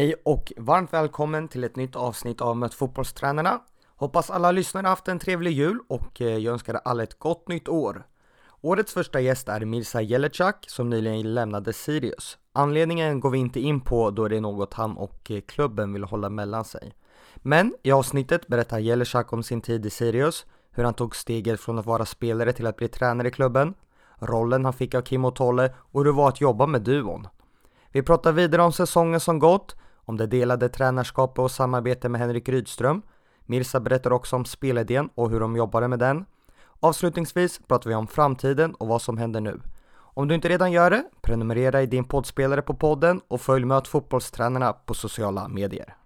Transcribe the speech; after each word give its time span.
Hej 0.00 0.14
och 0.24 0.52
varmt 0.56 0.92
välkommen 0.92 1.48
till 1.48 1.64
ett 1.64 1.76
nytt 1.76 1.96
avsnitt 1.96 2.40
av 2.40 2.56
Möt 2.56 2.74
fotbollstränarna. 2.74 3.60
Hoppas 3.96 4.30
alla 4.30 4.52
lyssnare 4.52 4.86
haft 4.86 5.08
en 5.08 5.18
trevlig 5.18 5.52
jul 5.52 5.78
och 5.88 6.20
eh, 6.20 6.36
jag 6.36 6.52
önskar 6.52 6.80
alla 6.84 7.02
ett 7.02 7.18
gott 7.18 7.48
nytt 7.48 7.68
år. 7.68 8.06
Årets 8.60 8.92
första 8.92 9.20
gäst 9.20 9.48
är 9.48 9.64
Mirza 9.64 10.00
Jelecak 10.00 10.64
som 10.68 10.90
nyligen 10.90 11.34
lämnade 11.34 11.72
Sirius. 11.72 12.38
Anledningen 12.52 13.20
går 13.20 13.30
vi 13.30 13.38
inte 13.38 13.60
in 13.60 13.80
på 13.80 14.10
då 14.10 14.28
det 14.28 14.36
är 14.36 14.40
något 14.40 14.74
han 14.74 14.96
och 14.96 15.30
eh, 15.30 15.40
klubben 15.40 15.92
vill 15.92 16.04
hålla 16.04 16.30
mellan 16.30 16.64
sig. 16.64 16.92
Men 17.36 17.74
i 17.82 17.92
avsnittet 17.92 18.46
berättar 18.46 18.78
Jelecak 18.78 19.32
om 19.32 19.42
sin 19.42 19.60
tid 19.60 19.86
i 19.86 19.90
Sirius, 19.90 20.46
hur 20.70 20.84
han 20.84 20.94
tog 20.94 21.16
steget 21.16 21.60
från 21.60 21.78
att 21.78 21.86
vara 21.86 22.06
spelare 22.06 22.52
till 22.52 22.66
att 22.66 22.76
bli 22.76 22.88
tränare 22.88 23.28
i 23.28 23.30
klubben, 23.30 23.74
rollen 24.18 24.64
han 24.64 24.74
fick 24.74 24.94
av 24.94 25.02
Kim 25.02 25.24
och 25.24 25.36
Tolle 25.36 25.74
och 25.78 26.00
hur 26.00 26.04
det 26.04 26.12
var 26.12 26.28
att 26.28 26.40
jobba 26.40 26.66
med 26.66 26.82
duon. 26.82 27.26
Vi 27.92 28.02
pratar 28.02 28.32
vidare 28.32 28.62
om 28.62 28.72
säsongen 28.72 29.20
som 29.20 29.38
gått, 29.38 29.76
om 30.10 30.16
det 30.16 30.26
delade 30.26 30.68
tränarskapet 30.68 31.38
och 31.38 31.50
samarbete 31.50 32.08
med 32.08 32.20
Henrik 32.20 32.48
Rydström. 32.48 33.02
Mirsa 33.46 33.80
berättar 33.80 34.12
också 34.12 34.36
om 34.36 34.44
spelidén 34.44 35.08
och 35.14 35.30
hur 35.30 35.40
de 35.40 35.56
jobbade 35.56 35.88
med 35.88 35.98
den. 35.98 36.24
Avslutningsvis 36.80 37.60
pratar 37.68 37.90
vi 37.90 37.96
om 37.96 38.06
framtiden 38.06 38.74
och 38.74 38.88
vad 38.88 39.02
som 39.02 39.18
händer 39.18 39.40
nu. 39.40 39.60
Om 39.92 40.28
du 40.28 40.34
inte 40.34 40.48
redan 40.48 40.72
gör 40.72 40.90
det, 40.90 41.04
prenumerera 41.20 41.82
i 41.82 41.86
din 41.86 42.04
poddspelare 42.04 42.62
på 42.62 42.74
podden 42.74 43.20
och 43.28 43.40
följ 43.40 43.64
Möt 43.64 43.88
fotbollstränarna 43.88 44.72
på 44.72 44.94
sociala 44.94 45.48
medier. 45.48 45.99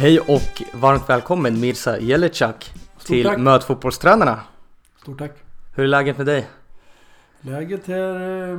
Hej 0.00 0.20
och 0.20 0.62
varmt 0.72 1.08
välkommen 1.08 1.60
Mirza 1.60 1.98
Jelecak 2.00 2.74
till 3.04 3.24
tack. 3.24 3.38
Möt 3.38 3.64
fotbollstränarna. 3.64 4.40
Stort 5.00 5.18
tack. 5.18 5.32
Hur 5.74 5.84
är 5.84 5.88
läget 5.88 6.16
med 6.16 6.26
dig? 6.26 6.48
Läget 7.40 7.88
är 7.88 8.50
eh, 8.50 8.58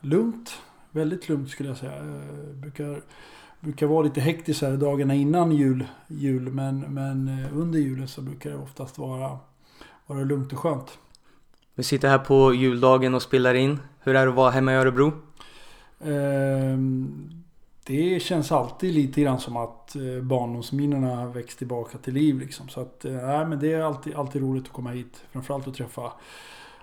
lugnt. 0.00 0.58
Väldigt 0.90 1.28
lugnt 1.28 1.50
skulle 1.50 1.68
jag 1.68 1.78
säga. 1.78 1.96
Eh, 1.96 2.54
brukar, 2.54 3.02
brukar 3.60 3.86
vara 3.86 4.02
lite 4.02 4.20
hektiskt 4.20 4.62
här 4.62 4.76
dagarna 4.76 5.14
innan 5.14 5.52
jul. 5.52 5.84
jul 6.06 6.52
men, 6.52 6.80
men 6.80 7.28
eh, 7.28 7.58
under 7.58 7.78
julen 7.78 8.08
så 8.08 8.20
brukar 8.20 8.50
det 8.50 8.56
oftast 8.56 8.98
vara, 8.98 9.38
vara 10.06 10.24
lugnt 10.24 10.52
och 10.52 10.58
skönt. 10.58 10.98
Vi 11.74 11.82
sitter 11.82 12.08
här 12.08 12.18
på 12.18 12.54
juldagen 12.54 13.14
och 13.14 13.22
spelar 13.22 13.54
in. 13.54 13.78
Hur 14.00 14.16
är 14.16 14.24
det 14.24 14.30
att 14.30 14.36
vara 14.36 14.50
hemma 14.50 14.72
i 14.72 14.76
Örebro? 14.76 15.12
Eh, 16.00 16.78
det 17.84 18.22
känns 18.22 18.52
alltid 18.52 18.94
lite 18.94 19.20
grann 19.20 19.40
som 19.40 19.56
att 19.56 19.96
eh, 19.96 20.22
barndomsminnena 20.22 21.26
väcks 21.26 21.56
tillbaka 21.56 21.98
till 21.98 22.14
liv. 22.14 22.38
Liksom. 22.38 22.68
Så 22.68 22.80
att, 22.80 23.04
eh, 23.04 23.12
nej, 23.12 23.46
men 23.46 23.58
det 23.58 23.72
är 23.72 23.80
alltid, 23.80 24.14
alltid 24.14 24.42
roligt 24.42 24.64
att 24.64 24.72
komma 24.72 24.90
hit. 24.90 25.24
Framförallt 25.32 25.68
att 25.68 25.74
träffa 25.74 26.12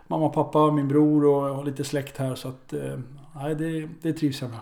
mamma, 0.08 0.30
pappa, 0.30 0.72
min 0.72 0.88
bror 0.88 1.26
och 1.26 1.50
jag 1.50 1.54
har 1.54 1.64
lite 1.64 1.84
släkt 1.84 2.18
här. 2.18 2.36
Så 2.36 2.48
att, 2.48 2.74
eh, 2.74 3.00
nej, 3.36 3.56
det, 3.56 3.90
det 4.02 4.14
trivs 4.14 4.42
jag 4.42 4.50
med. 4.50 4.60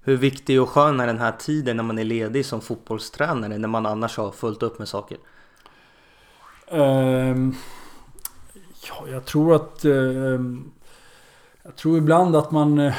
Hur 0.00 0.16
viktig 0.16 0.62
och 0.62 0.68
skön 0.68 1.00
är 1.00 1.06
den 1.06 1.18
här 1.18 1.32
tiden 1.32 1.76
när 1.76 1.84
man 1.84 1.98
är 1.98 2.04
ledig 2.04 2.46
som 2.46 2.60
fotbollstränare 2.60 3.58
när 3.58 3.68
man 3.68 3.86
annars 3.86 4.16
har 4.16 4.30
fullt 4.30 4.62
upp 4.62 4.78
med 4.78 4.88
saker? 4.88 5.18
Ehm, 6.68 7.54
ja, 8.88 9.08
jag 9.08 9.24
tror 9.24 9.54
att... 9.54 9.84
ehm, 9.84 10.70
jag 11.62 11.76
tror 11.76 11.98
ibland 11.98 12.36
att 12.36 12.50
man 12.50 12.92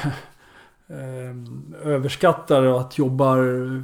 Ehm, 0.88 1.73
överskattar 1.83 2.64
att 2.64 2.97
jobba 2.97 3.36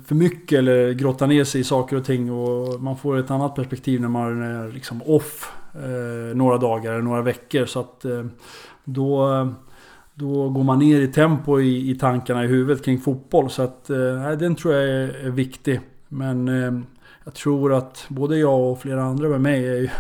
för 0.06 0.16
mycket 0.16 0.60
eller 0.60 0.92
grotta 0.92 1.26
ner 1.26 1.44
sig 1.44 1.62
i 1.62 1.64
saker 1.64 1.96
och 1.96 2.06
ting. 2.06 2.32
Och 2.32 2.82
man 2.82 2.98
får 2.98 3.18
ett 3.18 3.32
annat 3.32 3.56
perspektiv 3.56 4.02
när 4.02 4.08
man 4.08 4.42
är 4.42 4.72
liksom 4.72 5.02
off 5.06 5.54
eh, 5.74 6.36
några 6.36 6.58
dagar 6.58 6.92
eller 6.92 7.02
några 7.02 7.22
veckor. 7.22 7.66
Så 7.66 7.80
att 7.80 8.06
eh, 8.06 8.26
då... 8.84 9.48
Då 10.14 10.50
går 10.50 10.64
man 10.64 10.80
ner 10.80 11.02
i 11.02 11.08
tempo 11.08 11.60
i, 11.60 11.92
i 11.92 11.96
tankarna 11.96 12.44
i 12.44 12.48
huvudet 12.48 12.86
kring 12.86 13.00
fotboll. 13.00 13.50
Så 13.50 13.62
att 13.62 13.90
eh, 13.90 13.98
nej, 13.98 14.38
den 14.38 14.56
tror 14.56 14.74
jag 14.74 14.84
är, 14.84 15.26
är 15.26 15.30
viktig. 15.30 15.80
Men 16.08 16.48
ehm, 16.48 16.86
jag 17.24 17.34
tror 17.34 17.74
att 17.74 18.06
både 18.10 18.38
jag 18.38 18.72
och 18.72 18.82
flera 18.82 19.04
andra 19.04 19.30
med 19.30 19.42
mig 19.42 19.92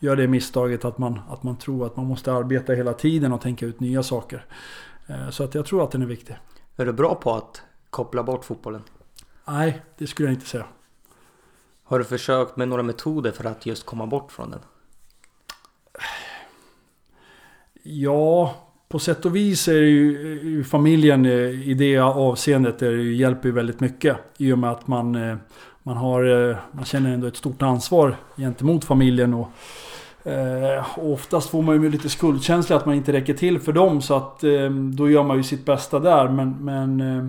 gör 0.00 0.16
det 0.16 0.28
misstaget 0.28 0.84
att 0.84 0.98
man, 0.98 1.20
att 1.30 1.42
man 1.42 1.56
tror 1.56 1.86
att 1.86 1.96
man 1.96 2.06
måste 2.06 2.32
arbeta 2.32 2.72
hela 2.72 2.92
tiden 2.92 3.32
och 3.32 3.40
tänka 3.40 3.66
ut 3.66 3.80
nya 3.80 4.02
saker. 4.02 4.44
Eh, 5.10 5.30
Så 5.30 5.44
att 5.44 5.54
jag 5.54 5.66
tror 5.66 5.84
att 5.84 5.90
den 5.90 6.02
är 6.02 6.06
viktig. 6.06 6.36
Är 6.76 6.86
du 6.86 6.92
bra 6.92 7.14
på 7.14 7.34
att 7.34 7.62
koppla 7.90 8.22
bort 8.22 8.44
fotbollen? 8.44 8.82
Nej, 9.48 9.82
det 9.98 10.06
skulle 10.06 10.28
jag 10.28 10.34
inte 10.34 10.46
säga. 10.46 10.66
Har 11.84 11.98
du 11.98 12.04
försökt 12.04 12.56
med 12.56 12.68
några 12.68 12.82
metoder 12.82 13.30
för 13.30 13.44
att 13.44 13.66
just 13.66 13.86
komma 13.86 14.06
bort 14.06 14.32
från 14.32 14.50
den? 14.50 14.60
Ja, 17.82 18.54
på 18.88 18.98
sätt 18.98 19.24
och 19.24 19.36
vis 19.36 19.68
är 19.68 19.72
ju, 19.82 20.64
familjen 20.64 21.24
eh, 21.26 21.68
i 21.68 21.74
det 21.74 21.98
avseendet 21.98 22.82
är 22.82 22.90
det 22.90 23.02
ju, 23.02 23.14
hjälper 23.14 23.48
ju 23.48 23.54
väldigt 23.54 23.80
mycket. 23.80 24.16
I 24.38 24.52
och 24.52 24.58
med 24.58 24.70
att 24.70 24.86
man, 24.86 25.14
eh, 25.14 25.36
man, 25.82 25.96
har, 25.96 26.56
man 26.72 26.84
känner 26.84 27.14
ändå 27.14 27.26
ett 27.26 27.36
stort 27.36 27.62
ansvar 27.62 28.16
gentemot 28.36 28.84
familjen. 28.84 29.34
Och, 29.34 29.48
eh, 30.24 30.98
oftast 30.98 31.50
får 31.50 31.62
man 31.62 31.82
ju 31.82 31.90
lite 31.90 32.08
skuldkänsla 32.08 32.76
att 32.76 32.86
man 32.86 32.94
inte 32.94 33.12
räcker 33.12 33.34
till 33.34 33.60
för 33.60 33.72
dem. 33.72 34.02
Så 34.02 34.14
att 34.14 34.44
eh, 34.44 34.70
då 34.70 35.10
gör 35.10 35.22
man 35.22 35.36
ju 35.36 35.42
sitt 35.42 35.64
bästa 35.64 35.98
där. 35.98 36.28
Men, 36.28 36.56
men 36.64 37.00
eh, 37.00 37.24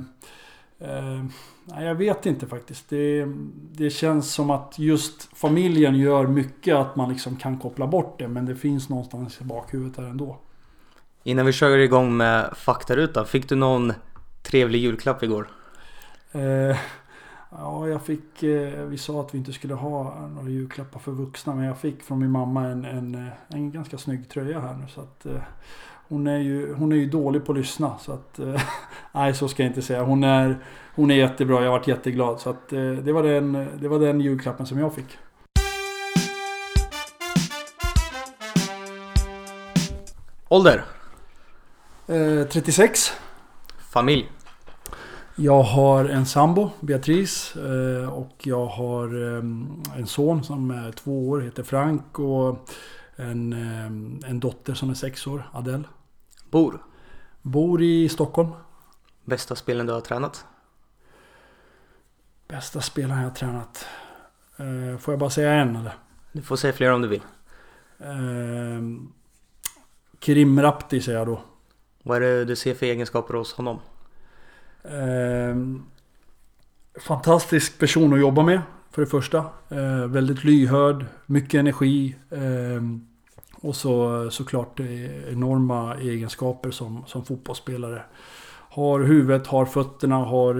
eh, 0.89 1.23
nej, 1.65 1.85
jag 1.85 1.95
vet 1.95 2.25
inte 2.25 2.47
faktiskt. 2.47 2.89
Det, 2.89 3.25
det 3.71 3.89
känns 3.89 4.33
som 4.33 4.49
att 4.49 4.73
just 4.77 5.37
familjen 5.37 5.95
gör 5.95 6.27
mycket 6.27 6.75
att 6.75 6.95
man 6.95 7.09
liksom 7.09 7.35
kan 7.35 7.57
koppla 7.59 7.87
bort 7.87 8.19
det. 8.19 8.27
Men 8.27 8.45
det 8.45 8.55
finns 8.55 8.89
någonstans 8.89 9.41
i 9.41 9.43
bakhuvudet 9.43 9.95
där 9.95 10.03
ändå. 10.03 10.37
Innan 11.23 11.45
vi 11.45 11.53
kör 11.53 11.77
igång 11.77 12.17
med 12.17 12.49
faktarutan, 12.55 13.25
fick 13.25 13.49
du 13.49 13.55
någon 13.55 13.93
trevlig 14.43 14.79
julklapp 14.79 15.23
igår? 15.23 15.47
Ja, 17.57 17.87
jag 17.87 18.01
fick... 18.01 18.43
Eh, 18.43 18.85
vi 18.85 18.97
sa 18.97 19.21
att 19.21 19.33
vi 19.33 19.37
inte 19.37 19.53
skulle 19.53 19.73
ha 19.73 20.27
några 20.35 20.49
julklappar 20.49 20.99
för 20.99 21.11
vuxna. 21.11 21.55
Men 21.55 21.65
jag 21.65 21.77
fick 21.77 22.03
från 22.03 22.19
min 22.19 22.31
mamma 22.31 22.67
en, 22.67 22.85
en, 22.85 23.15
eh, 23.15 23.33
en 23.47 23.71
ganska 23.71 23.97
snygg 23.97 24.29
tröja 24.29 24.59
här 24.59 24.73
nu. 24.73 24.87
Så 24.87 25.01
att, 25.01 25.25
eh, 25.25 25.41
hon, 26.07 26.27
är 26.27 26.37
ju, 26.37 26.73
hon 26.73 26.91
är 26.91 26.95
ju 26.95 27.09
dålig 27.09 27.45
på 27.45 27.51
att 27.51 27.57
lyssna. 27.57 27.97
Så 27.99 28.11
att, 28.11 28.39
nej, 29.11 29.33
så 29.33 29.47
ska 29.47 29.63
jag 29.63 29.69
inte 29.69 29.81
säga. 29.81 30.03
Hon 30.03 30.23
är, 30.23 30.59
hon 30.95 31.11
är 31.11 31.15
jättebra. 31.15 31.63
Jag 31.63 31.71
varit 31.71 31.87
jätteglad. 31.87 32.39
Så 32.39 32.49
att, 32.49 32.69
det, 32.69 33.13
var 33.13 33.23
den, 33.23 33.67
det 33.81 33.87
var 33.87 33.99
den 33.99 34.21
julklappen 34.21 34.65
som 34.65 34.79
jag 34.79 34.93
fick. 34.93 35.17
Ålder? 40.47 40.83
Eh, 42.07 42.47
36. 42.47 43.13
Familj? 43.93 44.29
Jag 45.35 45.63
har 45.63 46.05
en 46.05 46.25
sambo, 46.25 46.69
Beatrice. 46.79 47.55
eh, 47.55 48.09
Och 48.13 48.31
jag 48.43 48.65
har 48.65 49.33
eh, 49.37 49.43
en 49.99 50.07
son 50.07 50.43
som 50.43 50.71
är 50.71 50.91
två 50.91 51.29
år, 51.29 51.41
heter 51.41 51.63
Frank. 51.63 52.19
Och 52.19 52.69
en, 53.15 53.53
eh, 53.53 54.29
en 54.29 54.39
dotter 54.39 54.73
som 54.73 54.89
är 54.89 54.93
sex 54.93 55.27
år, 55.27 55.49
Adele. 55.53 55.83
Bor? 56.49 56.83
Bor 57.41 57.81
i 57.81 58.09
Stockholm. 58.09 58.49
Bästa 59.25 59.55
spelen 59.55 59.85
du 59.85 59.93
har 59.93 60.01
tränat? 60.01 60.45
Bästa 62.47 62.81
spelaren 62.81 63.21
jag 63.21 63.29
har 63.29 63.35
tränat. 63.35 63.85
Eh, 64.57 64.97
Får 64.99 65.11
jag 65.11 65.19
bara 65.19 65.29
säga 65.29 65.53
en 65.53 65.75
eller? 65.75 65.93
Du 66.31 66.41
får 66.41 66.55
säga 66.55 66.73
fler 66.73 66.91
om 66.93 67.01
du 67.01 67.07
vill. 67.07 67.21
Eh, 67.99 68.81
Kerim 70.19 70.61
Rapti 70.61 71.01
säger 71.01 71.17
jag 71.17 71.27
då. 71.27 71.41
Vad 72.03 72.17
är 72.17 72.21
det 72.21 72.45
du 72.45 72.55
ser 72.55 72.73
för 72.73 72.85
egenskaper 72.85 73.33
hos 73.33 73.53
honom? 73.53 73.79
Eh, 74.83 75.55
fantastisk 77.01 77.79
person 77.79 78.13
att 78.13 78.19
jobba 78.19 78.43
med 78.43 78.61
för 78.91 79.01
det 79.01 79.07
första. 79.07 79.45
Eh, 79.69 80.07
väldigt 80.07 80.43
lyhörd, 80.43 81.05
mycket 81.25 81.59
energi. 81.59 82.15
Eh, 82.29 82.81
och 83.61 83.75
så 83.75 84.27
såklart 84.31 84.79
enorma 85.29 85.95
egenskaper 85.95 86.71
som, 86.71 87.03
som 87.07 87.25
fotbollsspelare. 87.25 88.01
Har 88.69 88.99
huvudet, 88.99 89.47
har 89.47 89.65
fötterna, 89.65 90.15
har, 90.15 90.53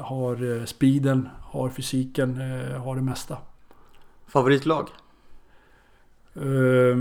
har 0.00 0.56
eh, 0.58 0.64
speeden, 0.64 1.28
har 1.40 1.68
fysiken, 1.68 2.40
eh, 2.40 2.82
har 2.82 2.96
det 2.96 3.02
mesta. 3.02 3.36
Favoritlag? 4.26 4.88
Eh, 6.34 6.96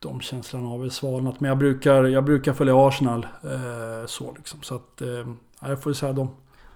de 0.00 0.20
känslorna 0.20 0.68
har 0.68 0.78
väl 0.78 0.90
svalnat. 0.90 1.40
Men 1.40 1.48
jag 1.48 1.58
brukar, 1.58 2.04
jag 2.04 2.24
brukar 2.24 2.52
följa 2.52 2.88
Arsenal. 2.88 3.26
Eh, 3.44 4.06
så 4.06 4.34
liksom. 4.36 4.62
Så 4.62 4.74
att, 4.74 5.00
eh, 5.00 5.28
jag 5.60 5.82
får 5.82 5.92
säga 5.92 6.12
dem. 6.12 6.28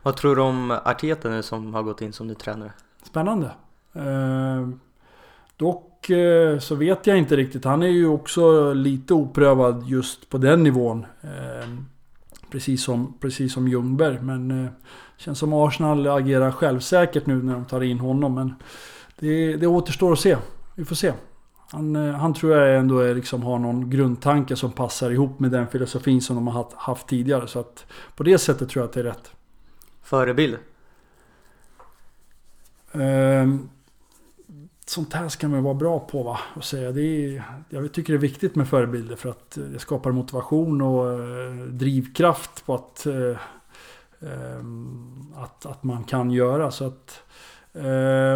Vad 0.03 0.17
tror 0.17 0.37
du 0.37 0.43
om 0.43 0.71
Arteta 0.71 1.29
nu 1.29 1.43
som 1.43 1.75
har 1.75 1.83
gått 1.83 2.03
in 2.03 2.13
som 2.13 2.27
ny 2.27 2.35
tränare? 2.35 2.73
Spännande. 3.03 3.51
Eh, 3.93 4.69
dock 5.57 6.11
eh, 6.11 6.59
så 6.59 6.75
vet 6.75 7.07
jag 7.07 7.19
inte 7.19 7.37
riktigt. 7.37 7.65
Han 7.65 7.83
är 7.83 7.89
ju 7.89 8.07
också 8.07 8.73
lite 8.73 9.15
oprövad 9.15 9.87
just 9.87 10.31
på 10.31 10.39
den 10.39 10.63
nivån. 10.63 11.07
Eh, 11.23 11.69
Precis 12.55 12.83
som, 12.83 13.15
precis 13.21 13.53
som 13.53 13.69
Ljungberg. 13.69 14.19
Men 14.23 14.65
eh, 14.65 14.71
känns 15.17 15.39
som 15.39 15.53
Arsenal 15.53 16.07
agerar 16.07 16.51
självsäkert 16.51 17.27
nu 17.27 17.43
när 17.43 17.53
de 17.53 17.65
tar 17.65 17.81
in 17.81 17.99
honom. 18.01 18.35
Men 18.35 18.55
det, 19.19 19.57
det 19.57 19.67
återstår 19.67 20.13
att 20.13 20.19
se. 20.19 20.37
Vi 20.75 20.85
får 20.85 20.95
se. 20.95 21.13
Han, 21.75 21.97
eh, 21.97 22.15
han 22.15 22.35
tror 22.35 22.57
jag 22.57 22.79
ändå 22.79 22.99
är, 22.99 23.15
liksom, 23.15 23.43
har 23.43 23.59
någon 23.59 23.91
grundtanke 23.91 24.57
som 24.57 24.73
passar 24.73 25.11
ihop 25.11 25.41
med 25.41 25.51
den 25.51 25.67
filosofin 25.67 26.23
som 26.23 26.37
de 26.37 26.47
har 26.47 26.55
haft, 26.55 26.77
haft 26.77 27.07
tidigare. 27.07 27.49
Så 27.49 27.61
att 27.61 27.87
på 28.17 28.23
det 28.23 28.39
sättet 28.39 28.69
tror 28.69 28.83
jag 28.83 28.89
att 28.89 28.95
det 28.95 29.01
är 29.01 29.05
rätt. 29.05 29.33
Förebild? 30.03 30.57
Um, 32.93 33.69
sånt 34.87 35.13
här 35.13 35.29
ska 35.29 35.49
man 35.49 35.63
vara 35.63 35.75
bra 35.75 35.99
på 36.01 36.23
va? 36.23 36.39
Att 36.57 36.65
säga. 36.65 36.93
Det 36.93 37.03
är, 37.03 37.43
jag 37.69 37.93
tycker 37.93 38.13
det 38.13 38.17
är 38.17 38.21
viktigt 38.21 38.55
med 38.55 38.69
förebilder 38.69 39.17
för 39.17 39.29
att 39.29 39.59
det 39.73 39.79
skapar 39.79 40.13
motivation 40.13 40.83
och 40.83 41.21
uh, 41.21 41.67
drivkraft 41.67 42.67
på 42.67 42.75
att, 42.75 43.07
um, 44.21 45.35
att, 45.37 45.67
att 45.67 45.83
man 45.83 46.05
kan 46.05 46.31
göra. 46.31 46.71
Så 46.71 46.87
att, 46.87 47.23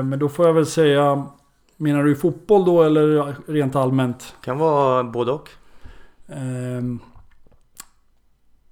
men 0.05 0.19
då 0.19 0.29
får 0.29 0.47
jag 0.47 0.55
väl 0.55 0.67
säga 0.67 1.27
Menar 1.81 2.05
du 2.05 2.17
fotboll 2.17 2.65
då 2.65 2.83
eller 2.83 3.37
rent 3.47 3.77
allmänt? 3.77 4.35
Kan 4.45 4.59
vara 4.59 5.05
både 5.05 5.33
och. 5.33 5.49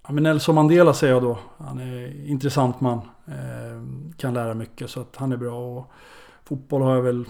Ja, 0.07 0.13
men 0.13 0.23
Nelson 0.23 0.55
Mandela 0.55 0.95
säger 0.95 1.13
jag 1.13 1.23
då. 1.23 1.39
Han 1.59 1.79
är 1.79 2.27
intressant 2.29 2.81
man. 2.81 3.01
Um, 3.25 4.15
kan 4.17 4.35
lära 4.35 4.55
mycket 4.55 4.91
så 4.91 5.01
att 5.01 5.17
han 5.17 5.33
är 5.33 5.37
bra. 5.37 5.79
Och 5.79 5.93
fotboll 6.45 6.83
har 6.83 6.95
jag 6.95 7.03
väl 7.03 7.25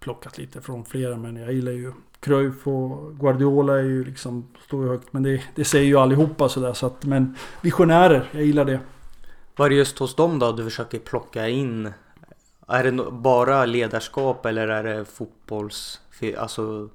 plockat 0.00 0.38
lite 0.38 0.60
från 0.60 0.84
flera 0.84 1.16
men 1.16 1.36
jag 1.36 1.52
gillar 1.52 1.72
ju 1.72 1.92
Cruyff 2.20 2.66
och 2.66 3.18
Guardiola 3.18 3.78
är 3.78 3.82
ju 3.82 4.04
liksom 4.04 4.48
står 4.66 4.86
högt. 4.86 5.12
Men 5.12 5.22
det, 5.22 5.42
det 5.54 5.64
säger 5.64 5.86
ju 5.86 5.96
allihopa 5.96 6.48
sådär 6.48 6.72
så 6.72 6.86
att 6.86 7.04
men 7.04 7.36
visionärer, 7.62 8.30
jag 8.32 8.42
gillar 8.44 8.64
det. 8.64 8.80
Vad 9.56 9.66
är 9.66 9.70
det 9.70 9.76
just 9.76 9.98
hos 9.98 10.16
dem 10.16 10.38
då 10.38 10.52
du 10.52 10.64
försöker 10.64 10.98
plocka 10.98 11.48
in? 11.48 11.92
Är 12.68 12.84
det 12.84 13.10
bara 13.10 13.66
ledarskap 13.66 14.46
eller 14.46 14.68
är 14.68 14.84
det 14.84 15.04
fotbolls... 15.04 16.00
Alltså 16.38 16.88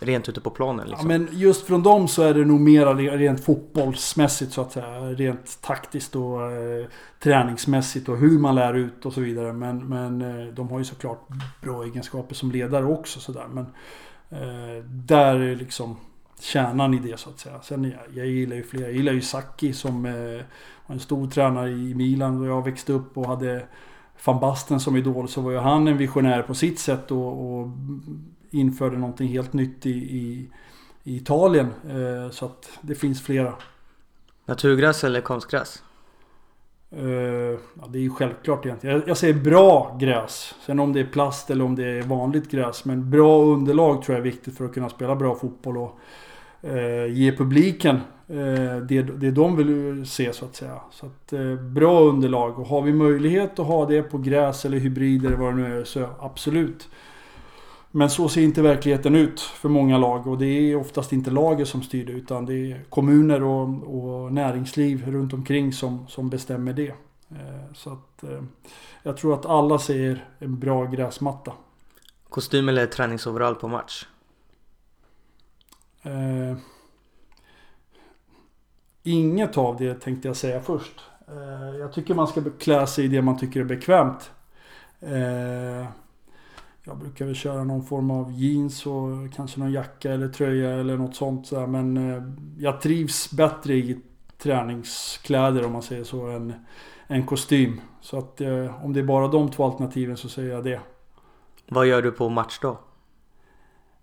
rent 0.00 0.28
ute 0.28 0.40
på 0.40 0.50
planen 0.50 0.88
liksom? 0.88 1.10
Ja, 1.10 1.18
men 1.18 1.28
just 1.32 1.66
från 1.66 1.82
dem 1.82 2.08
så 2.08 2.22
är 2.22 2.34
det 2.34 2.44
nog 2.44 2.60
mer 2.60 2.86
rent 2.94 3.44
fotbollsmässigt 3.44 4.52
så 4.52 4.60
att 4.60 4.72
säga. 4.72 5.00
Rent 5.00 5.58
taktiskt 5.60 6.16
och 6.16 6.52
eh, 6.52 6.86
träningsmässigt 7.20 8.08
och 8.08 8.16
hur 8.16 8.38
man 8.38 8.54
lär 8.54 8.74
ut 8.74 9.06
och 9.06 9.12
så 9.12 9.20
vidare. 9.20 9.52
Men, 9.52 9.88
men 9.88 10.22
eh, 10.22 10.46
de 10.54 10.68
har 10.68 10.78
ju 10.78 10.84
såklart 10.84 11.28
bra 11.62 11.84
egenskaper 11.84 12.34
som 12.34 12.52
ledare 12.52 12.84
också 12.84 13.20
sådär. 13.20 13.46
Men 13.52 13.66
eh, 14.30 14.84
där 14.84 15.40
är 15.40 15.56
liksom 15.56 15.96
kärnan 16.40 16.94
i 16.94 16.98
det 16.98 17.18
så 17.20 17.30
att 17.30 17.38
säga. 17.38 17.60
Sen 17.62 17.84
jag, 17.84 17.94
jag 18.14 18.26
gillar 18.26 18.56
ju 18.56 18.62
fler. 18.62 18.82
Jag 18.82 18.92
gillar 18.92 19.12
ju 19.12 19.20
Sacchi 19.20 19.72
som 19.72 20.06
eh, 20.06 20.44
var 20.86 20.94
en 20.94 21.00
stor 21.00 21.30
tränare 21.30 21.70
i 21.70 21.94
Milan 21.94 22.40
och 22.40 22.46
jag 22.46 22.64
växte 22.64 22.92
upp 22.92 23.18
och 23.18 23.26
hade 23.26 23.66
van 24.24 24.40
Basten 24.40 24.80
som 24.80 24.96
idol 24.96 25.28
så 25.28 25.40
var 25.40 25.50
ju 25.50 25.58
han 25.58 25.88
en 25.88 25.96
visionär 25.96 26.42
på 26.42 26.54
sitt 26.54 26.78
sätt 26.78 27.10
och, 27.10 27.60
och 27.60 27.68
införde 28.50 28.98
någonting 28.98 29.28
helt 29.28 29.52
nytt 29.52 29.86
i, 29.86 29.90
i, 29.90 30.50
i 31.04 31.16
Italien. 31.16 31.66
Eh, 31.66 32.30
så 32.30 32.46
att 32.46 32.78
det 32.80 32.94
finns 32.94 33.22
flera. 33.22 33.54
Naturgräs 34.46 35.04
eller 35.04 35.20
konstgräs? 35.20 35.82
Uh, 36.96 37.58
ja, 37.80 37.86
det 37.88 37.98
är 37.98 38.02
ju 38.02 38.10
självklart 38.10 38.66
egentligen. 38.66 38.96
Jag, 38.96 39.08
jag 39.08 39.16
säger 39.16 39.34
bra 39.34 39.96
gräs. 40.00 40.54
Sen 40.66 40.80
om 40.80 40.92
det 40.92 41.00
är 41.00 41.04
plast 41.04 41.50
eller 41.50 41.64
om 41.64 41.74
det 41.74 41.84
är 41.84 42.02
vanligt 42.02 42.50
gräs. 42.50 42.84
Men 42.84 43.10
bra 43.10 43.42
underlag 43.42 44.02
tror 44.02 44.18
jag 44.18 44.26
är 44.26 44.30
viktigt 44.30 44.56
för 44.56 44.64
att 44.64 44.74
kunna 44.74 44.88
spela 44.88 45.16
bra 45.16 45.34
fotboll 45.34 45.76
och 45.76 45.98
uh, 46.64 47.06
ge 47.06 47.36
publiken 47.36 48.00
det, 48.88 49.02
det 49.02 49.30
de 49.30 49.56
vill 49.56 50.06
se 50.06 50.32
så 50.32 50.44
att 50.44 50.56
säga. 50.56 50.80
Så 50.90 51.06
att, 51.06 51.32
bra 51.60 52.00
underlag. 52.00 52.58
Och 52.58 52.66
har 52.66 52.82
vi 52.82 52.92
möjlighet 52.92 53.58
att 53.58 53.66
ha 53.66 53.86
det 53.86 54.02
på 54.02 54.18
gräs 54.18 54.64
eller 54.64 54.78
hybrider 54.78 55.26
eller 55.26 55.36
vad 55.36 55.52
det 55.52 55.62
nu 55.62 55.80
är 55.80 55.84
så 55.84 56.08
absolut. 56.20 56.88
Men 57.94 58.10
så 58.10 58.28
ser 58.28 58.42
inte 58.42 58.62
verkligheten 58.62 59.14
ut 59.14 59.40
för 59.40 59.68
många 59.68 59.98
lag 59.98 60.26
och 60.26 60.38
det 60.38 60.46
är 60.46 60.76
oftast 60.76 61.12
inte 61.12 61.30
laget 61.30 61.68
som 61.68 61.82
styr 61.82 62.06
det 62.06 62.12
utan 62.12 62.46
det 62.46 62.72
är 62.72 62.84
kommuner 62.88 63.42
och, 63.42 63.62
och 63.64 64.32
näringsliv 64.32 65.10
runt 65.10 65.32
omkring 65.32 65.72
som, 65.72 66.06
som 66.08 66.30
bestämmer 66.30 66.72
det. 66.72 66.94
Eh, 67.30 67.72
så 67.74 67.92
att 67.92 68.24
eh, 68.24 68.42
jag 69.02 69.16
tror 69.16 69.34
att 69.34 69.46
alla 69.46 69.78
ser 69.78 70.28
en 70.38 70.58
bra 70.58 70.84
gräsmatta. 70.84 71.52
Kostym 72.28 72.68
eller 72.68 72.86
träningsoverall 72.86 73.54
på 73.54 73.68
match? 73.68 74.06
Eh, 76.02 76.56
inget 79.02 79.58
av 79.58 79.76
det 79.76 79.94
tänkte 79.94 80.28
jag 80.28 80.36
säga 80.36 80.60
först. 80.60 81.00
Eh, 81.28 81.76
jag 81.76 81.92
tycker 81.92 82.14
man 82.14 82.26
ska 82.26 82.42
klä 82.58 82.86
sig 82.86 83.04
i 83.04 83.08
det 83.08 83.22
man 83.22 83.38
tycker 83.38 83.60
är 83.60 83.64
bekvämt. 83.64 84.30
Eh, 85.00 85.86
jag 86.84 86.98
brukar 86.98 87.24
väl 87.24 87.34
köra 87.34 87.64
någon 87.64 87.84
form 87.84 88.10
av 88.10 88.32
jeans 88.32 88.86
och 88.86 89.34
kanske 89.36 89.60
någon 89.60 89.72
jacka 89.72 90.12
eller 90.12 90.28
tröja 90.28 90.70
eller 90.70 90.96
något 90.96 91.16
sånt. 91.16 91.46
Så 91.46 91.66
Men 91.66 91.96
eh, 91.96 92.22
jag 92.58 92.80
trivs 92.80 93.30
bättre 93.30 93.74
i 93.74 94.00
träningskläder 94.38 95.66
om 95.66 95.72
man 95.72 95.82
säger 95.82 96.04
så 96.04 96.26
än 96.26 96.54
en 97.06 97.26
kostym. 97.26 97.80
Så 98.00 98.18
att 98.18 98.40
om 98.82 98.92
det 98.92 99.00
är 99.00 99.04
bara 99.04 99.28
de 99.28 99.50
två 99.50 99.64
alternativen 99.64 100.16
så 100.16 100.28
säger 100.28 100.50
jag 100.50 100.64
det. 100.64 100.80
Vad 101.68 101.86
gör 101.86 102.02
du 102.02 102.12
på 102.12 102.28
match 102.28 102.58
då? 102.62 102.78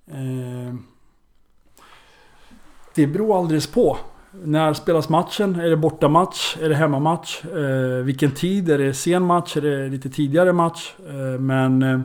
Eh, 0.07 0.75
det 2.95 3.07
beror 3.07 3.39
alldeles 3.39 3.67
på. 3.67 3.97
När 4.31 4.73
spelas 4.73 5.09
matchen? 5.09 5.55
Är 5.55 5.69
det 5.69 5.77
bortamatch? 5.77 6.57
Är 6.61 6.69
det 6.69 6.75
hemmamatch? 6.75 7.45
Eh, 7.45 8.03
vilken 8.03 8.31
tid? 8.31 8.69
Är 8.69 8.77
det 8.77 8.93
sen 8.93 9.23
match? 9.23 9.57
Är 9.57 9.61
det 9.61 9.89
lite 9.89 10.09
tidigare 10.09 10.53
match? 10.53 10.93
Eh, 11.07 11.39
men 11.39 11.83
eh, 11.83 11.99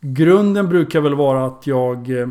Grunden 0.00 0.68
brukar 0.68 1.00
väl 1.00 1.14
vara 1.14 1.46
att 1.46 1.66
jag, 1.66 2.20
eh, 2.20 2.28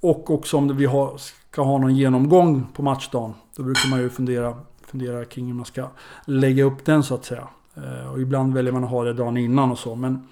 och 0.00 0.30
också 0.30 0.56
om 0.56 0.76
vi 0.76 0.86
har, 0.86 1.18
ska 1.18 1.62
ha 1.62 1.78
någon 1.78 1.96
genomgång 1.96 2.66
på 2.74 2.82
matchdagen. 2.82 3.34
Då 3.56 3.62
brukar 3.62 3.90
man 3.90 4.00
ju 4.00 4.10
fundera, 4.10 4.54
fundera 4.86 5.24
kring 5.24 5.46
hur 5.46 5.54
man 5.54 5.64
ska 5.64 5.88
lägga 6.24 6.64
upp 6.64 6.84
den 6.84 7.02
så 7.02 7.14
att 7.14 7.24
säga. 7.24 7.48
Eh, 7.76 8.12
och 8.12 8.20
ibland 8.20 8.54
väljer 8.54 8.72
man 8.72 8.84
att 8.84 8.90
ha 8.90 9.04
det 9.04 9.12
dagen 9.12 9.36
innan 9.36 9.70
och 9.70 9.78
så. 9.78 9.94
Men 9.94 10.28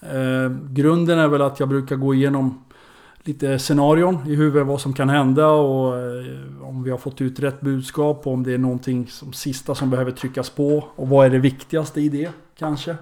eh, 0.00 0.50
grunden 0.70 1.18
är 1.18 1.28
väl 1.28 1.42
att 1.42 1.60
jag 1.60 1.68
brukar 1.68 1.96
gå 1.96 2.14
igenom 2.14 2.64
lite 3.24 3.58
scenarion 3.58 4.18
i 4.26 4.34
huvudet. 4.34 4.66
Vad 4.66 4.80
som 4.80 4.92
kan 4.92 5.08
hända 5.08 5.46
och 5.48 5.98
eh, 5.98 6.62
om 6.62 6.82
vi 6.82 6.90
har 6.90 6.98
fått 6.98 7.20
ut 7.20 7.40
rätt 7.40 7.60
budskap. 7.60 8.26
Och 8.26 8.32
om 8.32 8.42
det 8.42 8.54
är 8.54 8.58
någonting 8.58 9.06
som 9.06 9.32
sista 9.32 9.74
som 9.74 9.90
behöver 9.90 10.10
tryckas 10.10 10.50
på. 10.50 10.84
Och 10.96 11.08
vad 11.08 11.26
är 11.26 11.30
det 11.30 11.38
viktigaste 11.38 12.00
i 12.00 12.08
det 12.08 12.30
kanske. 12.58 12.96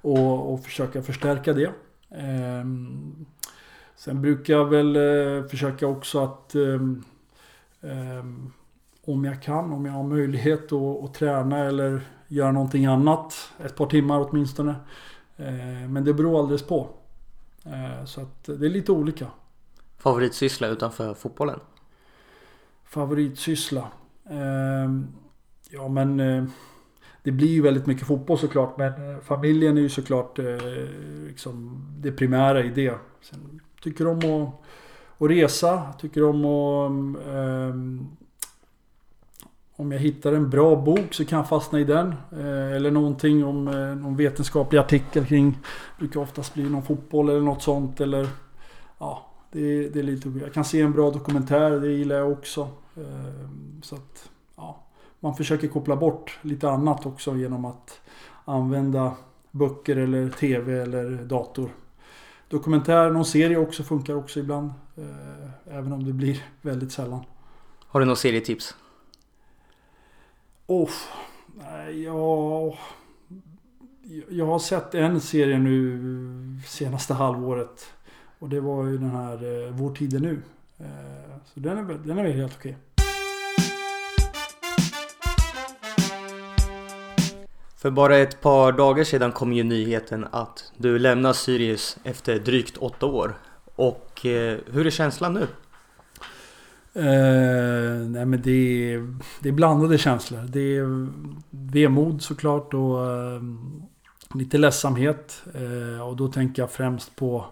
Och, 0.00 0.52
och 0.52 0.64
försöka 0.64 1.02
förstärka 1.02 1.52
det. 1.52 1.70
Ehm, 2.10 3.26
sen 3.96 4.22
brukar 4.22 4.54
jag 4.54 4.64
väl 4.64 4.96
eh, 4.96 5.48
försöka 5.48 5.86
också 5.86 6.24
att 6.24 6.54
ehm, 6.54 7.04
ehm, 7.82 8.52
om 9.04 9.24
jag 9.24 9.42
kan, 9.42 9.72
om 9.72 9.86
jag 9.86 9.92
har 9.92 10.02
möjlighet 10.02 10.72
att, 10.72 11.04
att 11.04 11.14
träna 11.14 11.58
eller 11.58 12.00
göra 12.28 12.52
någonting 12.52 12.86
annat. 12.86 13.34
Ett 13.64 13.76
par 13.76 13.86
timmar 13.86 14.28
åtminstone. 14.30 14.74
Men 15.88 16.04
det 16.04 16.14
beror 16.14 16.38
alldeles 16.38 16.62
på. 16.62 16.88
Eh, 17.66 18.04
så 18.04 18.20
att 18.20 18.44
det 18.44 18.66
är 18.66 18.70
lite 18.70 18.92
olika. 18.92 19.26
Favoritsyssla 19.98 20.68
utanför 20.68 21.14
fotbollen? 21.14 21.60
Favoritsyssla? 22.84 23.88
Ehm, 24.30 25.06
ja 25.70 25.88
men 25.88 26.20
eh, 26.20 26.44
det 27.22 27.32
blir 27.32 27.48
ju 27.48 27.62
väldigt 27.62 27.86
mycket 27.86 28.06
fotboll 28.06 28.38
såklart 28.38 28.78
men 28.78 29.10
eh, 29.10 29.20
familjen 29.20 29.76
är 29.76 29.80
ju 29.80 29.88
såklart 29.88 30.38
eh, 30.38 30.44
liksom 31.26 31.86
det 31.98 32.12
primära 32.12 32.64
i 32.64 32.68
det. 32.68 32.94
Sen 33.20 33.60
tycker 33.82 34.06
om 34.06 34.18
att, 34.18 34.54
att 35.22 35.30
resa, 35.30 35.92
tycker 36.00 36.24
om 36.24 36.44
att 36.44 37.26
um, 37.26 38.16
om 39.76 39.92
jag 39.92 39.98
hittar 39.98 40.32
en 40.32 40.50
bra 40.50 40.76
bok 40.76 41.14
så 41.14 41.24
kan 41.24 41.36
jag 41.36 41.48
fastna 41.48 41.80
i 41.80 41.84
den. 41.84 42.14
Eh, 42.32 42.72
eller 42.72 42.90
någonting 42.90 43.44
om 43.44 43.68
eh, 43.68 43.74
någon 43.74 44.16
vetenskaplig 44.16 44.78
artikel 44.78 45.26
kring. 45.26 45.50
Det 45.50 45.98
brukar 45.98 46.20
oftast 46.20 46.54
bli 46.54 46.70
någon 46.70 46.82
fotboll 46.82 47.28
eller 47.28 47.40
något 47.40 47.62
sånt. 47.62 48.00
Eller, 48.00 48.28
ja, 48.98 49.26
det, 49.60 49.88
det 49.88 49.98
är 49.98 50.02
lite 50.02 50.28
Jag 50.40 50.52
kan 50.52 50.64
se 50.64 50.80
en 50.80 50.92
bra 50.92 51.10
dokumentär, 51.10 51.70
det 51.70 51.92
gillar 51.92 52.16
jag 52.16 52.32
också. 52.32 52.68
så 53.82 53.94
att, 53.94 54.30
ja 54.56 54.86
man 55.20 55.34
försöker 55.36 55.68
koppla 55.68 55.96
bort 55.96 56.38
lite 56.42 56.70
annat 56.70 57.06
också 57.06 57.36
genom 57.36 57.64
att 57.64 58.00
använda 58.44 59.16
böcker 59.50 59.96
eller 59.96 60.30
tv 60.30 60.82
eller 60.82 61.10
dator. 61.10 61.70
Dokumentär, 62.48 63.10
någon 63.10 63.24
serie 63.24 63.56
också 63.56 63.82
funkar 63.82 64.14
också 64.14 64.40
ibland. 64.40 64.70
Eh, 64.96 65.76
även 65.76 65.92
om 65.92 66.04
det 66.04 66.12
blir 66.12 66.44
väldigt 66.62 66.92
sällan. 66.92 67.20
Har 67.86 68.00
du 68.00 68.06
några 68.06 68.16
serietips? 68.16 68.74
Oh, 70.66 70.90
ja, 72.04 72.74
jag 74.28 74.46
har 74.46 74.58
sett 74.58 74.94
en 74.94 75.20
serie 75.20 75.58
nu 75.58 76.60
senaste 76.66 77.14
halvåret. 77.14 77.92
Och 78.38 78.48
det 78.48 78.60
var 78.60 78.84
ju 78.84 78.98
den 78.98 79.10
här 79.10 79.64
eh, 79.66 79.72
Vår 79.72 79.94
tid 79.94 80.14
är 80.14 80.20
nu. 80.20 80.42
Eh, 80.78 80.86
så 81.54 81.60
den 81.60 81.78
är, 81.78 81.98
den 82.04 82.18
är 82.18 82.22
väl 82.22 82.32
helt 82.32 82.56
okej. 82.58 82.76
För 87.76 87.90
bara 87.90 88.16
ett 88.16 88.40
par 88.40 88.72
dagar 88.72 89.04
sedan 89.04 89.32
kom 89.32 89.52
ju 89.52 89.62
nyheten 89.62 90.26
att 90.30 90.72
du 90.76 90.98
lämnar 90.98 91.32
Sirius 91.32 91.98
efter 92.04 92.38
drygt 92.38 92.76
åtta 92.76 93.06
år. 93.06 93.38
Och 93.74 94.26
eh, 94.26 94.58
hur 94.72 94.86
är 94.86 94.90
känslan 94.90 95.34
nu? 95.34 95.46
Eh, 96.96 98.08
nej 98.08 98.26
men 98.26 98.42
det 98.42 98.94
är, 98.94 99.14
det 99.40 99.48
är 99.48 99.52
blandade 99.52 99.98
känslor. 99.98 100.40
Det 100.48 100.76
är 100.76 101.08
vemod 101.50 102.22
såklart 102.22 102.74
och 102.74 103.06
eh, 103.06 103.42
lite 104.34 104.58
ledsamhet. 104.58 105.42
Eh, 105.54 106.08
och 106.08 106.16
då 106.16 106.28
tänker 106.28 106.62
jag 106.62 106.70
främst 106.70 107.16
på, 107.16 107.44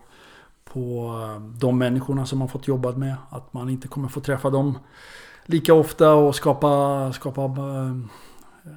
på 0.75 1.19
eh, 1.23 1.43
de 1.59 1.79
människorna 1.79 2.27
som 2.27 2.39
man 2.39 2.49
fått 2.49 2.69
jobba 2.69 2.93
med. 2.93 3.17
Att 3.31 3.53
man 3.53 3.69
inte 3.71 3.89
kommer 3.89 4.09
få 4.09 4.21
träffa 4.21 4.51
dem 4.51 4.79
lika 5.47 5.75
ofta 5.75 6.15
och 6.15 6.35
skapa, 6.35 7.13
skapa 7.13 7.43
eh, 7.45 7.97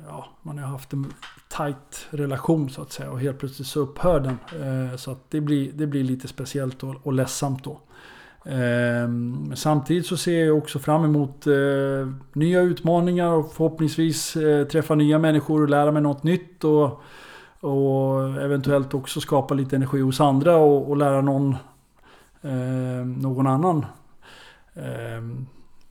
ja, 0.07 0.25
man 0.41 0.57
har 0.57 0.67
haft 0.67 0.93
en 0.93 1.13
tight 1.57 2.07
relation 2.09 2.69
så 2.69 2.81
att 2.81 2.91
säga 2.91 3.11
och 3.11 3.19
helt 3.19 3.39
plötsligt 3.39 3.67
så 3.67 3.79
upphör 3.79 4.19
den. 4.19 4.37
Eh, 4.61 4.97
så 4.97 5.11
att 5.11 5.31
det 5.31 5.41
blir, 5.41 5.71
det 5.71 5.87
blir 5.87 6.03
lite 6.03 6.27
speciellt 6.27 6.83
och, 6.83 6.95
och 7.03 7.13
ledsamt 7.13 7.63
då. 7.63 7.79
Men 8.49 9.55
samtidigt 9.55 10.05
så 10.05 10.17
ser 10.17 10.45
jag 10.45 10.57
också 10.57 10.79
fram 10.79 11.03
emot 11.03 11.45
nya 12.33 12.61
utmaningar 12.61 13.29
och 13.29 13.53
förhoppningsvis 13.53 14.33
träffa 14.71 14.95
nya 14.95 15.19
människor 15.19 15.61
och 15.61 15.69
lära 15.69 15.91
mig 15.91 16.01
något 16.01 16.23
nytt. 16.23 16.63
Och, 16.63 17.01
och 17.59 18.41
eventuellt 18.41 18.93
också 18.93 19.21
skapa 19.21 19.53
lite 19.53 19.75
energi 19.75 20.01
hos 20.01 20.21
andra 20.21 20.57
och, 20.57 20.89
och 20.89 20.97
lära 20.97 21.21
någon, 21.21 21.55
eh, 22.41 23.05
någon 23.05 23.47
annan 23.47 23.85
eh, 24.73 25.21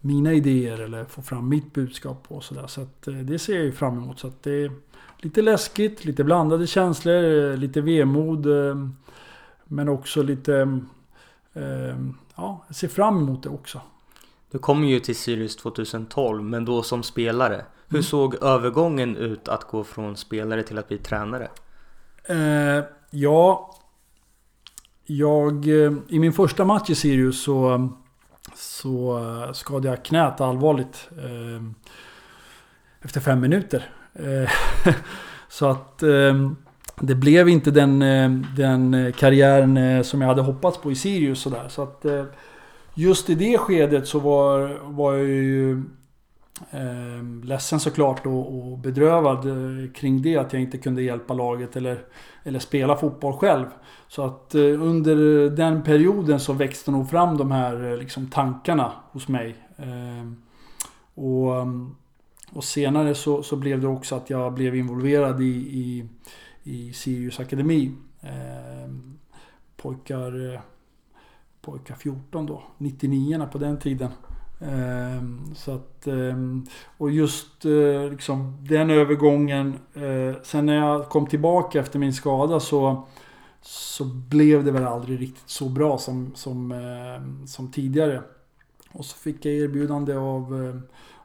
mina 0.00 0.32
idéer 0.32 0.80
eller 0.80 1.04
få 1.04 1.22
fram 1.22 1.48
mitt 1.48 1.72
budskap 1.72 2.24
och 2.28 2.44
sådär. 2.44 2.66
Så 2.66 2.80
att, 2.80 3.08
eh, 3.08 3.14
det 3.14 3.38
ser 3.38 3.54
jag 3.54 3.64
ju 3.64 3.72
fram 3.72 3.98
emot. 3.98 4.18
Så 4.18 4.26
att 4.26 4.42
det 4.42 4.64
är 4.64 4.72
lite 5.18 5.42
läskigt, 5.42 6.04
lite 6.04 6.24
blandade 6.24 6.66
känslor, 6.66 7.24
eh, 7.24 7.56
lite 7.56 7.80
vemod. 7.80 8.46
Eh, 8.46 8.88
men 9.64 9.88
också 9.88 10.22
lite 10.22 10.80
ja, 12.36 12.64
jag 12.66 12.76
ser 12.76 12.88
fram 12.88 13.18
emot 13.18 13.42
det 13.42 13.48
också. 13.48 13.80
Du 14.50 14.58
kom 14.58 14.84
ju 14.84 15.00
till 15.00 15.16
Sirius 15.16 15.56
2012, 15.56 16.42
men 16.42 16.64
då 16.64 16.82
som 16.82 17.02
spelare. 17.02 17.64
Hur 17.88 17.96
mm. 17.96 18.02
såg 18.02 18.34
övergången 18.34 19.16
ut 19.16 19.48
att 19.48 19.64
gå 19.64 19.84
från 19.84 20.16
spelare 20.16 20.62
till 20.62 20.78
att 20.78 20.88
bli 20.88 20.98
tränare? 20.98 21.48
Eh, 22.24 22.84
ja, 23.10 23.76
jag... 25.06 25.68
Eh, 25.68 25.92
I 26.08 26.18
min 26.18 26.32
första 26.32 26.64
match 26.64 26.90
i 26.90 26.94
Sirius 26.94 27.42
så, 27.42 27.88
så 28.54 29.18
eh, 29.18 29.52
skadade 29.52 29.88
jag 29.88 30.04
knät 30.04 30.40
allvarligt. 30.40 31.08
Eh, 31.18 31.62
efter 33.02 33.20
fem 33.20 33.40
minuter. 33.40 33.90
Eh, 34.14 34.50
så 35.48 35.66
att... 35.66 36.02
Eh, 36.02 36.50
det 37.00 37.14
blev 37.14 37.48
inte 37.48 37.70
den, 37.70 38.02
eh, 38.02 38.30
den 38.56 39.12
karriären 39.12 40.04
som 40.04 40.20
jag 40.20 40.28
hade 40.28 40.42
hoppats 40.42 40.78
på 40.78 40.92
i 40.92 40.94
Sirius 40.94 41.40
sådär. 41.40 41.68
Så 41.68 41.82
att 41.82 42.04
eh, 42.04 42.24
just 42.94 43.30
i 43.30 43.34
det 43.34 43.58
skedet 43.58 44.08
så 44.08 44.18
var, 44.18 44.78
var 44.84 45.14
jag 45.14 45.26
ju 45.26 45.72
eh, 46.70 47.44
ledsen 47.44 47.80
såklart 47.80 48.26
och, 48.26 48.58
och 48.58 48.78
bedrövad 48.78 49.46
kring 49.94 50.22
det. 50.22 50.36
Att 50.36 50.52
jag 50.52 50.62
inte 50.62 50.78
kunde 50.78 51.02
hjälpa 51.02 51.34
laget 51.34 51.76
eller, 51.76 51.98
eller 52.46 52.58
spela 52.58 52.96
fotboll 52.96 53.32
själv. 53.32 53.66
Så 54.08 54.24
att 54.24 54.54
eh, 54.54 54.60
under 54.62 55.50
den 55.50 55.82
perioden 55.82 56.40
så 56.40 56.52
växte 56.52 56.90
nog 56.90 57.10
fram 57.10 57.36
de 57.36 57.50
här 57.50 57.92
eh, 57.92 57.98
liksom, 57.98 58.26
tankarna 58.26 58.92
hos 59.12 59.28
mig. 59.28 59.56
Eh, 59.76 60.32
och, 61.14 61.66
och 62.52 62.64
senare 62.64 63.14
så, 63.14 63.42
så 63.42 63.56
blev 63.56 63.80
det 63.80 63.88
också 63.88 64.14
att 64.14 64.30
jag 64.30 64.54
blev 64.54 64.76
involverad 64.76 65.42
i, 65.42 65.54
i 65.54 66.08
i 66.66 66.92
Sirius 66.92 67.40
Akademi. 67.40 67.92
Eh, 68.20 68.90
pojkar, 69.76 70.54
eh, 70.54 70.60
pojkar 71.60 71.94
14 71.94 72.46
då, 72.46 72.62
99 72.78 73.48
på 73.52 73.58
den 73.58 73.78
tiden. 73.78 74.10
Ehm, 74.60 75.54
så 75.54 75.74
att, 75.74 76.06
ehm, 76.06 76.66
och 76.98 77.10
just 77.10 77.64
eh, 77.64 78.10
liksom 78.10 78.56
den 78.68 78.90
övergången. 78.90 79.78
Eh, 79.94 80.42
sen 80.42 80.66
när 80.66 80.74
jag 80.74 81.08
kom 81.08 81.26
tillbaka 81.26 81.80
efter 81.80 81.98
min 81.98 82.12
skada 82.12 82.60
så, 82.60 83.06
så 83.62 84.04
blev 84.04 84.64
det 84.64 84.70
väl 84.70 84.84
aldrig 84.84 85.20
riktigt 85.20 85.50
så 85.50 85.68
bra 85.68 85.98
som, 85.98 86.32
som, 86.34 86.72
ehm, 86.72 87.46
som 87.46 87.70
tidigare. 87.70 88.22
Och 88.92 89.04
så 89.04 89.16
fick 89.16 89.44
jag 89.44 89.54
erbjudande 89.54 90.14
av, 90.14 90.64
eh, 90.64 90.76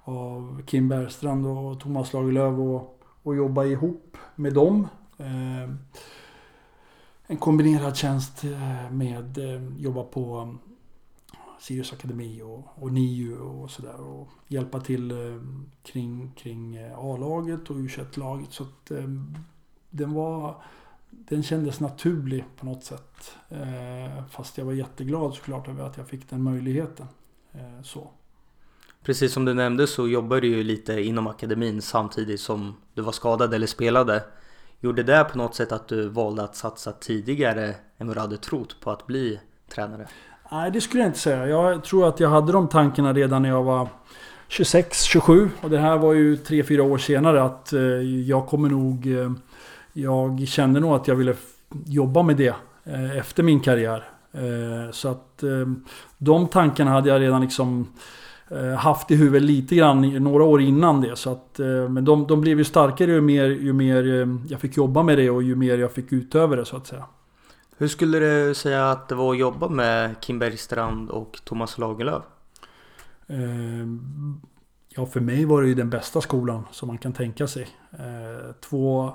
av 0.04 0.62
Kim 0.66 0.90
Bergstrand 0.90 1.48
och 1.48 1.80
Thomas 1.80 2.14
Lagerlöf 2.14 2.60
och, 2.60 3.00
och 3.24 3.36
jobba 3.36 3.66
ihop 3.66 4.18
med 4.36 4.54
dem 4.54 4.88
en 7.28 7.38
kombinerad 7.38 7.96
tjänst 7.96 8.44
med 8.92 9.20
att 9.20 9.38
jobba 9.78 10.04
på 10.04 10.56
Sirius 11.62 11.94
Akademi 11.94 12.42
och, 12.42 12.84
och 12.84 12.92
NIU 12.92 13.38
och 13.38 13.72
sådär. 13.72 14.02
Och 14.02 14.30
hjälpa 14.48 14.80
till 14.80 15.12
eh, 15.12 15.42
kring, 15.84 16.32
kring 16.36 16.76
eh, 16.76 17.00
A-laget 17.00 17.70
och 17.70 17.76
u 17.76 17.90
laget 18.16 18.52
Så 18.52 18.64
att 18.64 18.92
eh, 18.92 19.04
den 19.90 20.14
var... 20.14 20.64
Den 21.10 21.44
kändes 21.44 21.80
naturlig 21.80 22.44
på 22.58 22.66
något 22.66 22.84
sätt. 22.84 23.36
Fast 24.30 24.58
jag 24.58 24.66
var 24.66 24.74
jätteglad 24.74 25.34
såklart 25.34 25.68
över 25.68 25.84
att 25.84 25.98
jag 25.98 26.08
fick 26.08 26.30
den 26.30 26.44
möjligheten. 26.44 27.08
Så. 27.84 28.12
Precis 29.04 29.34
som 29.34 29.46
du 29.46 29.54
nämnde 29.54 29.88
så 29.88 30.08
jobbade 30.08 30.42
du 30.42 30.48
ju 30.48 30.64
lite 30.64 31.02
inom 31.02 31.28
akademin 31.28 31.82
samtidigt 31.82 32.40
som 32.40 32.76
du 32.94 33.02
var 33.02 33.12
skadad 33.12 33.54
eller 33.54 33.68
spelade. 33.68 34.24
Gjorde 34.80 35.04
det 35.04 35.24
på 35.24 35.38
något 35.38 35.56
sätt 35.56 35.72
att 35.72 35.88
du 35.88 36.10
valde 36.10 36.44
att 36.44 36.56
satsa 36.56 36.92
tidigare 36.92 37.76
än 37.98 38.08
vad 38.08 38.16
du 38.16 38.20
hade 38.20 38.38
trott 38.38 38.76
på 38.82 38.92
att 38.92 39.08
bli 39.08 39.40
tränare? 39.70 40.08
Nej, 40.52 40.72
det 40.72 40.82
skulle 40.82 41.04
jag 41.04 41.10
inte 41.10 41.20
säga. 41.20 41.48
Jag 41.48 41.84
tror 41.84 42.08
att 42.08 42.20
jag 42.20 42.30
hade 42.30 42.52
de 42.52 42.68
tankarna 42.68 43.14
redan 43.14 43.42
när 43.42 43.50
jag 43.50 43.64
var 43.64 43.88
26, 44.48 45.04
27. 45.04 45.50
Och 45.62 45.70
det 45.70 45.78
här 45.78 45.98
var 45.98 46.14
ju 46.14 46.36
3-4 46.36 46.80
år 46.80 46.98
senare 46.98 47.44
att 47.44 47.74
eh, 47.74 47.82
jag 48.28 48.48
kommer 48.48 48.70
nog... 48.70 49.08
Eh, 49.08 49.32
jag 49.94 50.48
kände 50.48 50.80
nog 50.80 50.94
att 50.94 51.08
jag 51.08 51.16
ville 51.16 51.36
jobba 51.86 52.24
med 52.24 52.38
det 52.38 52.56
eh, 52.84 53.18
efter 53.18 53.44
min 53.44 53.60
karriär. 53.60 54.10
Eh, 54.34 54.92
så 54.92 55.08
att 55.08 55.44
eh, 55.44 55.68
de 56.18 56.48
tankarna 56.48 56.92
hade 56.92 57.10
jag 57.10 57.22
redan 57.22 57.42
liksom 57.42 57.88
eh, 58.50 58.74
haft 58.74 59.12
i 59.12 59.16
huvudet 59.16 59.42
lite 59.42 59.76
grann 59.76 60.02
några 60.02 60.44
år 60.44 60.62
innan 60.62 61.02
det. 61.02 61.16
Så 61.16 61.32
att, 61.32 61.60
men 61.90 62.06
de, 62.06 62.28
de 62.28 62.42
blev 62.42 62.58
ju 62.58 62.64
starkare 62.64 63.12
ju 63.12 63.22
mer, 63.22 63.46
ju 63.46 63.74
mer 63.74 64.28
jag 64.50 64.60
fick 64.60 64.78
jobba 64.78 65.04
med 65.04 65.18
det 65.18 65.30
och 65.30 65.44
ju 65.44 65.56
mer 65.56 65.78
jag 65.78 65.92
fick 65.92 66.14
utöva 66.14 66.56
det 66.56 66.66
så 66.66 66.78
att 66.78 66.88
säga. 66.88 67.06
Hur 67.82 67.88
skulle 67.88 68.20
du 68.20 68.54
säga 68.54 68.92
att 68.92 69.08
det 69.08 69.16
var 69.16 69.32
att 69.32 69.40
jobba 69.40 69.70
med 69.70 70.16
Kim 70.20 70.40
Bergstrand 70.40 71.10
och 71.10 71.40
Thomas 71.44 71.78
Lagerlöf? 71.78 72.24
Eh, 73.28 73.88
ja, 74.90 75.06
för 75.06 75.20
mig 75.20 75.46
var 75.46 75.62
det 75.62 75.68
ju 75.68 75.76
den 75.76 75.90
bästa 75.90 76.22
skolan 76.22 76.64
som 76.72 76.88
man 76.88 76.98
kan 76.98 77.14
tänka 77.14 77.48
sig. 77.48 77.68
Eh, 77.92 78.52
två, 78.70 79.14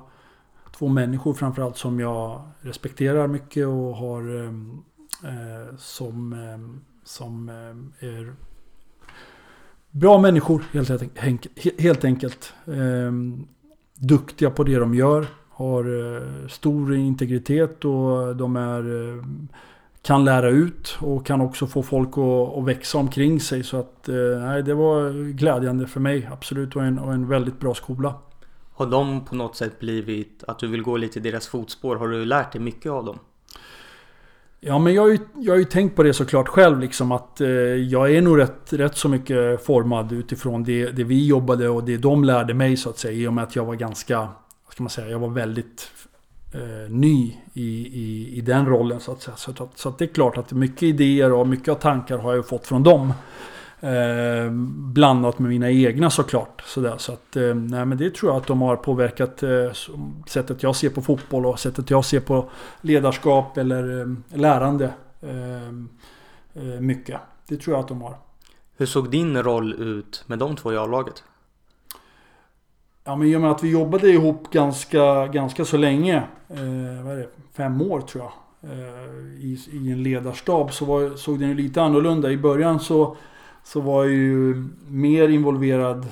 två 0.79 0.89
människor 0.89 1.35
framförallt 1.35 1.77
som 1.77 2.01
jag 2.01 2.51
respekterar 2.61 3.27
mycket 3.27 3.67
och 3.67 3.97
har 3.97 4.45
eh, 4.45 5.77
som, 5.77 6.37
som 7.05 7.49
är 7.99 8.35
Bra 9.91 10.19
människor 10.19 10.65
helt, 10.73 11.81
helt 11.81 12.05
enkelt. 12.05 12.55
Duktiga 13.95 14.51
på 14.51 14.65
det 14.65 14.79
de 14.79 14.95
gör. 14.95 15.27
Har 15.57 16.15
eh, 16.17 16.49
stor 16.49 16.95
integritet 16.95 17.85
och 17.85 18.37
de 18.37 18.57
är, 18.57 18.79
eh, 18.79 19.25
kan 20.03 20.25
lära 20.25 20.51
ut 20.51 20.99
och 21.01 21.27
kan 21.27 21.41
också 21.41 21.67
få 21.67 21.83
folk 21.83 22.09
att, 22.09 22.59
att 22.59 22.65
växa 22.65 22.99
omkring 22.99 23.41
sig. 23.41 23.63
Så 23.63 23.77
att, 23.77 24.09
eh, 24.09 24.15
nej, 24.41 24.63
det 24.63 24.75
var 24.75 25.33
glädjande 25.33 25.87
för 25.87 26.01
mig 26.01 26.29
absolut 26.33 26.77
och 26.77 26.85
en, 26.85 26.99
och 26.99 27.13
en 27.13 27.29
väldigt 27.29 27.61
bra 27.61 27.75
skola. 27.75 28.15
Har 28.75 28.87
de 28.87 29.25
på 29.25 29.35
något 29.35 29.57
sätt 29.57 29.81
blivit 29.81 30.45
att 30.47 30.59
du 30.59 30.67
vill 30.67 30.83
gå 30.83 30.97
lite 30.97 31.19
i 31.19 31.23
deras 31.23 31.49
fotspår? 31.49 31.97
Har 31.97 32.09
du 32.09 32.25
lärt 32.25 32.53
dig 32.53 32.61
mycket 32.61 32.93
av 32.93 33.05
dem? 33.05 33.19
Ja 34.61 34.79
men 34.79 34.95
jag 34.95 35.03
har, 35.03 35.09
ju, 35.09 35.19
jag 35.35 35.53
har 35.53 35.59
ju 35.59 35.65
tänkt 35.65 35.97
på 35.97 36.03
det 36.03 36.13
såklart 36.13 36.49
själv 36.49 36.81
liksom 36.81 37.13
att 37.13 37.41
eh, 37.41 37.49
jag 37.49 38.15
är 38.15 38.23
nog 38.23 38.39
rätt, 38.39 38.73
rätt 38.73 38.97
så 38.97 39.09
mycket 39.09 39.65
formad 39.65 40.13
utifrån 40.13 40.65
det, 40.65 40.91
det 40.91 41.05
vi 41.05 41.27
jobbade 41.27 41.69
och 41.69 41.85
det 41.85 41.97
de 41.97 42.25
lärde 42.25 42.55
mig 42.55 42.77
så 42.77 42.91
att 42.91 42.99
säga. 42.99 43.13
I 43.13 43.27
och 43.27 43.33
med 43.33 43.45
att 43.45 43.57
jag 43.57 43.65
var 43.65 43.75
ganska, 43.75 44.29
ska 44.77 44.83
man 44.83 44.91
säga, 44.91 45.09
jag 45.09 45.19
var 45.19 45.29
väldigt 45.29 45.91
eh, 46.53 46.91
ny 46.91 47.37
i, 47.53 47.87
i, 47.87 48.37
i 48.37 48.41
den 48.41 48.67
rollen 48.67 49.01
så 49.01 49.13
att 49.13 49.23
säga. 49.23 49.37
Så, 49.37 49.51
att, 49.51 49.79
så 49.79 49.89
att 49.89 49.99
det 49.99 50.05
är 50.05 50.15
klart 50.15 50.37
att 50.37 50.53
mycket 50.53 50.83
idéer 50.83 51.33
och 51.33 51.49
mycket 51.49 51.69
av 51.69 51.75
tankar 51.75 52.19
har 52.19 52.35
jag 52.35 52.49
fått 52.49 52.67
från 52.67 52.83
dem. 52.83 53.13
Eh, 53.81 54.51
blandat 54.93 55.39
med 55.39 55.49
mina 55.49 55.71
egna 55.71 56.11
såklart. 56.11 56.63
Så, 56.67 56.95
så 56.99 57.13
att, 57.13 57.37
eh, 57.37 57.55
nej, 57.55 57.85
men 57.85 57.99
det 57.99 58.15
tror 58.15 58.33
jag 58.33 58.41
att 58.41 58.47
de 58.47 58.63
har 58.63 58.77
påverkat 58.77 59.43
eh, 59.43 59.73
sättet 60.27 60.63
jag 60.63 60.77
ser 60.77 60.91
på 60.91 61.03
fotboll 61.03 61.47
och 61.47 61.61
sättet 61.61 61.91
jag 61.91 62.05
ser 62.05 62.21
på 62.21 62.51
ledarskap 62.81 63.57
eller 63.57 64.01
eh, 64.01 64.39
lärande. 64.39 64.93
Eh, 65.21 65.69
eh, 66.55 66.81
mycket. 66.81 67.21
Det 67.49 67.57
tror 67.57 67.77
jag 67.77 67.83
att 67.83 67.89
de 67.89 68.03
har. 68.03 68.17
Hur 68.77 68.87
såg 68.87 69.11
din 69.11 69.43
roll 69.43 69.75
ut 69.75 70.25
med 70.27 70.39
de 70.39 70.57
två 70.57 70.73
i 70.73 70.77
A-laget? 70.77 71.25
Ja 73.09 73.17
men 73.17 73.29
i 73.29 73.37
och 73.37 73.41
med 73.41 73.51
att 73.51 73.65
vi 73.65 73.71
jobbade 73.71 74.09
ihop 74.09 74.51
ganska, 74.51 75.27
ganska 75.27 75.65
så 75.65 75.77
länge. 75.77 76.17
Eh, 76.49 77.05
vad 77.05 77.13
är 77.13 77.17
det? 77.17 77.29
Fem 77.53 77.83
år 77.83 78.01
tror 78.01 78.25
jag. 78.25 78.33
Eh, 78.73 79.45
i, 79.45 79.59
I 79.73 79.93
en 79.93 80.03
ledarstab 80.03 80.73
så 80.73 80.85
var, 80.85 81.17
såg 81.17 81.39
den 81.39 81.49
ju 81.49 81.55
lite 81.55 81.83
annorlunda. 81.83 82.31
I 82.31 82.37
början 82.37 82.81
så, 82.81 83.17
så 83.65 83.81
var 83.81 84.05
jag 84.05 84.13
ju 84.13 84.69
mer 84.89 85.29
involverad. 85.29 86.07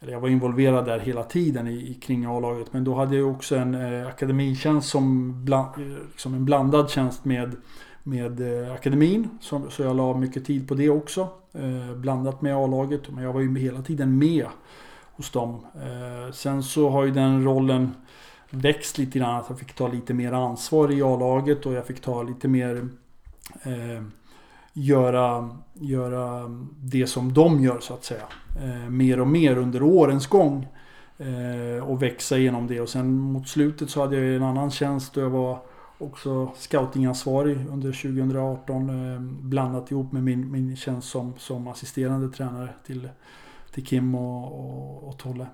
Eller 0.00 0.12
jag 0.12 0.20
var 0.20 0.28
involverad 0.28 0.84
där 0.84 0.98
hela 0.98 1.22
tiden 1.22 1.68
i, 1.68 1.72
i 1.72 1.94
kring 1.94 2.24
A-laget. 2.24 2.72
Men 2.72 2.84
då 2.84 2.94
hade 2.94 3.16
jag 3.16 3.30
också 3.30 3.56
en 3.56 3.74
eh, 3.74 4.08
akademitjänst 4.08 4.88
som 4.88 5.34
bland, 5.44 5.66
eh, 5.76 6.02
liksom 6.10 6.34
en 6.34 6.44
blandad 6.44 6.90
tjänst 6.90 7.24
med 7.24 7.56
med 8.02 8.64
eh, 8.64 8.72
akademin. 8.72 9.28
Så, 9.40 9.62
så 9.70 9.82
jag 9.82 9.96
la 9.96 10.16
mycket 10.16 10.44
tid 10.44 10.68
på 10.68 10.74
det 10.74 10.90
också. 10.90 11.28
Eh, 11.52 11.96
blandat 11.96 12.42
med 12.42 12.56
A-laget. 12.56 13.10
Men 13.10 13.24
jag 13.24 13.32
var 13.32 13.40
ju 13.40 13.58
hela 13.58 13.82
tiden 13.82 14.18
med 14.18 14.46
hos 15.16 15.30
dem. 15.30 15.66
Eh, 15.74 16.32
sen 16.32 16.62
så 16.62 16.90
har 16.90 17.04
ju 17.04 17.10
den 17.10 17.44
rollen 17.44 17.94
växt 18.50 18.98
lite 18.98 19.18
grann. 19.18 19.40
Att 19.40 19.46
jag 19.48 19.58
fick 19.58 19.72
ta 19.72 19.88
lite 19.88 20.14
mer 20.14 20.32
ansvar 20.32 20.92
i 20.92 21.02
A-laget 21.02 21.66
och 21.66 21.72
jag 21.72 21.86
fick 21.86 22.00
ta 22.00 22.22
lite 22.22 22.48
mer 22.48 22.88
eh, 23.62 24.02
göra, 24.72 25.50
göra 25.74 26.42
det 26.80 27.06
som 27.06 27.32
de 27.32 27.60
gör 27.60 27.80
så 27.80 27.94
att 27.94 28.04
säga. 28.04 28.24
Eh, 28.62 28.90
mer 28.90 29.20
och 29.20 29.26
mer 29.26 29.58
under 29.58 29.82
årens 29.82 30.26
gång. 30.26 30.66
Eh, 31.18 31.84
och 31.84 32.02
växa 32.02 32.38
genom 32.38 32.66
det. 32.66 32.80
Och 32.80 32.88
sen 32.88 33.18
mot 33.18 33.48
slutet 33.48 33.90
så 33.90 34.00
hade 34.00 34.16
jag 34.16 34.36
en 34.36 34.42
annan 34.42 34.70
tjänst 34.70 35.14
då 35.14 35.20
jag 35.20 35.30
var 35.30 35.58
också 35.98 36.50
scoutingansvarig 36.56 37.56
under 37.70 37.92
2018. 37.92 39.12
Eh, 39.14 39.20
blandat 39.20 39.90
ihop 39.90 40.12
med 40.12 40.22
min, 40.22 40.50
min 40.50 40.76
tjänst 40.76 41.08
som, 41.08 41.34
som 41.38 41.68
assisterande 41.68 42.28
tränare 42.28 42.68
till, 42.86 43.08
till 43.72 43.86
Kim 43.86 44.14
och, 44.14 44.44
och, 44.44 45.08
och 45.08 45.18
Tolle. 45.18 45.46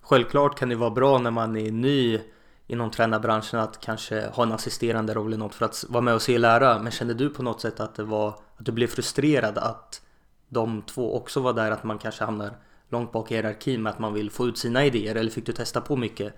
Självklart 0.00 0.58
kan 0.58 0.68
det 0.68 0.76
vara 0.76 0.90
bra 0.90 1.18
när 1.18 1.30
man 1.30 1.56
är 1.56 1.70
ny 1.70 2.20
inom 2.66 2.90
tränarbranschen 2.90 3.60
att 3.60 3.80
kanske 3.80 4.26
ha 4.26 4.42
en 4.42 4.52
assisterande 4.52 5.14
roll 5.14 5.34
i 5.34 5.36
något 5.36 5.54
för 5.54 5.64
att 5.64 5.84
vara 5.88 6.02
med 6.02 6.14
och 6.14 6.22
se 6.22 6.34
och 6.34 6.40
lära. 6.40 6.78
Men 6.78 6.92
kände 6.92 7.14
du 7.14 7.28
på 7.28 7.42
något 7.42 7.60
sätt 7.60 7.80
att 7.80 7.94
det 7.94 8.04
var 8.04 8.28
att 8.28 8.66
du 8.66 8.72
blev 8.72 8.86
frustrerad 8.86 9.58
att 9.58 10.02
de 10.48 10.82
två 10.82 11.16
också 11.16 11.40
var 11.40 11.52
där, 11.52 11.70
att 11.70 11.84
man 11.84 11.98
kanske 11.98 12.24
hamnar 12.24 12.50
långt 12.88 13.12
bak 13.12 13.30
i 13.30 13.34
hierarkin 13.34 13.82
med 13.82 13.90
att 13.90 13.98
man 13.98 14.14
vill 14.14 14.30
få 14.30 14.46
ut 14.46 14.58
sina 14.58 14.84
idéer 14.84 15.14
eller 15.14 15.30
fick 15.30 15.46
du 15.46 15.52
testa 15.52 15.80
på 15.80 15.96
mycket? 15.96 16.34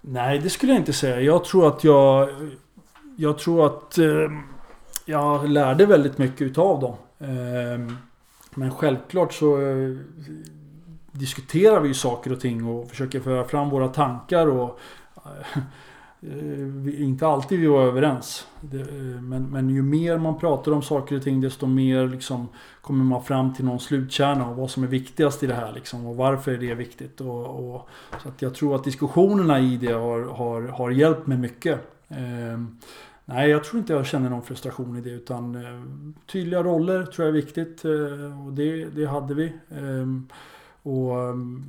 Nej, 0.00 0.38
det 0.38 0.50
skulle 0.50 0.72
jag 0.72 0.80
inte 0.80 0.92
säga. 0.92 1.20
Jag 1.20 1.44
tror 1.44 1.68
att 1.68 1.84
jag... 1.84 2.28
Jag 3.16 3.38
tror 3.38 3.66
att 3.66 3.98
eh, 3.98 4.30
jag 5.04 5.48
lärde 5.48 5.86
väldigt 5.86 6.18
mycket 6.18 6.42
utav 6.42 6.80
dem. 6.80 6.96
Eh, 7.18 7.94
men 8.58 8.70
självklart 8.70 9.32
så 9.32 9.60
eh, 9.60 9.96
diskuterar 11.12 11.80
vi 11.80 11.88
ju 11.88 11.94
saker 11.94 12.32
och 12.32 12.40
ting 12.40 12.66
och 12.66 12.88
försöker 12.88 13.20
föra 13.20 13.44
fram 13.44 13.70
våra 13.70 13.88
tankar 13.88 14.46
och 14.46 14.78
eh, 15.24 15.62
eh, 16.32 17.02
inte 17.02 17.26
alltid 17.26 17.60
vi 17.60 17.66
var 17.66 17.82
överens. 17.82 18.46
Men, 19.20 19.50
men 19.50 19.70
ju 19.70 19.82
mer 19.82 20.18
man 20.18 20.38
pratar 20.38 20.72
om 20.72 20.82
saker 20.82 21.16
och 21.16 21.22
ting 21.22 21.40
desto 21.40 21.66
mer 21.66 22.08
liksom 22.08 22.48
kommer 22.80 23.04
man 23.04 23.24
fram 23.24 23.54
till 23.54 23.64
någon 23.64 23.80
slutkärna 23.80 24.48
och 24.48 24.56
vad 24.56 24.70
som 24.70 24.82
är 24.82 24.86
viktigast 24.86 25.42
i 25.42 25.46
det 25.46 25.54
här 25.54 25.72
liksom, 25.72 26.06
och 26.06 26.16
varför 26.16 26.52
är 26.52 26.58
det 26.58 26.74
viktigt. 26.74 27.20
Och, 27.20 27.74
och 27.74 27.88
så 28.22 28.28
att 28.28 28.42
jag 28.42 28.54
tror 28.54 28.74
att 28.74 28.84
diskussionerna 28.84 29.60
i 29.60 29.76
det 29.76 29.92
har, 29.92 30.20
har, 30.20 30.62
har 30.62 30.90
hjälpt 30.90 31.26
mig 31.26 31.38
mycket. 31.38 31.80
Nej, 33.30 33.50
jag 33.50 33.64
tror 33.64 33.80
inte 33.80 33.92
jag 33.92 34.06
känner 34.06 34.30
någon 34.30 34.42
frustration 34.42 34.96
i 34.96 35.00
det 35.00 35.10
utan 35.10 35.54
eh, 35.54 35.82
tydliga 36.26 36.62
roller 36.62 37.02
tror 37.02 37.26
jag 37.26 37.36
är 37.36 37.42
viktigt 37.42 37.84
eh, 37.84 38.46
och 38.46 38.52
det, 38.52 38.84
det 38.84 39.06
hade 39.06 39.34
vi. 39.34 39.52
Ehm, 39.70 40.26
och 40.82 41.20
ehm, 41.20 41.64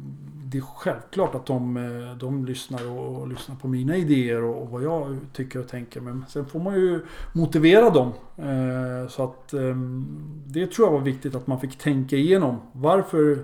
det 0.45 0.57
är 0.57 0.61
självklart 0.61 1.35
att 1.35 1.45
de, 1.45 1.77
eh, 1.77 2.17
de 2.17 2.45
lyssnar 2.45 2.91
och, 2.91 3.21
och 3.21 3.27
lyssnar 3.27 3.55
på 3.55 3.67
mina 3.67 3.97
idéer 3.97 4.43
och, 4.43 4.61
och, 4.61 4.69
vad 4.69 4.83
jag 4.83 5.17
tycker 5.33 5.59
och 5.59 5.67
tänker. 5.67 6.01
Men 6.01 6.25
sen 6.29 6.45
får 6.45 6.59
man 6.59 6.75
ju 6.75 7.01
motivera 7.33 7.89
dem. 7.89 8.11
Eh, 8.37 9.09
så 9.09 9.23
att 9.23 9.53
eh, 9.53 9.75
det 10.45 10.67
tror 10.67 10.87
jag 10.87 10.93
var 10.93 11.05
viktigt 11.05 11.35
att 11.35 11.47
man 11.47 11.59
fick 11.59 11.77
tänka 11.77 12.15
igenom. 12.15 12.57
Varför 12.71 13.43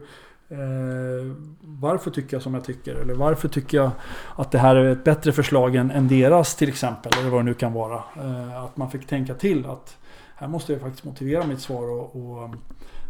eh, 0.49 1.35
varför 1.61 2.11
tycker 2.11 2.35
jag 2.35 2.41
som 2.41 2.53
jag 2.53 2.63
tycker? 2.63 2.95
Eller 2.95 3.13
varför 3.13 3.47
tycker 3.47 3.77
jag 3.77 3.91
att 4.35 4.51
det 4.51 4.57
här 4.57 4.75
är 4.75 4.91
ett 4.91 5.03
bättre 5.03 5.31
förslag 5.31 5.75
än, 5.75 5.91
än 5.91 6.07
deras 6.07 6.55
till 6.55 6.69
exempel? 6.69 7.11
Eller 7.19 7.29
vad 7.29 7.39
det 7.39 7.45
nu 7.45 7.53
kan 7.53 7.73
vara. 7.73 8.03
Eh, 8.15 8.63
att 8.63 8.77
man 8.77 8.91
fick 8.91 9.07
tänka 9.07 9.33
till 9.33 9.65
att 9.65 9.97
här 10.35 10.47
måste 10.47 10.73
jag 10.73 10.81
faktiskt 10.81 11.03
motivera 11.03 11.45
mitt 11.45 11.59
svar 11.59 11.89
och, 11.89 12.15
och 12.15 12.55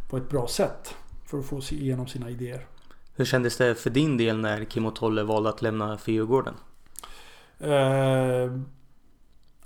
på 0.09 0.17
ett 0.17 0.29
bra 0.29 0.47
sätt 0.47 0.95
för 1.25 1.39
att 1.39 1.45
få 1.45 1.61
igenom 1.71 2.07
sina 2.07 2.29
idéer. 2.29 2.65
Hur 3.15 3.25
kändes 3.25 3.57
det 3.57 3.75
för 3.75 3.89
din 3.89 4.17
del 4.17 4.37
när 4.37 4.63
Kim 4.63 4.85
och 4.85 4.95
Tolle 4.95 5.23
valde 5.23 5.49
att 5.49 5.61
lämna 5.61 5.97
Fyrgården? 5.97 6.53
Eh, 7.59 8.51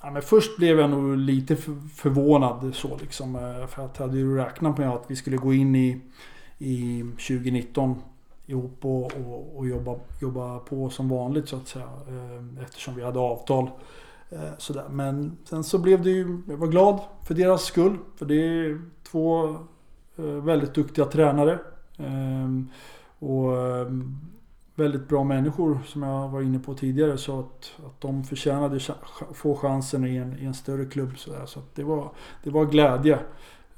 ja, 0.02 0.12
men 0.12 0.22
först 0.22 0.58
blev 0.58 0.80
jag 0.80 0.90
nog 0.90 1.18
lite 1.18 1.56
förvånad 1.96 2.76
så 2.76 2.98
liksom. 3.02 3.36
Eh, 3.36 3.68
för 3.68 3.86
att 3.86 4.00
jag 4.00 4.06
hade 4.06 4.18
ju 4.18 4.38
räknat 4.38 4.78
med 4.78 4.90
att 4.90 5.06
vi 5.08 5.16
skulle 5.16 5.38
gå 5.38 5.54
in 5.54 5.76
i, 5.76 6.02
i 6.60 7.02
2019 7.02 8.02
ihop 8.46 8.86
och, 8.86 9.06
och, 9.06 9.58
och 9.58 9.68
jobba, 9.68 9.96
jobba 10.22 10.60
på 10.60 10.90
som 10.90 11.10
vanligt 11.10 11.50
så 11.50 11.56
att 11.56 11.68
säga. 11.68 11.86
Eh, 11.86 12.64
eftersom 12.64 12.96
vi 12.96 13.04
hade 13.04 13.20
avtal. 13.20 13.70
Eh, 14.30 14.58
sådär. 14.58 14.86
Men 14.90 15.38
sen 15.44 15.64
så 15.64 15.78
blev 15.78 16.04
det 16.04 16.10
ju, 16.10 16.42
jag 16.48 16.58
var 16.58 16.68
glad 16.68 17.00
för 17.24 17.34
deras 17.34 17.64
skull. 17.64 17.98
För 18.16 18.26
det 18.26 18.36
är 18.36 18.82
två 19.04 19.56
eh, 20.18 20.26
väldigt 20.26 20.74
duktiga 20.74 21.06
tränare. 21.06 21.60
Och 23.20 23.52
väldigt 24.76 25.08
bra 25.08 25.24
människor 25.24 25.80
som 25.86 26.04
jag 26.04 26.30
var 26.30 26.42
inne 26.42 26.60
på 26.60 26.74
tidigare. 26.74 27.18
Så 27.18 27.40
att, 27.40 27.72
att 27.86 28.02
de 28.02 28.24
förtjänade 28.24 28.80
få 29.34 29.56
chansen 29.56 30.06
i 30.06 30.16
en, 30.16 30.40
i 30.40 30.46
en 30.46 30.54
större 30.54 30.86
klubb. 30.86 31.18
Så, 31.18 31.32
där. 31.32 31.46
så 31.46 31.60
det, 31.76 31.84
var, 31.84 32.12
det 32.44 32.50
var 32.50 32.66
glädje. 32.66 33.20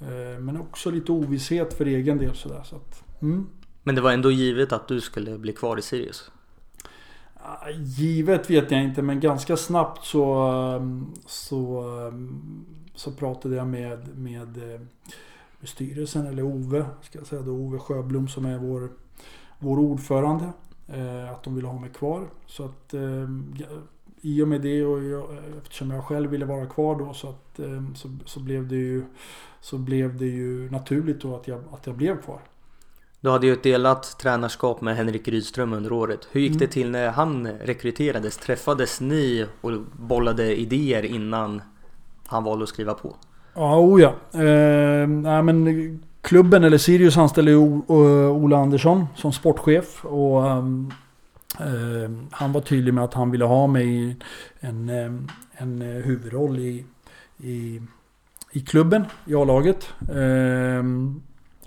Ehm, 0.01 0.45
men 0.45 0.61
också 0.61 0.91
lite 0.91 1.11
ovisshet 1.11 1.73
för 1.73 1.85
egen 1.85 2.17
del. 2.17 2.35
Så 2.35 2.49
där, 2.49 2.63
så 2.63 2.75
att, 2.75 3.03
mm. 3.21 3.47
Men 3.83 3.95
det 3.95 4.01
var 4.01 4.11
ändå 4.11 4.31
givet 4.31 4.73
att 4.73 4.87
du 4.87 5.01
skulle 5.01 5.37
bli 5.37 5.53
kvar 5.53 5.77
i 5.77 5.81
Sirius? 5.81 6.31
Givet 7.73 8.49
vet 8.49 8.71
jag 8.71 8.83
inte 8.83 9.01
men 9.01 9.19
ganska 9.19 9.57
snabbt 9.57 10.05
så, 10.05 11.11
så, 11.25 11.83
så 12.95 13.11
pratade 13.11 13.55
jag 13.55 13.67
med, 13.67 14.17
med 14.17 14.59
styrelsen, 15.63 16.27
eller 16.27 16.43
Ove, 16.43 16.85
ska 17.01 17.19
jag 17.19 17.27
säga 17.27 17.41
då, 17.41 17.51
Ove 17.51 17.79
Sjöblom 17.79 18.27
som 18.27 18.45
är 18.45 18.57
vår, 18.57 18.89
vår 19.59 19.79
ordförande. 19.79 20.51
Eh, 20.87 21.31
att 21.31 21.43
de 21.43 21.55
ville 21.55 21.67
ha 21.67 21.79
mig 21.79 21.89
kvar. 21.89 22.27
Så 22.45 22.65
att 22.65 22.93
eh, 22.93 23.29
i 24.21 24.41
och 24.41 24.47
med 24.47 24.61
det 24.61 24.85
och 24.85 25.03
jag, 25.03 25.23
eftersom 25.63 25.91
jag 25.91 26.03
själv 26.03 26.29
ville 26.29 26.45
vara 26.45 26.65
kvar 26.65 26.99
då 26.99 27.13
så, 27.13 27.29
att, 27.29 27.59
eh, 27.59 27.83
så, 27.95 28.09
så, 28.25 28.39
blev 28.39 28.67
det 28.67 28.75
ju, 28.75 29.03
så 29.61 29.77
blev 29.77 30.17
det 30.17 30.25
ju 30.25 30.71
naturligt 30.71 31.21
då 31.21 31.35
att 31.35 31.47
jag, 31.47 31.63
att 31.71 31.87
jag 31.87 31.95
blev 31.95 32.21
kvar. 32.21 32.39
Du 33.21 33.29
hade 33.29 33.47
ju 33.47 33.53
ett 33.53 33.63
delat 33.63 34.19
tränarskap 34.19 34.81
med 34.81 34.95
Henrik 34.95 35.27
Rydström 35.27 35.73
under 35.73 35.91
året. 35.91 36.27
Hur 36.31 36.41
gick 36.41 36.51
mm. 36.51 36.59
det 36.59 36.67
till 36.67 36.91
när 36.91 37.09
han 37.09 37.47
rekryterades? 37.47 38.37
Träffades 38.37 39.01
ni 39.01 39.45
och 39.61 39.71
bollade 39.99 40.59
idéer 40.59 41.05
innan 41.05 41.61
han 42.25 42.43
valde 42.43 42.63
att 42.63 42.69
skriva 42.69 42.93
på? 42.93 43.15
Ja, 43.53 43.79
oh 43.79 44.01
ja. 44.01 44.09
Eh, 44.39 45.07
nej, 45.07 45.43
men 45.43 46.03
klubben 46.21 46.63
eller 46.63 46.77
Sirius 46.77 47.17
anställde 47.17 47.51
ju 47.51 47.57
Ola 47.57 48.57
Andersson 48.57 49.05
som 49.15 49.33
sportchef. 49.33 50.05
Och 50.05 50.47
ehm, 50.47 50.87
eh, 50.89 50.95
Ehm, 51.59 52.27
han 52.31 52.51
var 52.51 52.61
tydlig 52.61 52.93
med 52.93 53.03
att 53.03 53.13
han 53.13 53.31
ville 53.31 53.45
ha 53.45 53.67
mig 53.67 53.87
i 53.87 54.15
en, 54.59 54.89
ehm, 54.89 55.27
en 55.51 55.81
eh, 55.81 56.03
huvudroll 56.03 56.59
i, 56.59 56.85
i, 57.37 57.81
i 58.51 58.59
klubben, 58.59 59.05
i 59.25 59.35
A-laget. 59.35 59.93
Ehm, 60.13 61.21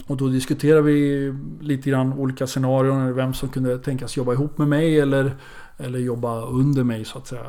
och 0.06 0.16
då 0.16 0.28
diskuterade 0.28 0.82
vi 0.82 1.32
lite 1.60 1.90
grann 1.90 2.12
olika 2.12 2.46
scenarion, 2.46 3.14
vem 3.14 3.34
som 3.34 3.48
kunde 3.48 3.78
tänkas 3.78 4.16
jobba 4.16 4.32
ihop 4.32 4.58
med 4.58 4.68
mig 4.68 5.00
eller, 5.00 5.36
eller 5.78 5.98
jobba 5.98 6.46
under 6.46 6.84
mig 6.84 7.04
så 7.04 7.18
att 7.18 7.26
säga, 7.26 7.44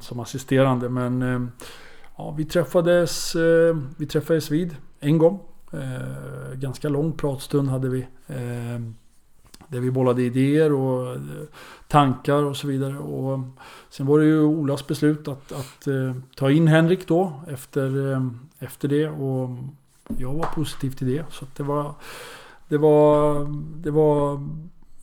som 0.00 0.20
assisterande. 0.20 0.88
Men 0.88 1.50
Ja, 2.16 2.34
vi 2.36 2.44
träffades, 2.44 3.36
vi 3.96 4.06
träffades 4.06 4.50
vid 4.50 4.76
en 5.00 5.18
gång. 5.18 5.40
Ganska 6.54 6.88
lång 6.88 7.12
pratstund 7.12 7.68
hade 7.68 7.88
vi. 7.88 8.06
Där 9.68 9.80
vi 9.80 9.90
bollade 9.90 10.22
idéer 10.22 10.72
och 10.72 11.14
eh, 11.14 11.20
tankar 11.88 12.42
och 12.42 12.56
så 12.56 12.66
vidare. 12.66 12.98
Och 12.98 13.32
eh, 13.32 13.40
sen 13.90 14.06
var 14.06 14.18
det 14.18 14.24
ju 14.24 14.40
Olas 14.40 14.86
beslut 14.86 15.28
att, 15.28 15.52
att 15.52 15.86
eh, 15.86 16.14
ta 16.36 16.50
in 16.50 16.68
Henrik 16.68 17.08
då 17.08 17.32
efter, 17.48 18.20
efter 18.58 18.88
det. 18.88 19.08
Och 19.08 19.50
jag 20.18 20.34
var 20.34 20.46
positiv 20.54 20.90
till 20.90 21.06
det. 21.06 21.24
Så 21.30 21.46
det 21.56 21.62
var... 21.62 21.94
Det 22.68 22.78
var... 22.78 23.46
Det 23.82 23.90
var, 23.90 24.34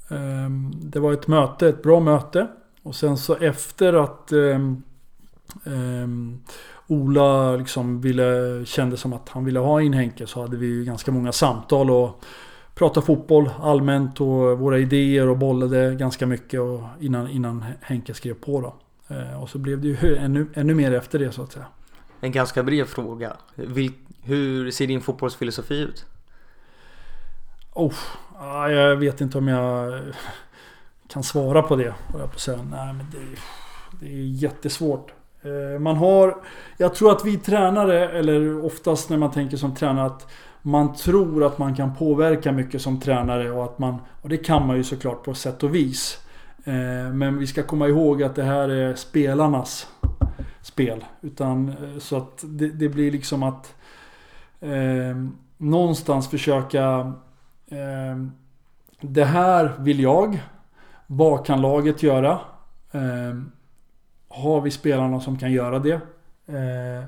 ehm, 0.09 0.71
det 0.73 0.99
var 0.99 1.13
ett 1.13 1.27
möte, 1.27 1.67
ett 1.67 1.83
bra 1.83 1.99
möte. 1.99 2.47
Och 2.83 2.95
sen 2.95 3.17
så 3.17 3.35
efter 3.35 3.93
att 3.93 4.31
ehm, 4.31 4.83
ehm, 5.65 6.39
Ola 6.87 7.55
liksom 7.55 8.01
ville, 8.01 8.61
kände 8.65 8.97
som 8.97 9.13
att 9.13 9.29
han 9.29 9.45
ville 9.45 9.59
ha 9.59 9.81
in 9.81 9.93
Henke 9.93 10.27
så 10.27 10.41
hade 10.41 10.57
vi 10.57 10.65
ju 10.65 10.83
ganska 10.83 11.11
många 11.11 11.31
samtal 11.31 11.91
och 11.91 12.23
pratade 12.75 13.05
fotboll 13.05 13.49
allmänt 13.59 14.21
och 14.21 14.59
våra 14.59 14.79
idéer 14.79 15.29
och 15.29 15.37
bollade 15.37 15.95
ganska 15.95 16.25
mycket 16.25 16.59
och 16.59 16.81
innan, 16.99 17.29
innan 17.29 17.65
Henke 17.81 18.13
skrev 18.13 18.33
på 18.33 18.61
då. 18.61 18.75
Eh, 19.15 19.41
och 19.41 19.49
så 19.49 19.57
blev 19.57 19.81
det 19.81 19.87
ju 19.87 20.15
ännu, 20.15 20.47
ännu 20.53 20.73
mer 20.73 20.91
efter 20.93 21.19
det 21.19 21.31
så 21.31 21.43
att 21.43 21.51
säga. 21.51 21.65
En 22.21 22.31
ganska 22.31 22.63
bred 22.63 22.87
fråga. 22.87 23.37
Vil, 23.55 23.91
hur 24.23 24.71
ser 24.71 24.87
din 24.87 25.01
fotbollsfilosofi 25.01 25.79
ut? 25.79 26.05
Oh, 27.73 27.93
jag 28.69 28.95
vet 28.95 29.21
inte 29.21 29.37
om 29.37 29.47
jag 29.47 30.01
kan 31.07 31.23
svara 31.23 31.61
på 31.61 31.75
det. 31.75 31.93
Jag 32.17 32.31
på 32.31 32.39
säga. 32.39 32.57
Nej, 32.71 32.93
men 32.93 33.05
det, 33.11 33.17
det 33.99 34.13
är 34.13 34.25
jättesvårt. 34.25 35.13
Eh, 35.41 35.79
man 35.79 35.95
har... 35.95 36.35
Jag 36.77 36.95
tror 36.95 37.11
att 37.11 37.25
vi 37.25 37.37
tränare, 37.37 38.09
eller 38.09 38.65
oftast 38.65 39.09
när 39.09 39.17
man 39.17 39.31
tänker 39.31 39.57
som 39.57 39.75
tränare, 39.75 40.05
att 40.05 40.27
man 40.61 40.93
tror 40.93 41.43
att 41.43 41.57
man 41.57 41.75
kan 41.75 41.95
påverka 41.95 42.51
mycket 42.51 42.81
som 42.81 42.99
tränare 42.99 43.51
och 43.51 43.63
att 43.63 43.79
man... 43.79 43.97
Och 44.21 44.29
det 44.29 44.37
kan 44.37 44.67
man 44.67 44.77
ju 44.77 44.83
såklart 44.83 45.23
på 45.23 45.33
sätt 45.33 45.63
och 45.63 45.75
vis. 45.75 46.19
Eh, 46.63 47.13
men 47.13 47.37
vi 47.37 47.47
ska 47.47 47.63
komma 47.63 47.87
ihåg 47.87 48.23
att 48.23 48.35
det 48.35 48.43
här 48.43 48.69
är 48.69 48.95
spelarnas 48.95 49.87
spel. 50.61 51.05
Utan 51.21 51.69
eh, 51.69 51.99
så 51.99 52.17
att 52.17 52.43
det, 52.47 52.67
det 52.67 52.89
blir 52.89 53.11
liksom 53.11 53.43
att 53.43 53.75
eh, 54.59 55.15
någonstans 55.57 56.29
försöka 56.29 57.13
eh, 57.67 58.25
Det 59.01 59.25
här 59.25 59.73
vill 59.79 59.99
jag. 59.99 60.43
Vad 61.07 61.45
kan 61.45 61.61
laget 61.61 62.03
göra? 62.03 62.39
Eh, 62.91 63.41
har 64.27 64.61
vi 64.61 64.71
spelarna 64.71 65.19
som 65.19 65.37
kan 65.37 65.51
göra 65.51 65.79
det? 65.79 66.01
Eh, 66.47 67.03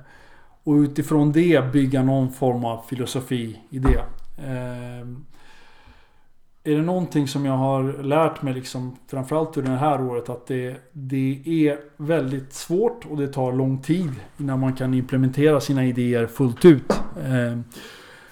och 0.64 0.74
utifrån 0.74 1.32
det 1.32 1.72
bygga 1.74 2.04
någon 2.04 2.32
form 2.32 2.66
av 2.66 2.82
filosofi 2.88 3.60
i 3.70 3.80
det. 3.80 4.04
Eh, 4.38 5.08
är 6.66 6.76
det 6.76 6.82
någonting 6.82 7.28
som 7.28 7.46
jag 7.46 7.58
har 7.58 8.04
lärt 8.04 8.42
mig 8.42 8.54
liksom 8.54 8.98
framförallt 9.08 9.58
under 9.58 9.72
det 9.72 9.78
här 9.78 10.02
året 10.02 10.30
att 10.30 10.48
det, 10.48 10.76
det 10.92 11.42
är 11.46 11.80
väldigt 11.98 12.54
svårt 12.54 13.06
och 13.06 13.18
det 13.18 13.28
tar 13.28 13.54
lång 13.54 13.82
tid 13.82 14.12
innan 14.38 14.60
man 14.60 14.74
kan 14.74 14.94
implementera 14.94 15.62
sina 15.62 15.86
idéer 15.86 16.28
fullt 16.28 16.66
ut. 16.66 16.92
Eh, 17.24 17.60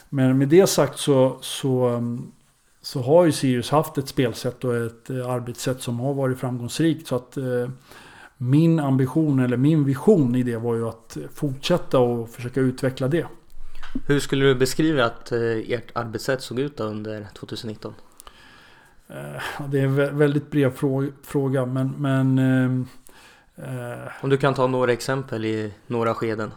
men 0.10 0.38
med 0.38 0.48
det 0.48 0.68
sagt 0.68 1.00
så, 1.00 1.38
så, 1.42 2.04
så 2.82 3.02
har 3.02 3.26
ju 3.26 3.32
Sirius 3.32 3.70
haft 3.70 3.98
ett 3.98 4.08
spelsätt 4.08 4.64
och 4.64 4.76
ett 4.76 5.10
eh, 5.10 5.30
arbetssätt 5.30 5.82
som 5.82 6.00
har 6.00 6.14
varit 6.14 6.40
framgångsrikt. 6.40 7.08
Så 7.08 7.16
att 7.16 7.38
eh, 7.38 7.70
min 8.42 8.80
ambition 8.80 9.40
eller 9.40 9.58
min 9.58 9.84
vision 9.84 10.36
i 10.36 10.44
det 10.44 10.58
var 10.58 10.76
ju 10.76 10.88
att 10.88 11.18
fortsätta 11.34 12.00
och 12.00 12.30
försöka 12.30 12.60
utveckla 12.60 13.08
det. 13.08 13.26
Hur 14.08 14.20
skulle 14.20 14.46
du 14.46 14.56
beskriva 14.56 15.06
att 15.06 15.32
eh, 15.32 15.40
ert 15.42 15.92
arbetssätt 15.94 16.42
såg 16.42 16.60
ut 16.60 16.80
under 16.80 17.28
2019? 17.34 17.94
Eh, 19.08 19.16
det 19.68 19.80
är 19.80 19.84
en 19.84 20.18
väldigt 20.18 20.52
bred 20.52 20.74
fråga 21.24 21.66
men... 21.66 21.94
men 21.98 22.40
eh, 23.56 24.08
Om 24.22 24.30
du 24.30 24.38
kan 24.38 24.54
ta 24.54 24.68
några 24.68 24.92
exempel 24.92 25.46
i 25.46 25.74
några 25.88 26.14
skeden? 26.14 26.52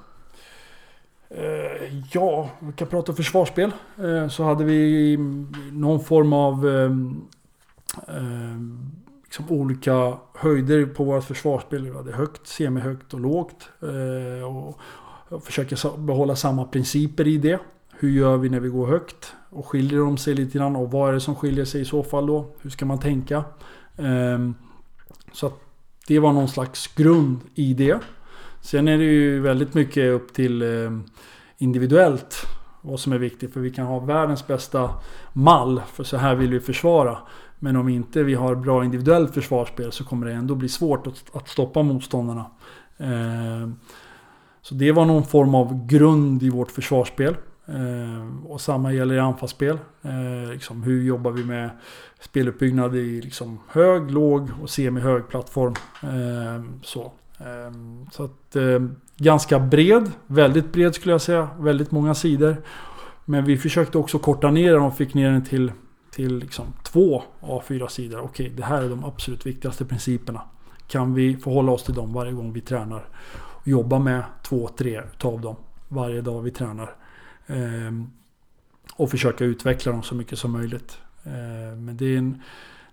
Ja, 2.13 2.51
vi 2.61 2.73
kan 2.73 2.89
prata 2.89 3.13
försvarsspel. 3.13 3.73
Så 4.31 4.45
hade 4.45 4.65
vi 4.65 5.17
någon 5.73 6.05
form 6.05 6.33
av 6.33 6.67
liksom 9.35 9.59
olika 9.59 10.19
höjder 10.35 10.87
på 10.87 11.05
vårt 11.05 11.25
försvarsspel. 11.25 11.85
Vi 11.85 11.97
hade 11.97 12.13
högt, 12.13 12.47
semihögt 12.47 13.15
och 13.15 13.21
lågt. 13.21 13.69
Eh, 13.83 14.57
och, 14.57 14.79
och 15.29 15.45
försöker 15.45 15.99
behålla 15.99 16.37
samma 16.37 16.65
principer 16.65 17.27
i 17.27 17.39
det. 17.39 17.61
Hur 17.99 18.11
gör 18.11 18.37
vi 18.37 18.49
när 18.49 18.61
vi 18.61 18.69
går 18.69 18.87
högt? 18.87 19.33
Och 19.51 19.67
skiljer 19.67 19.99
de 19.99 20.17
sig 20.17 20.35
lite 20.35 20.59
grann? 20.59 20.77
Och 20.77 20.91
vad 20.91 21.09
är 21.09 21.13
det 21.13 21.21
som 21.21 21.35
skiljer 21.35 21.65
sig 21.65 21.81
i 21.81 21.85
så 21.85 22.03
fall 22.03 22.27
då? 22.27 22.47
Hur 22.61 22.71
ska 22.71 22.87
man 22.87 22.99
tänka? 22.99 23.45
Eh, 23.97 24.51
så 25.33 25.47
att 25.47 25.61
det 26.07 26.19
var 26.19 26.33
någon 26.33 26.49
slags 26.49 26.95
grund 26.95 27.41
i 27.55 27.75
det. 27.75 27.99
Sen 28.61 28.89
är 28.89 28.99
det 28.99 29.05
ju 29.05 29.41
väldigt 29.41 29.75
mycket 29.75 30.11
upp 30.11 30.35
till 30.35 30.63
eh, 30.63 30.91
individuellt 31.59 32.47
vad 32.81 33.01
som 33.01 33.13
är 33.13 33.19
viktigt. 33.19 33.53
För 33.53 33.61
vi 33.61 33.71
kan 33.71 33.87
ha 33.87 33.99
världens 33.99 34.47
bästa 34.47 34.91
mall 35.33 35.83
för 35.93 36.05
så 36.05 36.17
här 36.17 36.35
vill 36.35 36.51
vi 36.51 36.61
försvara. 36.61 37.19
Men 37.65 37.77
om 37.77 37.89
inte 37.89 38.23
vi 38.23 38.35
har 38.35 38.55
bra 38.55 38.85
individuellt 38.85 39.35
försvarsspel 39.35 39.93
så 39.93 40.05
kommer 40.05 40.27
det 40.27 40.33
ändå 40.33 40.55
bli 40.55 40.69
svårt 40.69 41.07
att, 41.07 41.37
att 41.37 41.49
stoppa 41.49 41.83
motståndarna. 41.83 42.47
Eh, 42.99 43.69
så 44.63 44.75
det 44.75 44.93
var 44.93 45.05
någon 45.05 45.25
form 45.25 45.55
av 45.55 45.87
grund 45.87 46.43
i 46.43 46.51
vårt 46.51 46.71
försvarsspel. 46.71 47.37
Eh, 47.67 48.47
och 48.47 48.61
samma 48.61 48.93
gäller 48.93 49.15
i 49.15 49.19
anfallsspel. 49.19 49.79
Eh, 50.03 50.53
liksom 50.53 50.83
hur 50.83 51.03
jobbar 51.03 51.31
vi 51.31 51.45
med 51.45 51.71
speluppbyggnad 52.21 52.97
i 52.97 53.21
liksom 53.21 53.59
hög, 53.69 54.11
låg 54.11 54.51
och 54.63 54.71
semi-hög 54.71 55.29
plattform. 55.29 55.75
Eh, 56.03 56.65
så. 56.83 57.13
Eh, 57.39 57.73
så 58.13 58.25
att 58.25 58.57
eh, 58.57 58.83
ganska 59.17 59.59
bred, 59.59 60.11
väldigt 60.27 60.73
bred 60.73 60.95
skulle 60.95 61.15
jag 61.15 61.23
säga. 61.23 61.49
Väldigt 61.59 61.91
många 61.91 62.15
sidor. 62.15 62.57
Men 63.25 63.45
vi 63.45 63.57
försökte 63.57 63.99
också 63.99 64.19
korta 64.19 64.51
ner 64.51 64.73
den 64.73 64.83
och 64.83 64.97
fick 64.97 65.15
ner 65.15 65.31
den 65.31 65.45
till 65.45 65.73
till 66.15 66.39
liksom 66.39 66.67
två 66.83 67.23
A4-sidor. 67.41 68.21
Okej, 68.21 68.53
det 68.57 68.65
här 68.65 68.83
är 68.83 68.89
de 68.89 69.05
absolut 69.05 69.47
viktigaste 69.47 69.85
principerna. 69.85 70.43
Kan 70.87 71.15
vi 71.15 71.37
förhålla 71.37 71.73
oss 71.73 71.85
till 71.85 71.95
dem 71.95 72.13
varje 72.13 72.33
gång 72.33 72.53
vi 72.53 72.61
tränar? 72.61 73.09
Och 73.35 73.69
jobba 73.69 73.99
med 73.99 74.23
två, 74.43 74.69
tre 74.69 75.03
utav 75.15 75.41
dem 75.41 75.57
varje 75.89 76.21
dag 76.21 76.43
vi 76.43 76.51
tränar. 76.51 76.95
Ehm, 77.47 78.11
och 78.97 79.11
försöka 79.11 79.45
utveckla 79.45 79.93
dem 79.93 80.03
så 80.03 80.15
mycket 80.15 80.39
som 80.39 80.53
möjligt. 80.53 80.99
Ehm, 81.25 81.85
men 81.85 81.97
det 81.97 82.05
är, 82.07 82.19
en, 82.19 82.43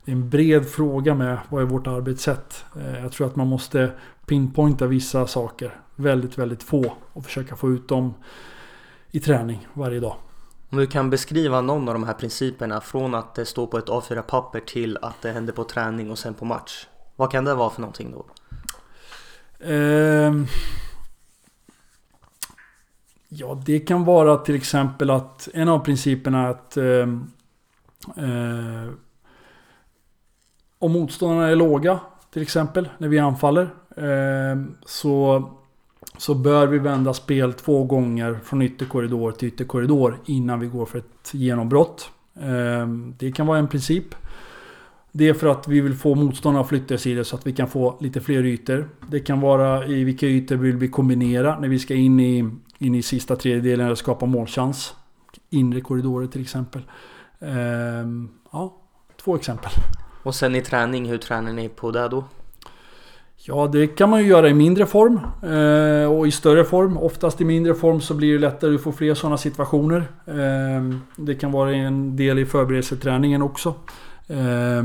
det 0.05 0.12
är 0.12 0.15
en 0.15 0.29
bred 0.29 0.67
fråga 0.67 1.15
med 1.15 1.38
vad 1.49 1.62
är 1.62 1.65
vårt 1.65 1.88
arbetssätt. 1.88 2.65
Ehm, 2.75 3.03
jag 3.03 3.12
tror 3.12 3.27
att 3.27 3.36
man 3.36 3.47
måste 3.47 3.91
pinpointa 4.25 4.88
vissa 4.88 5.27
saker. 5.27 5.75
Väldigt, 5.95 6.38
väldigt 6.38 6.63
få. 6.63 6.93
Och 7.13 7.25
försöka 7.25 7.55
få 7.55 7.71
ut 7.71 7.88
dem 7.88 8.13
i 9.12 9.19
träning 9.19 9.67
varje 9.73 9.99
dag. 9.99 10.15
Om 10.71 10.77
du 10.77 10.88
kan 10.88 11.10
beskriva 11.10 11.62
någon 11.62 11.88
av 11.88 11.93
de 11.93 12.03
här 12.03 12.13
principerna 12.13 12.81
från 12.81 13.15
att 13.15 13.36
det 13.36 13.45
står 13.45 13.67
på 13.67 13.77
ett 13.77 13.86
A4-papper 13.86 14.60
till 14.60 14.97
att 15.01 15.21
det 15.21 15.31
händer 15.31 15.53
på 15.53 15.63
träning 15.63 16.12
och 16.12 16.19
sen 16.19 16.34
på 16.34 16.45
match. 16.45 16.88
Vad 17.15 17.31
kan 17.31 17.45
det 17.45 17.55
vara 17.55 17.69
för 17.69 17.81
någonting 17.81 18.12
då? 18.12 18.25
Eh, 19.60 20.34
ja, 23.29 23.62
det 23.65 23.79
kan 23.79 24.05
vara 24.05 24.38
till 24.38 24.55
exempel 24.55 25.10
att 25.10 25.49
en 25.53 25.69
av 25.69 25.79
principerna 25.79 26.47
är 26.47 26.49
att 26.49 26.77
eh, 26.77 27.07
eh, 28.25 28.89
om 30.79 30.91
motståndarna 30.91 31.47
är 31.47 31.55
låga 31.55 31.99
till 32.31 32.41
exempel 32.41 32.89
när 32.97 33.07
vi 33.07 33.19
anfaller 33.19 33.69
ehm, 33.97 34.77
så 34.86 35.43
så 36.21 36.36
bör 36.36 36.67
vi 36.67 36.79
vända 36.79 37.13
spel 37.13 37.53
två 37.53 37.84
gånger 37.84 38.39
från 38.43 38.62
ytterkorridor 38.62 39.31
till 39.31 39.47
ytterkorridor 39.47 40.19
innan 40.25 40.60
vi 40.60 40.67
går 40.67 40.86
för 40.86 40.99
ett 40.99 41.34
genombrott. 41.34 42.10
Ehm, 42.41 43.15
det 43.17 43.31
kan 43.31 43.47
vara 43.47 43.60
en 43.60 43.67
princip. 43.67 44.15
Det 45.12 45.29
är 45.29 45.34
för 45.34 45.47
att 45.47 45.67
vi 45.67 45.81
vill 45.81 45.95
få 45.95 46.15
motståndarna 46.15 46.62
att 46.62 46.69
flytta 46.69 46.97
sidor 46.97 47.23
så 47.23 47.36
att 47.36 47.47
vi 47.47 47.53
kan 47.53 47.67
få 47.67 47.97
lite 47.99 48.21
fler 48.21 48.45
ytor. 48.45 48.89
Det 49.07 49.19
kan 49.19 49.41
vara 49.41 49.86
i 49.86 50.03
vilka 50.03 50.25
ytor 50.25 50.55
vill 50.55 50.77
vi 50.77 50.88
kombinera 50.88 51.60
när 51.60 51.67
vi 51.67 51.79
ska 51.79 51.95
in 51.95 52.19
i, 52.19 52.49
in 52.77 52.95
i 52.95 53.01
sista 53.01 53.36
tredjedelen 53.36 53.91
och 53.91 53.97
skapa 53.97 54.25
målchans. 54.25 54.93
Inre 55.49 55.81
korridorer 55.81 56.27
till 56.27 56.41
exempel. 56.41 56.81
Ehm, 57.39 58.29
ja, 58.51 58.77
två 59.23 59.36
exempel. 59.36 59.71
Och 60.23 60.36
sen 60.36 60.55
i 60.55 60.62
träning, 60.62 61.10
hur 61.10 61.17
tränar 61.17 61.53
ni 61.53 61.69
på 61.69 61.91
det 61.91 62.07
då? 62.07 62.23
Ja, 63.43 63.67
det 63.67 63.88
kan 63.88 64.10
man 64.10 64.21
ju 64.21 64.27
göra 64.27 64.49
i 64.49 64.54
mindre 64.54 64.86
form 64.86 65.19
eh, 65.43 66.12
och 66.12 66.27
i 66.27 66.32
större 66.32 66.63
form. 66.63 66.97
Oftast 66.97 67.41
i 67.41 67.45
mindre 67.45 67.73
form 67.73 68.01
så 68.01 68.13
blir 68.13 68.34
det 68.34 68.39
lättare 68.39 68.75
att 68.75 68.82
få 68.82 68.91
fler 68.91 69.13
sådana 69.13 69.38
situationer. 69.38 70.08
Eh, 70.25 70.99
det 71.15 71.36
kan 71.36 71.51
vara 71.51 71.73
en 71.73 72.15
del 72.15 72.39
i 72.39 72.45
förberedelseträningen 72.45 73.41
också. 73.41 73.73
Eh, 74.27 74.84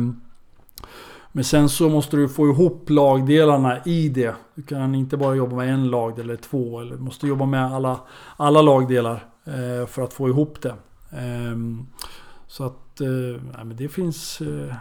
men 1.33 1.45
sen 1.45 1.69
så 1.69 1.89
måste 1.89 2.17
du 2.17 2.29
få 2.29 2.49
ihop 2.49 2.91
lagdelarna 2.91 3.79
i 3.85 4.09
det. 4.09 4.35
Du 4.55 4.63
kan 4.63 4.95
inte 4.95 5.17
bara 5.17 5.35
jobba 5.35 5.57
med 5.57 5.75
en 5.75 5.91
lagdel 5.91 6.25
eller 6.25 6.37
två. 6.37 6.81
Eller 6.81 6.97
du 6.97 7.03
måste 7.03 7.27
jobba 7.27 7.47
med 7.47 7.75
alla, 7.75 8.01
alla 8.37 8.63
lagdelar 8.63 9.25
eh, 9.45 9.87
för 9.87 10.03
att 10.03 10.13
få 10.13 10.29
ihop 10.29 10.63
det. 10.63 10.75
Eh, 11.11 11.57
så 12.47 12.65
att 12.65 13.01
eh, 13.01 13.65
det 13.65 13.89
finns... 13.89 14.41
Eh, 14.41 14.75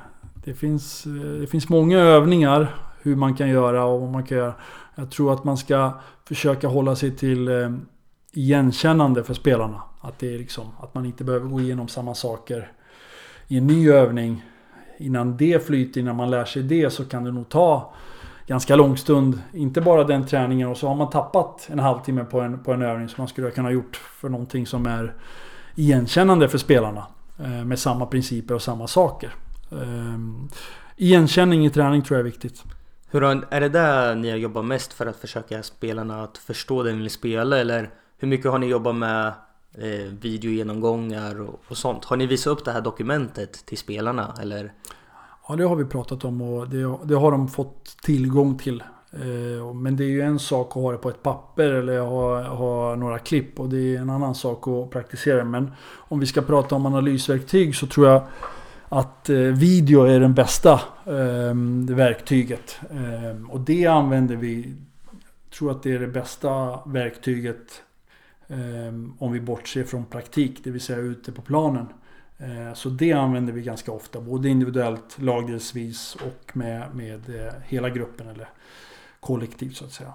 det 0.46 0.54
finns, 0.54 1.06
eh, 1.06 1.40
det 1.40 1.48
finns 1.48 1.70
många 1.70 2.00
övningar 2.00 2.76
hur 3.06 3.16
man 3.16 3.36
kan 3.36 3.50
göra 3.50 3.86
och 3.86 4.02
vad 4.02 4.12
man 4.12 4.24
kan 4.24 4.38
göra. 4.38 4.54
Jag 4.96 5.12
tror 5.12 5.34
att 5.34 5.44
man 5.44 5.58
ska 5.58 6.00
försöka 6.28 6.68
hålla 6.68 6.96
sig 6.96 7.16
till 7.16 7.48
eh, 7.48 7.72
igenkännande 8.32 9.24
för 9.24 9.34
spelarna. 9.34 9.82
Att, 10.02 10.20
det 10.20 10.34
är 10.34 10.38
liksom, 10.38 10.66
att 10.80 10.94
man 10.94 11.06
inte 11.06 11.24
behöver 11.24 11.50
gå 11.50 11.62
igenom 11.62 11.88
samma 11.88 12.16
saker 12.16 12.72
i 13.48 13.58
en 13.58 13.68
ny 13.68 13.90
övning. 13.90 14.46
Innan 14.98 15.38
det 15.38 15.66
flyter, 15.66 16.02
innan 16.02 16.16
man 16.16 16.32
lär 16.32 16.46
sig 16.46 16.64
det 16.64 16.90
så 16.90 17.06
kan 17.06 17.24
det 17.24 17.32
nog 17.32 17.50
ta 17.50 17.94
ganska 18.48 18.76
lång 18.76 18.98
stund. 18.98 19.40
Inte 19.54 19.82
bara 19.82 20.04
den 20.04 20.26
träningen 20.26 20.68
och 20.70 20.78
så 20.78 20.88
har 20.88 20.96
man 20.96 21.10
tappat 21.10 21.68
en 21.72 21.80
halvtimme 21.80 22.24
på 22.24 22.42
en, 22.42 22.64
på 22.64 22.74
en 22.74 22.82
övning 22.82 23.10
som 23.10 23.22
man 23.22 23.28
skulle 23.28 23.52
kunna 23.52 23.68
ha 23.68 23.74
gjort 23.74 23.96
för 23.96 24.30
någonting 24.30 24.68
som 24.68 24.86
är 24.86 25.14
igenkännande 25.76 26.50
för 26.50 26.58
spelarna. 26.58 27.08
Eh, 27.40 27.66
med 27.66 27.80
samma 27.80 28.06
principer 28.06 28.56
och 28.56 28.62
samma 28.62 28.88
saker. 28.88 29.34
Ehm, 29.72 30.50
igenkänning 30.96 31.66
i 31.66 31.70
träning 31.70 32.02
tror 32.02 32.18
jag 32.18 32.28
är 32.28 32.32
viktigt. 32.32 32.64
Hur 33.16 33.22
har, 33.22 33.46
är 33.50 33.62
det 33.62 33.70
där 33.70 34.16
ni 34.16 34.30
har 34.30 34.38
jobbat 34.38 34.66
mest 34.66 34.94
för 34.94 35.06
att 35.06 35.16
försöka 35.16 35.64
spelarna 35.64 36.24
att 36.24 36.38
förstå 36.38 36.84
det 36.84 36.92
ni 36.92 37.02
vill 37.02 37.10
spela 37.10 37.58
eller 37.58 37.90
hur 38.18 38.28
mycket 38.28 38.52
har 38.52 38.60
ni 38.60 38.68
jobbat 38.68 38.96
med 38.96 39.28
eh, 39.78 40.14
videogenomgångar 40.22 41.42
och, 41.42 41.62
och 41.68 41.78
sånt? 41.78 42.06
Har 42.06 42.18
ni 42.18 42.26
visat 42.26 42.52
upp 42.52 42.66
det 42.66 42.72
här 42.72 42.82
dokumentet 42.82 43.66
till 43.66 43.78
spelarna 43.78 44.34
eller? 44.42 44.74
Ja, 45.48 45.56
det 45.56 45.64
har 45.64 45.76
vi 45.76 45.86
pratat 45.86 46.26
om 46.26 46.42
och 46.42 46.70
det, 46.70 46.98
det 47.04 47.16
har 47.16 47.32
de 47.32 47.48
fått 47.48 47.98
tillgång 48.02 48.58
till. 48.58 48.84
Eh, 49.12 49.74
men 49.74 49.96
det 49.96 50.04
är 50.04 50.10
ju 50.10 50.22
en 50.22 50.40
sak 50.40 50.68
att 50.68 50.84
ha 50.84 50.92
det 50.92 50.98
på 50.98 51.10
ett 51.10 51.24
papper 51.24 51.70
eller 51.72 52.00
ha, 52.00 52.42
ha 52.44 52.96
några 52.96 53.20
klipp 53.20 53.60
och 53.60 53.70
det 53.70 53.96
är 53.96 54.00
en 54.00 54.10
annan 54.10 54.36
sak 54.36 54.68
att 54.68 54.92
praktisera. 54.92 55.44
Men 55.44 55.72
om 55.96 56.20
vi 56.20 56.26
ska 56.26 56.42
prata 56.42 56.76
om 56.76 56.86
analysverktyg 56.86 57.76
så 57.76 57.88
tror 57.88 58.08
jag 58.08 58.22
att 58.90 59.30
eh, 59.30 59.38
video 59.38 60.04
är 60.04 60.20
den 60.20 60.34
bästa 60.34 60.82
ehm, 61.06 61.86
verktyget. 61.86 62.80
Ehm, 62.92 63.50
och 63.50 63.60
det 63.60 63.86
använder 63.86 64.36
vi. 64.36 64.76
Tror 65.50 65.72
att 65.72 65.84
det 65.84 65.92
är 65.92 66.00
det 66.00 66.08
bästa 66.08 66.80
verktyget 66.86 67.82
ehm, 68.48 69.14
om 69.20 69.32
vi 69.32 69.42
bortser 69.42 69.84
från 69.84 70.06
praktik, 70.06 70.64
det 70.64 70.72
vill 70.72 70.82
säga 70.82 71.00
ute 71.00 71.32
på 71.32 71.42
planen. 71.42 71.86
Eh, 72.38 72.74
så 72.74 72.90
det 72.90 73.14
använder 73.14 73.54
vi 73.54 73.62
ganska 73.62 73.92
ofta, 73.92 74.22
både 74.22 74.50
individuellt, 74.50 75.18
lagdelsvis 75.22 76.16
och 76.16 76.58
med, 76.58 76.96
med 76.96 77.30
eh, 77.30 77.54
hela 77.66 77.90
gruppen 77.90 78.28
eller 78.28 78.50
kollektivt 79.20 79.76
så 79.76 79.86
att 79.86 79.92
säga. 79.92 80.14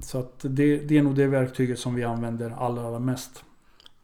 Så 0.00 0.18
att 0.18 0.38
det, 0.40 0.76
det 0.76 0.98
är 0.98 1.02
nog 1.02 1.14
det 1.14 1.26
verktyget 1.26 1.78
som 1.78 1.94
vi 1.94 2.04
använder 2.04 2.50
allra, 2.50 2.86
allra 2.86 2.98
mest. 2.98 3.44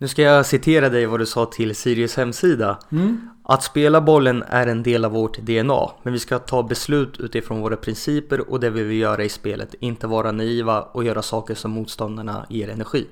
Nu 0.03 0.09
ska 0.09 0.23
jag 0.23 0.47
citera 0.47 0.89
dig 0.89 1.07
vad 1.07 1.21
du 1.21 1.27
sa 1.27 1.47
till 1.47 1.77
Sirius 1.77 2.17
hemsida. 2.17 2.79
Mm. 2.93 3.31
Att 3.45 3.63
spela 3.63 4.01
bollen 4.01 4.43
är 4.43 4.67
en 4.67 4.83
del 4.83 5.05
av 5.05 5.13
vårt 5.13 5.39
DNA, 5.39 5.91
men 6.03 6.13
vi 6.13 6.19
ska 6.19 6.39
ta 6.39 6.63
beslut 6.63 7.21
utifrån 7.21 7.61
våra 7.61 7.77
principer 7.77 8.51
och 8.51 8.61
det 8.61 8.71
vi 8.71 8.83
vill 8.83 8.99
göra 8.99 9.25
i 9.25 9.29
spelet, 9.29 9.75
inte 9.81 10.07
vara 10.07 10.33
naiva 10.33 10.83
och 10.83 11.05
göra 11.05 11.23
saker 11.23 11.55
som 11.55 11.71
motståndarna 11.71 12.47
ger 12.49 12.69
energi. 12.69 13.07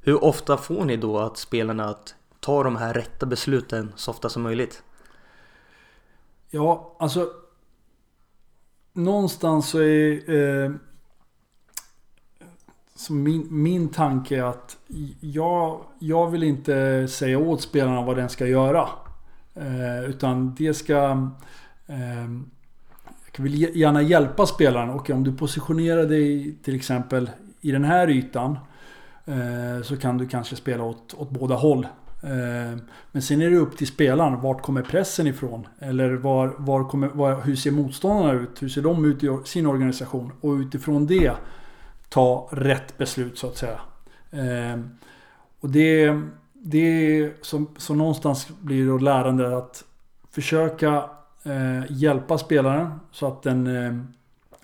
Hur 0.00 0.24
ofta 0.24 0.56
får 0.56 0.84
ni 0.84 0.96
då 0.96 1.18
att 1.18 1.36
spelarna 1.36 1.84
att 1.84 2.14
ta 2.40 2.62
de 2.62 2.76
här 2.76 2.94
rätta 2.94 3.26
besluten 3.26 3.92
så 3.96 4.10
ofta 4.10 4.28
som 4.28 4.42
möjligt? 4.42 4.82
Ja, 6.50 6.96
alltså 6.98 7.28
någonstans 8.92 9.68
så 9.68 9.78
är 9.78 10.30
eh, 10.30 10.70
så 12.98 13.12
min, 13.12 13.46
min 13.50 13.88
tanke 13.88 14.36
är 14.36 14.42
att 14.42 14.76
jag, 15.20 15.80
jag 15.98 16.30
vill 16.30 16.42
inte 16.42 17.08
säga 17.08 17.38
åt 17.38 17.62
spelarna 17.62 18.02
vad 18.02 18.16
den 18.16 18.28
ska 18.28 18.46
göra. 18.46 18.88
Eh, 19.54 20.04
utan 20.10 20.54
det 20.58 20.74
ska... 20.74 21.28
Eh, 21.86 22.30
jag 23.36 23.42
vill 23.42 23.76
gärna 23.76 24.02
hjälpa 24.02 24.46
spelaren. 24.46 24.90
Okej, 24.90 25.14
om 25.14 25.24
du 25.24 25.32
positionerar 25.32 26.06
dig 26.06 26.54
till 26.62 26.74
exempel 26.74 27.30
i 27.60 27.70
den 27.70 27.84
här 27.84 28.10
ytan. 28.10 28.58
Eh, 29.26 29.82
så 29.82 29.96
kan 29.96 30.18
du 30.18 30.28
kanske 30.28 30.56
spela 30.56 30.84
åt, 30.84 31.14
åt 31.14 31.30
båda 31.30 31.54
håll. 31.54 31.86
Eh, 32.22 32.78
men 33.12 33.22
sen 33.22 33.42
är 33.42 33.50
det 33.50 33.56
upp 33.56 33.76
till 33.76 33.86
spelaren. 33.86 34.40
Vart 34.40 34.62
kommer 34.62 34.82
pressen 34.82 35.26
ifrån? 35.26 35.66
Eller 35.78 36.14
var, 36.14 36.54
var 36.58 36.88
kommer, 36.88 37.08
var, 37.08 37.40
hur 37.40 37.56
ser 37.56 37.70
motståndarna 37.70 38.32
ut? 38.32 38.62
Hur 38.62 38.68
ser 38.68 38.82
de 38.82 39.04
ut 39.04 39.24
i 39.24 39.28
sin 39.44 39.66
organisation? 39.66 40.32
Och 40.40 40.52
utifrån 40.52 41.06
det 41.06 41.32
ta 42.08 42.48
rätt 42.52 42.98
beslut 42.98 43.38
så 43.38 43.46
att 43.46 43.56
säga. 43.56 43.80
Eh, 44.30 44.80
och 45.60 45.70
det, 45.70 46.20
det 46.52 46.78
är 46.78 47.32
som, 47.42 47.74
som 47.76 47.98
någonstans 47.98 48.48
blir 48.60 48.86
då 48.86 48.98
lärande 48.98 49.56
att 49.56 49.84
försöka 50.30 51.10
eh, 51.42 51.82
hjälpa 51.88 52.38
spelaren 52.38 53.00
så 53.10 53.26
att 53.26 53.42
den, 53.42 53.66
eh, 53.66 53.92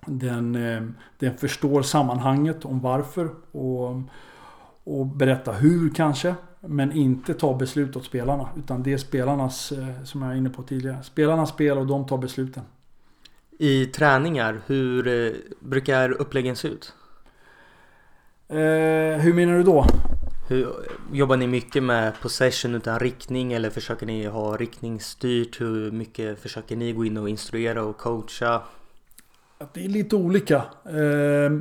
den, 0.06 0.54
eh, 0.54 0.82
den 1.18 1.36
förstår 1.36 1.82
sammanhanget 1.82 2.64
om 2.64 2.80
varför 2.80 3.30
och, 3.52 4.00
och 4.84 5.06
berätta 5.06 5.52
hur 5.52 5.94
kanske. 5.94 6.34
Men 6.66 6.92
inte 6.92 7.34
ta 7.34 7.54
beslut 7.56 7.96
åt 7.96 8.04
spelarna. 8.04 8.48
Utan 8.56 8.82
det 8.82 8.92
är 8.92 8.98
spelarnas, 8.98 9.72
eh, 9.72 10.02
som 10.04 10.22
jag 10.22 10.32
är 10.32 10.36
inne 10.36 10.50
på 10.50 10.62
tidigare, 10.62 11.02
spelarnas 11.02 11.48
spel 11.48 11.78
och 11.78 11.86
de 11.86 12.06
tar 12.06 12.18
besluten. 12.18 12.62
I 13.58 13.86
träningar, 13.86 14.60
hur 14.66 15.06
eh, 15.08 15.32
brukar 15.60 16.10
uppläggen 16.10 16.56
se 16.56 16.68
ut? 16.68 16.92
Eh, 18.48 19.20
hur 19.20 19.34
menar 19.34 19.54
du 19.54 19.62
då? 19.62 19.86
Hur, 20.48 20.68
jobbar 21.12 21.36
ni 21.36 21.46
mycket 21.46 21.82
med 21.82 22.12
possession 22.22 22.74
utan 22.74 22.98
riktning 22.98 23.52
eller 23.52 23.70
försöker 23.70 24.06
ni 24.06 24.26
ha 24.26 24.56
riktningsstyrt? 24.56 25.60
Hur 25.60 25.90
mycket 25.90 26.38
försöker 26.38 26.76
ni 26.76 26.92
gå 26.92 27.04
in 27.04 27.16
och 27.16 27.28
instruera 27.28 27.84
och 27.84 27.98
coacha? 27.98 28.62
Det 29.72 29.84
är 29.84 29.88
lite 29.88 30.16
olika. 30.16 30.56
Eh, 30.84 31.58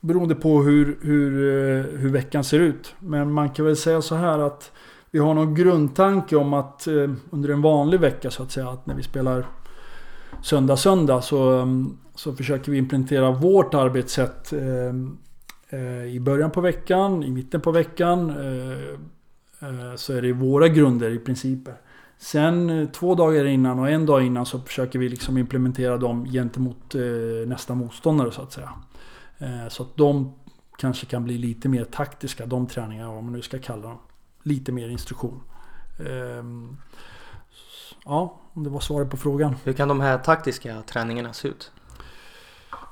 beroende 0.00 0.34
på 0.34 0.62
hur, 0.62 0.98
hur, 1.02 1.32
eh, 1.32 1.84
hur 1.98 2.10
veckan 2.10 2.44
ser 2.44 2.60
ut. 2.60 2.94
Men 2.98 3.32
man 3.32 3.50
kan 3.50 3.64
väl 3.64 3.76
säga 3.76 4.02
så 4.02 4.14
här 4.14 4.38
att 4.38 4.72
vi 5.10 5.18
har 5.18 5.34
någon 5.34 5.54
grundtanke 5.54 6.36
om 6.36 6.54
att 6.54 6.86
eh, 6.86 7.10
under 7.30 7.48
en 7.48 7.62
vanlig 7.62 8.00
vecka 8.00 8.30
så 8.30 8.42
att 8.42 8.50
säga 8.50 8.68
att 8.68 8.86
när 8.86 8.94
vi 8.94 9.02
spelar 9.02 9.46
söndag 10.42 10.76
söndag 10.76 11.22
så, 11.22 11.50
mm, 11.50 11.96
så 12.14 12.32
försöker 12.32 12.72
vi 12.72 12.78
implementera 12.78 13.30
vårt 13.30 13.74
arbetssätt 13.74 14.52
ehm, 14.52 15.18
eh, 15.68 16.04
i 16.04 16.20
början 16.20 16.50
på 16.50 16.60
veckan, 16.60 17.22
i 17.22 17.30
mitten 17.30 17.60
på 17.60 17.70
veckan. 17.70 18.30
Eh, 18.30 18.88
eh, 19.68 19.94
så 19.96 20.12
är 20.12 20.22
det 20.22 20.32
våra 20.32 20.68
grunder 20.68 21.10
i 21.10 21.18
principer. 21.18 21.74
Sen 22.18 22.88
två 22.92 23.14
dagar 23.14 23.44
innan 23.44 23.78
och 23.78 23.90
en 23.90 24.06
dag 24.06 24.26
innan 24.26 24.46
så 24.46 24.58
försöker 24.60 24.98
vi 24.98 25.08
liksom 25.08 25.38
implementera 25.38 25.96
dem 25.96 26.24
gentemot 26.24 26.94
nästa 27.46 27.74
motståndare 27.74 28.30
så 28.30 28.42
att 28.42 28.52
säga. 28.52 28.70
Så 29.68 29.82
att 29.82 29.96
de 29.96 30.34
kanske 30.78 31.06
kan 31.06 31.24
bli 31.24 31.38
lite 31.38 31.68
mer 31.68 31.84
taktiska, 31.84 32.46
de 32.46 32.66
träningarna, 32.66 33.10
om 33.10 33.24
man 33.24 33.32
nu 33.32 33.42
ska 33.42 33.58
kalla 33.58 33.82
dem. 33.82 33.98
Lite 34.42 34.72
mer 34.72 34.88
instruktion. 34.88 35.42
Ehm, 35.98 36.76
ja, 38.04 38.40
om 38.58 38.64
det 38.64 38.70
var 38.70 38.80
svaret 38.80 39.10
på 39.10 39.16
frågan. 39.16 39.56
Hur 39.64 39.72
kan 39.72 39.88
de 39.88 40.00
här 40.00 40.18
taktiska 40.18 40.82
träningarna 40.86 41.32
se 41.32 41.48
ut? 41.48 41.72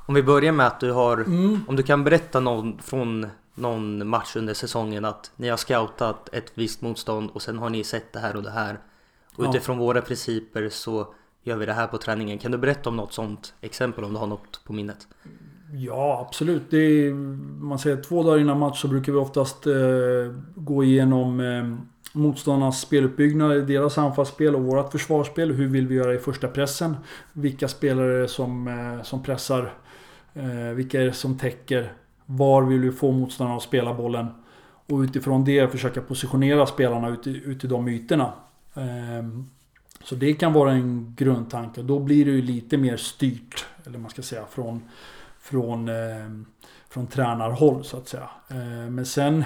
Om 0.07 0.15
vi 0.15 0.23
börjar 0.23 0.53
med 0.53 0.67
att 0.67 0.81
du 0.81 0.93
har, 0.93 1.17
mm. 1.17 1.61
om 1.69 1.77
du 1.77 1.83
kan 1.83 2.05
berätta 2.05 2.41
någon 2.41 2.79
från 2.79 3.27
någon 3.55 4.09
match 4.09 4.37
under 4.37 4.55
säsongen 4.55 5.05
att 5.05 5.31
ni 5.37 5.49
har 5.49 5.57
scoutat 5.57 6.29
ett 6.33 6.53
visst 6.55 6.83
motstånd 6.83 7.31
och 7.33 7.43
sen 7.43 7.59
har 7.59 7.71
ni 7.71 7.85
sett 7.85 8.13
det 8.13 8.19
här 8.19 8.37
och 8.37 8.43
det 8.43 8.51
här. 8.51 8.79
Och 9.37 9.45
ja. 9.45 9.51
utifrån 9.51 9.79
våra 9.79 10.01
principer 10.01 10.69
så 10.69 11.15
gör 11.43 11.57
vi 11.57 11.67
det 11.67 11.73
här 11.73 11.87
på 11.87 11.99
träningen. 11.99 12.39
Kan 12.39 12.53
du 12.53 12.59
berätta 12.59 12.91
om 12.91 12.97
något 12.97 13.13
sånt 13.13 13.55
exempel 13.61 14.05
om 14.05 14.13
du 14.13 14.19
har 14.19 14.27
något 14.27 14.61
på 14.65 14.73
minnet? 14.73 15.09
Ja, 15.73 16.27
absolut. 16.29 16.63
Det 16.71 16.77
är, 16.77 17.15
man 17.65 17.79
säger 17.79 18.03
två 18.03 18.23
dagar 18.23 18.39
innan 18.39 18.59
match 18.59 18.81
så 18.81 18.89
brukar 18.89 19.13
vi 19.13 19.19
oftast 19.19 19.67
eh, 19.67 19.75
gå 20.55 20.85
igenom 20.85 21.41
eh, 21.41 21.96
motståndarnas 22.17 22.81
speluppbyggnad, 22.81 23.67
deras 23.67 23.99
anfallsspel 23.99 24.55
och 24.55 24.63
vårt 24.63 24.93
försvarsspel. 24.93 25.53
Hur 25.53 25.67
vill 25.67 25.87
vi 25.87 25.95
göra 25.95 26.15
i 26.15 26.19
första 26.19 26.49
pressen? 26.49 26.97
Vilka 27.33 27.69
spelare 27.69 28.29
som, 28.29 28.69
eh, 28.69 29.03
som 29.03 29.23
pressar? 29.23 29.75
Eh, 30.35 30.75
vilka 30.75 31.01
är 31.01 31.05
det 31.05 31.13
som 31.13 31.39
täcker? 31.39 31.93
Var 32.27 32.63
vill 32.63 32.81
vi 32.81 32.93
få 32.93 33.13
motståndarna 33.13 33.57
att 33.57 33.63
spela 33.63 33.95
bollen? 33.95 34.27
Och 34.87 34.99
utifrån 34.99 35.45
det 35.45 35.73
försöka 35.73 36.01
positionera 36.01 36.67
spelarna 36.67 37.09
ut 37.09 37.27
i, 37.27 37.43
ut 37.45 37.65
i 37.65 37.67
de 37.67 37.89
ytorna. 37.89 38.33
Ehm, 38.75 39.47
så 40.05 40.15
det 40.15 40.35
kan 40.35 40.53
vara 40.53 40.73
en 40.73 41.15
grundtanke. 41.17 41.83
Då 41.83 41.99
blir 41.99 42.25
det 42.25 42.31
ju 42.31 42.43
lite 42.43 42.77
mer 42.77 42.97
styrt, 42.97 43.67
eller 43.87 43.99
man 43.99 44.11
ska 44.11 44.23
säga, 44.23 44.45
från, 44.51 44.83
från, 45.41 45.89
ehm, 45.89 46.47
från 46.89 47.07
tränarhåll 47.07 47.85
så 47.85 47.97
att 47.97 48.09
säga. 48.09 48.31
Ehm, 48.49 48.95
men 48.95 49.07
sen 49.07 49.45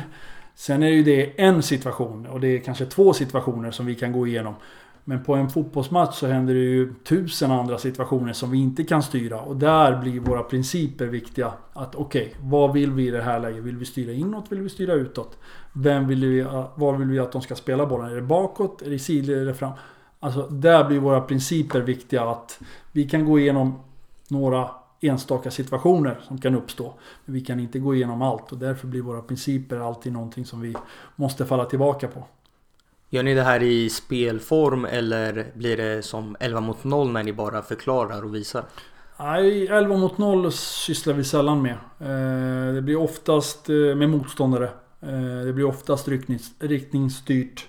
Sen 0.61 0.83
är 0.83 0.89
ju 0.89 1.03
det 1.03 1.41
en 1.41 1.63
situation 1.63 2.27
och 2.27 2.41
det 2.41 2.49
är 2.49 2.59
kanske 2.59 2.87
två 2.87 3.13
situationer 3.13 3.71
som 3.71 3.87
vi 3.87 3.95
kan 3.95 4.13
gå 4.13 4.27
igenom. 4.27 4.55
Men 5.05 5.25
på 5.25 5.35
en 5.35 5.51
fotbollsmatch 5.51 6.15
så 6.15 6.27
händer 6.27 6.55
det 6.55 6.61
ju 6.61 6.95
tusen 7.05 7.51
andra 7.51 7.79
situationer 7.79 8.33
som 8.33 8.51
vi 8.51 8.59
inte 8.59 8.85
kan 8.85 9.03
styra. 9.03 9.41
Och 9.41 9.57
där 9.57 9.99
blir 9.99 10.21
våra 10.21 10.43
principer 10.43 11.07
viktiga. 11.07 11.53
Att 11.73 11.95
okej, 11.95 12.27
okay, 12.27 12.35
vad 12.43 12.73
vill 12.73 12.93
vi 12.93 13.09
i 13.09 13.11
det 13.11 13.23
här 13.23 13.41
läget? 13.41 13.65
Vill 13.65 13.77
vi 13.77 13.85
styra 13.85 14.13
inåt? 14.13 14.53
Vill 14.53 14.61
vi 14.61 14.69
styra 14.69 14.93
utåt? 14.93 15.39
Vem 15.73 16.09
vill 16.09 16.27
vi, 16.27 16.41
eh, 16.41 16.69
var 16.75 16.97
vill 16.97 17.09
vi 17.09 17.19
att 17.19 17.33
de 17.33 17.43
ska 17.43 17.55
spela 17.55 17.87
bollen? 17.87 18.11
Är 18.11 18.17
det 18.17 18.23
bakåt? 18.23 18.83
Är 18.83 18.91
det 18.91 18.99
sidled? 18.99 19.43
Är 19.43 19.47
det 19.47 19.55
fram? 19.55 19.73
Alltså 20.21 20.47
där 20.47 20.85
blir 20.85 20.99
våra 20.99 21.21
principer 21.21 21.81
viktiga. 21.81 22.23
Att 22.23 22.61
vi 22.93 23.09
kan 23.09 23.25
gå 23.25 23.39
igenom 23.39 23.81
några 24.29 24.71
enstaka 25.01 25.51
situationer 25.51 26.21
som 26.29 26.41
kan 26.41 26.55
uppstå. 26.55 26.95
Men 27.25 27.35
vi 27.35 27.41
kan 27.41 27.61
inte 27.61 27.79
gå 27.79 27.95
igenom 27.95 28.23
allt 28.23 28.53
och 28.53 28.59
därför 28.59 28.87
blir 28.87 29.03
våra 29.03 29.23
principer 29.23 29.79
alltid 29.79 30.13
någonting 30.13 30.47
som 30.47 30.61
vi 30.61 30.77
måste 31.17 31.47
falla 31.47 31.65
tillbaka 31.65 32.09
på. 32.09 32.25
Gör 33.13 33.23
ni 33.23 33.35
det 33.35 33.43
här 33.43 33.63
i 33.63 33.91
spelform 33.91 34.85
eller 34.85 35.47
blir 35.55 35.77
det 35.77 36.03
som 36.03 36.37
11 36.41 36.61
mot 36.61 36.85
0 36.85 37.13
när 37.13 37.23
ni 37.23 37.33
bara 37.33 37.63
förklarar 37.63 38.25
och 38.25 38.35
visar? 38.35 38.65
Nej, 39.19 39.67
11 39.67 39.97
mot 39.97 40.19
0 40.19 40.53
sysslar 40.53 41.15
vi 41.15 41.25
sällan 41.25 41.63
med. 41.63 41.77
Eh, 42.01 42.75
det 42.75 42.83
blir 42.83 42.97
oftast 42.97 43.69
eh, 43.69 43.75
med 43.75 44.11
motståndare. 44.11 44.71
Eh, 45.01 45.45
det 45.45 45.53
blir 45.53 45.65
oftast 45.65 46.09
riktningsstyrt. 46.59 47.67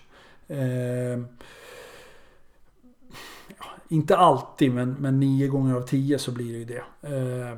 Inte 3.91 4.17
alltid, 4.17 4.73
men, 4.73 4.95
men 4.99 5.19
nio 5.19 5.47
gånger 5.47 5.75
av 5.75 5.81
tio 5.81 6.19
så 6.19 6.31
blir 6.31 6.53
det 6.53 6.59
ju 6.59 6.65
det. 6.65 6.83
Eh, 7.01 7.57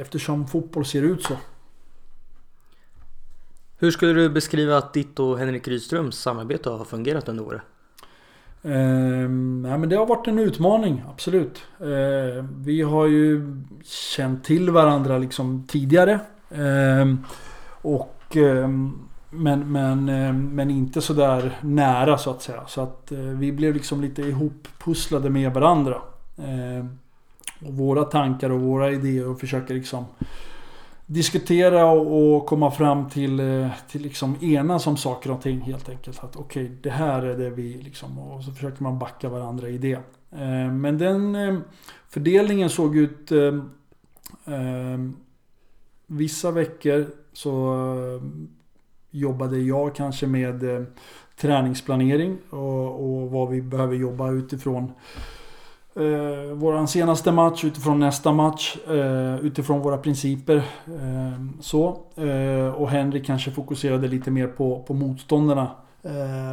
eftersom 0.00 0.46
fotboll 0.46 0.84
ser 0.84 1.02
ut 1.02 1.22
så. 1.22 1.36
Hur 3.78 3.90
skulle 3.90 4.12
du 4.12 4.28
beskriva 4.28 4.76
att 4.76 4.92
ditt 4.92 5.18
och 5.18 5.38
Henrik 5.38 5.68
Rydströms 5.68 6.16
samarbete 6.16 6.70
har 6.70 6.84
fungerat 6.84 7.28
under 7.28 7.46
året? 7.46 7.62
Eh, 8.62 9.28
nej, 9.62 9.78
men 9.78 9.88
det 9.88 9.96
har 9.96 10.06
varit 10.06 10.26
en 10.26 10.38
utmaning, 10.38 11.02
absolut. 11.08 11.62
Eh, 11.80 12.44
vi 12.58 12.82
har 12.82 13.06
ju 13.06 13.56
känt 13.84 14.44
till 14.44 14.70
varandra 14.70 15.18
liksom 15.18 15.66
tidigare. 15.68 16.20
Eh, 16.50 17.14
och, 17.82 18.36
ehm, 18.36 19.08
men, 19.34 19.72
men, 19.72 20.08
eh, 20.08 20.32
men 20.32 20.70
inte 20.70 21.00
sådär 21.00 21.58
nära 21.62 22.18
så 22.18 22.30
att 22.30 22.42
säga. 22.42 22.66
Så 22.66 22.80
att 22.80 23.12
eh, 23.12 23.18
vi 23.18 23.52
blev 23.52 23.74
liksom 23.74 24.00
lite 24.00 24.22
ihoppusslade 24.22 25.30
med 25.30 25.52
varandra. 25.52 26.02
Eh, 26.38 26.86
och 27.66 27.74
våra 27.74 28.04
tankar 28.04 28.50
och 28.50 28.60
våra 28.60 28.90
idéer 28.90 29.28
och 29.28 29.40
försöka 29.40 29.74
liksom 29.74 30.04
diskutera 31.06 31.86
och 31.90 32.46
komma 32.46 32.70
fram 32.70 33.08
till, 33.08 33.68
till 33.88 34.02
liksom 34.02 34.36
enas 34.40 34.86
om 34.86 34.96
saker 34.96 35.30
och 35.30 35.42
ting 35.42 35.60
helt 35.60 35.88
enkelt. 35.88 36.24
Att 36.24 36.36
okej, 36.36 36.64
okay, 36.64 36.76
det 36.82 36.90
här 36.90 37.22
är 37.22 37.38
det 37.38 37.50
vi 37.50 37.74
liksom... 37.82 38.18
Och 38.18 38.44
så 38.44 38.52
försöker 38.52 38.82
man 38.82 38.98
backa 38.98 39.28
varandra 39.28 39.68
i 39.68 39.78
det. 39.78 39.98
Men 40.72 40.98
den 40.98 41.60
fördelningen 42.08 42.70
såg 42.70 42.96
ut... 42.96 43.32
Vissa 46.06 46.50
veckor 46.50 47.06
så 47.32 47.74
jobbade 49.12 49.58
jag 49.58 49.94
kanske 49.94 50.26
med 50.26 50.76
eh, 50.76 50.82
träningsplanering 51.36 52.38
och, 52.50 53.04
och 53.04 53.30
vad 53.30 53.48
vi 53.48 53.62
behöver 53.62 53.96
jobba 53.96 54.30
utifrån 54.30 54.92
Eh, 55.94 56.52
våran 56.54 56.88
senaste 56.88 57.32
match 57.32 57.64
utifrån 57.64 57.98
nästa 57.98 58.32
match. 58.32 58.76
Eh, 58.88 59.36
utifrån 59.36 59.80
våra 59.80 59.98
principer. 59.98 60.56
Eh, 60.86 61.60
så. 61.60 62.00
Eh, 62.16 62.74
och 62.74 62.90
Henrik 62.90 63.26
kanske 63.26 63.50
fokuserade 63.50 64.08
lite 64.08 64.30
mer 64.30 64.46
på, 64.46 64.82
på 64.82 64.94
motståndarna. 64.94 65.70
Eh, 66.02 66.50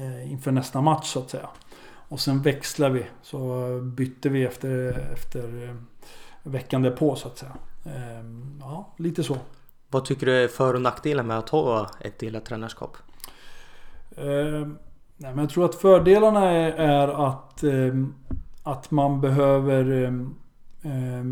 eh, 0.00 0.32
inför 0.32 0.52
nästa 0.52 0.80
match 0.80 1.06
så 1.06 1.18
att 1.18 1.30
säga. 1.30 1.48
Och 2.08 2.20
sen 2.20 2.42
växlar 2.42 2.90
vi. 2.90 3.06
Så 3.22 3.66
bytte 3.96 4.28
vi 4.28 4.44
efter, 4.44 4.98
efter 5.12 5.68
eh, 5.68 5.74
veckan 6.42 6.82
därpå 6.82 7.16
så 7.16 7.28
att 7.28 7.38
säga. 7.38 7.56
ja, 8.60 8.88
lite 8.96 9.22
så. 9.22 9.36
Vad 9.92 10.04
tycker 10.04 10.26
du 10.26 10.32
är 10.32 10.48
för 10.48 10.74
och 10.74 10.82
nackdelar 10.82 11.22
med 11.22 11.38
att 11.38 11.48
ha 11.48 11.90
ett 12.00 12.18
delat 12.18 12.44
tränarskap? 12.44 12.96
Eh, 14.16 14.66
nej, 15.16 15.34
men 15.34 15.38
jag 15.38 15.50
tror 15.50 15.64
att 15.64 15.74
fördelarna 15.74 16.50
är, 16.50 16.72
är 16.72 17.28
att, 17.28 17.62
eh, 17.62 17.94
att 18.62 18.90
man 18.90 19.20
behöver 19.20 20.02
eh, 20.02 20.12
eh, 20.92 21.24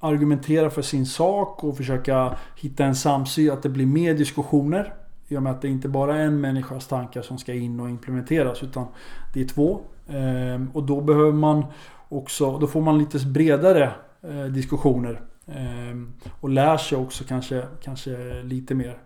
argumentera 0.00 0.70
för 0.70 0.82
sin 0.82 1.06
sak 1.06 1.64
och 1.64 1.76
försöka 1.76 2.36
hitta 2.56 2.84
en 2.84 2.94
samsyn. 2.94 3.52
Att 3.52 3.62
det 3.62 3.68
blir 3.68 3.86
mer 3.86 4.14
diskussioner. 4.14 4.94
I 5.28 5.36
och 5.36 5.42
med 5.42 5.52
att 5.52 5.62
det 5.62 5.68
inte 5.68 5.88
bara 5.88 6.16
är 6.16 6.26
en 6.26 6.40
människas 6.40 6.86
tankar 6.86 7.22
som 7.22 7.38
ska 7.38 7.54
in 7.54 7.80
och 7.80 7.90
implementeras. 7.90 8.62
Utan 8.62 8.86
det 9.34 9.40
är 9.40 9.48
två. 9.48 9.80
Eh, 10.08 10.62
och 10.72 10.82
då 10.82 11.00
behöver 11.00 11.32
man 11.32 11.64
också, 12.08 12.58
då 12.58 12.66
får 12.66 12.80
man 12.80 12.98
lite 12.98 13.26
bredare 13.26 13.92
diskussioner. 14.50 15.20
Ehm, 15.46 16.12
och 16.40 16.50
lär 16.50 16.76
sig 16.76 16.98
också 16.98 17.24
kanske, 17.24 17.66
kanske 17.82 18.42
lite 18.42 18.74
mer. 18.74 18.98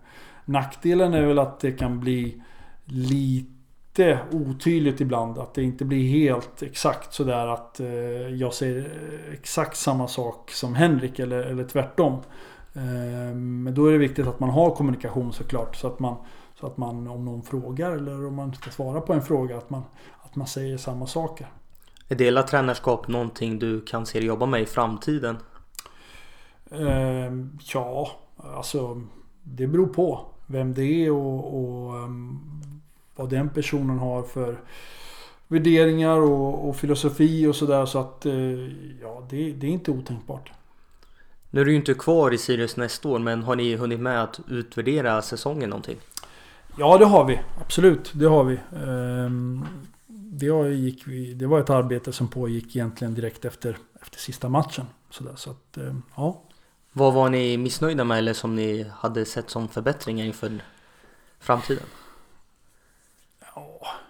Nackdelen 0.44 1.14
är 1.14 1.26
väl 1.26 1.38
att 1.38 1.60
det 1.60 1.72
kan 1.72 2.00
bli 2.00 2.42
lite 2.84 4.18
otydligt 4.32 5.00
ibland. 5.00 5.38
Att 5.38 5.54
det 5.54 5.62
inte 5.62 5.84
blir 5.84 6.08
helt 6.08 6.62
exakt 6.62 7.14
sådär 7.14 7.46
att 7.46 7.80
eh, 7.80 7.88
jag 8.34 8.54
säger 8.54 8.90
exakt 9.32 9.76
samma 9.76 10.08
sak 10.08 10.50
som 10.50 10.74
Henrik 10.74 11.18
eller, 11.18 11.38
eller 11.38 11.64
tvärtom. 11.64 12.20
Ehm, 12.74 13.62
men 13.62 13.74
då 13.74 13.86
är 13.86 13.92
det 13.92 13.98
viktigt 13.98 14.26
att 14.26 14.40
man 14.40 14.50
har 14.50 14.70
kommunikation 14.70 15.32
såklart. 15.32 15.76
Så 15.76 15.86
att 15.86 15.98
man, 15.98 16.16
så 16.60 16.66
att 16.66 16.76
man 16.76 17.08
om 17.08 17.24
någon 17.24 17.42
frågar 17.42 17.92
eller 17.92 18.26
om 18.26 18.34
man 18.34 18.54
ska 18.54 18.70
svara 18.70 19.00
på 19.00 19.12
en 19.12 19.22
fråga 19.22 19.56
att 19.56 19.70
man, 19.70 19.82
att 20.22 20.36
man 20.36 20.46
säger 20.46 20.76
samma 20.76 21.06
saker. 21.06 21.46
Är 22.08 22.16
delat 22.16 22.46
tränarskap 22.46 23.08
någonting 23.08 23.58
du 23.58 23.80
kan 23.80 24.06
se 24.06 24.18
dig 24.18 24.28
jobba 24.28 24.46
med 24.46 24.62
i 24.62 24.66
framtiden? 24.66 25.36
Eh, 26.70 27.32
ja, 27.74 28.10
alltså 28.36 29.02
det 29.42 29.66
beror 29.66 29.86
på 29.86 30.26
vem 30.46 30.74
det 30.74 31.06
är 31.06 31.10
och, 31.10 31.54
och 31.54 31.94
um, 31.94 32.40
vad 33.16 33.30
den 33.30 33.48
personen 33.48 33.98
har 33.98 34.22
för 34.22 34.60
värderingar 35.48 36.18
och, 36.18 36.68
och 36.68 36.76
filosofi 36.76 37.46
och 37.46 37.56
sådär. 37.56 37.86
Så 37.86 37.98
att 37.98 38.26
eh, 38.26 38.32
ja, 39.02 39.26
det, 39.30 39.52
det, 39.52 39.66
är 39.66 39.70
inte 39.70 39.90
otänkbart. 39.90 40.52
Nu 41.50 41.60
är 41.60 41.64
du 41.64 41.70
ju 41.70 41.76
inte 41.76 41.94
kvar 41.94 42.34
i 42.34 42.38
Sirius 42.38 42.76
nästa 42.76 43.08
år 43.08 43.18
men 43.18 43.42
har 43.42 43.56
ni 43.56 43.76
hunnit 43.76 44.00
med 44.00 44.22
att 44.22 44.40
utvärdera 44.48 45.22
säsongen 45.22 45.70
någonting? 45.70 45.98
Ja 46.78 46.98
det 46.98 47.04
har 47.04 47.24
vi, 47.24 47.40
absolut. 47.60 48.12
Det 48.14 48.26
har 48.26 48.44
vi. 48.44 48.58
Ehm, 48.86 49.64
det, 50.06 50.68
gick 50.68 51.04
det 51.34 51.46
var 51.46 51.60
ett 51.60 51.70
arbete 51.70 52.12
som 52.12 52.28
pågick 52.28 52.76
egentligen 52.76 53.14
direkt 53.14 53.44
efter, 53.44 53.76
efter 54.02 54.18
sista 54.18 54.48
matchen. 54.48 54.86
Sådär, 55.10 55.32
så 55.36 55.50
att, 55.50 55.76
ehm, 55.76 56.02
ja. 56.16 56.42
Vad 56.98 57.14
var 57.14 57.28
ni 57.28 57.56
missnöjda 57.56 58.04
med 58.04 58.18
eller 58.18 58.32
som 58.32 58.54
ni 58.54 58.86
hade 58.92 59.24
sett 59.24 59.50
som 59.50 59.68
förbättringar 59.68 60.24
inför 60.24 60.62
framtiden? 61.38 61.84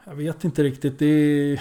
Jag 0.04 0.14
vet 0.14 0.44
inte 0.44 0.62
riktigt. 0.62 0.98
Det 0.98 1.06
är 1.06 1.60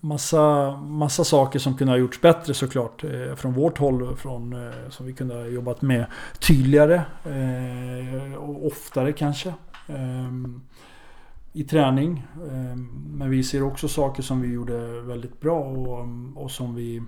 massa, 0.00 0.70
massa 0.76 1.24
saker 1.24 1.58
som 1.58 1.76
kunde 1.76 1.92
ha 1.92 1.98
gjorts 1.98 2.20
bättre 2.20 2.54
såklart. 2.54 3.04
Eh, 3.04 3.34
från 3.34 3.52
vårt 3.52 3.78
håll. 3.78 4.16
Från, 4.16 4.52
eh, 4.52 4.88
som 4.90 5.06
vi 5.06 5.12
kunde 5.12 5.34
ha 5.34 5.44
jobbat 5.44 5.82
med 5.82 6.06
tydligare. 6.38 7.02
Eh, 7.24 8.34
och 8.34 8.66
oftare 8.66 9.12
kanske. 9.12 9.54
I 11.52 11.64
träning. 11.64 12.26
Men 13.06 13.30
vi 13.30 13.44
ser 13.44 13.62
också 13.62 13.88
saker 13.88 14.22
som 14.22 14.40
vi 14.40 14.48
gjorde 14.52 15.00
väldigt 15.00 15.40
bra. 15.40 15.60
Och, 15.60 16.06
och 16.34 16.50
som, 16.50 16.74
vi, 16.74 17.02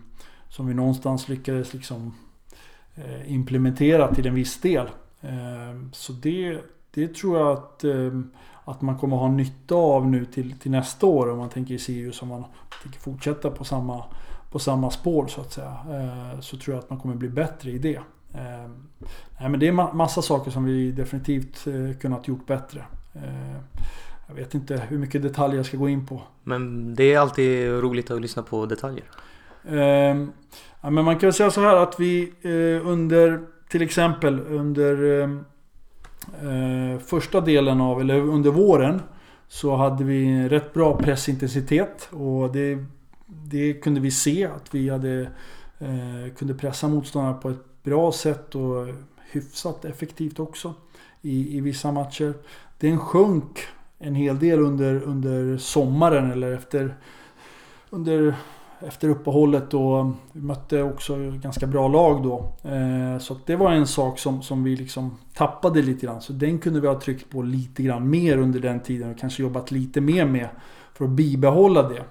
som 0.48 0.66
vi 0.66 0.74
någonstans 0.74 1.28
lyckades 1.28 1.74
liksom 1.74 2.14
implementera 3.26 4.14
till 4.14 4.26
en 4.26 4.34
viss 4.34 4.60
del. 4.60 4.86
Så 5.92 6.12
det, 6.12 6.58
det 6.90 7.14
tror 7.14 7.38
jag 7.38 7.52
att 7.52 7.84
att 8.64 8.82
man 8.82 8.98
kommer 8.98 9.16
ha 9.16 9.28
nytta 9.28 9.74
av 9.74 10.06
nu 10.06 10.24
till, 10.24 10.58
till 10.58 10.70
nästa 10.70 11.06
år 11.06 11.30
om 11.30 11.38
man 11.38 11.48
tänker 11.48 11.74
i 11.74 11.78
Sirius 11.78 12.22
om 12.22 12.28
man 12.28 12.44
tänker 12.82 13.00
fortsätta 13.00 13.50
på 13.50 13.64
samma, 13.64 14.04
på 14.50 14.58
samma 14.58 14.90
spår 14.90 15.26
så 15.26 15.40
att 15.40 15.52
säga. 15.52 15.76
Eh, 15.90 16.40
så 16.40 16.56
tror 16.56 16.76
jag 16.76 16.82
att 16.84 16.90
man 16.90 16.98
kommer 16.98 17.14
bli 17.14 17.28
bättre 17.28 17.70
i 17.70 17.78
det. 17.78 18.00
Eh, 18.34 18.70
nej, 19.40 19.48
men 19.48 19.60
det 19.60 19.68
är 19.68 19.72
massa 19.72 20.22
saker 20.22 20.50
som 20.50 20.64
vi 20.64 20.92
definitivt 20.92 21.66
eh, 21.66 21.98
kunnat 22.00 22.28
gjort 22.28 22.46
bättre. 22.46 22.84
Jag 24.28 24.34
vet 24.34 24.54
inte 24.54 24.82
hur 24.88 24.98
mycket 24.98 25.22
detaljer 25.22 25.56
jag 25.56 25.66
ska 25.66 25.76
gå 25.76 25.88
in 25.88 26.06
på. 26.06 26.22
Men 26.42 26.94
det 26.94 27.12
är 27.12 27.18
alltid 27.18 27.70
roligt 27.70 28.10
att 28.10 28.20
lyssna 28.20 28.42
på 28.42 28.66
detaljer. 28.66 29.04
Ja, 30.84 30.90
men 30.90 31.04
man 31.04 31.18
kan 31.18 31.32
säga 31.32 31.50
så 31.50 31.60
här 31.60 31.76
att 31.76 32.00
vi 32.00 32.32
eh, 32.42 32.88
under 32.88 33.40
till 33.68 33.82
exempel 33.82 34.40
under 34.40 35.20
eh, 35.20 35.30
eh, 36.48 36.98
första 36.98 37.40
delen 37.40 37.80
av, 37.80 38.00
eller 38.00 38.20
under 38.20 38.50
våren 38.50 39.02
så 39.48 39.76
hade 39.76 40.04
vi 40.04 40.48
rätt 40.48 40.74
bra 40.74 40.96
pressintensitet 40.96 42.08
och 42.10 42.52
det, 42.52 42.84
det 43.26 43.72
kunde 43.74 44.00
vi 44.00 44.10
se 44.10 44.44
att 44.44 44.74
vi 44.74 44.88
hade 44.88 45.20
eh, 45.78 46.34
kunde 46.38 46.54
pressa 46.54 46.88
motståndarna 46.88 47.34
på 47.34 47.50
ett 47.50 47.82
bra 47.82 48.12
sätt 48.12 48.54
och 48.54 48.86
hyfsat 49.30 49.84
effektivt 49.84 50.38
också 50.38 50.74
i, 51.20 51.56
i 51.56 51.60
vissa 51.60 51.92
matcher. 51.92 52.34
Den 52.78 52.98
sjönk 52.98 53.60
en 53.98 54.14
hel 54.14 54.38
del 54.38 54.60
under, 54.60 55.02
under 55.02 55.56
sommaren 55.56 56.30
eller 56.30 56.52
efter 56.52 56.94
under 57.90 58.34
efter 58.86 59.08
uppehållet 59.08 59.74
och 59.74 60.06
vi 60.32 60.40
mötte 60.40 60.82
också 60.82 61.16
ganska 61.30 61.66
bra 61.66 61.88
lag 61.88 62.22
då. 62.22 62.52
Eh, 62.70 63.18
så 63.18 63.36
det 63.46 63.56
var 63.56 63.72
en 63.72 63.86
sak 63.86 64.18
som, 64.18 64.42
som 64.42 64.64
vi 64.64 64.76
liksom 64.76 65.18
tappade 65.34 65.82
lite 65.82 66.06
grann. 66.06 66.20
Så 66.20 66.32
den 66.32 66.58
kunde 66.58 66.80
vi 66.80 66.88
ha 66.88 67.00
tryckt 67.00 67.30
på 67.30 67.42
lite 67.42 67.82
grann 67.82 68.10
mer 68.10 68.38
under 68.38 68.60
den 68.60 68.80
tiden 68.80 69.10
och 69.10 69.18
kanske 69.18 69.42
jobbat 69.42 69.70
lite 69.70 70.00
mer 70.00 70.26
med 70.26 70.48
för 70.94 71.04
att 71.04 71.10
bibehålla 71.10 71.88
det. 71.88 72.04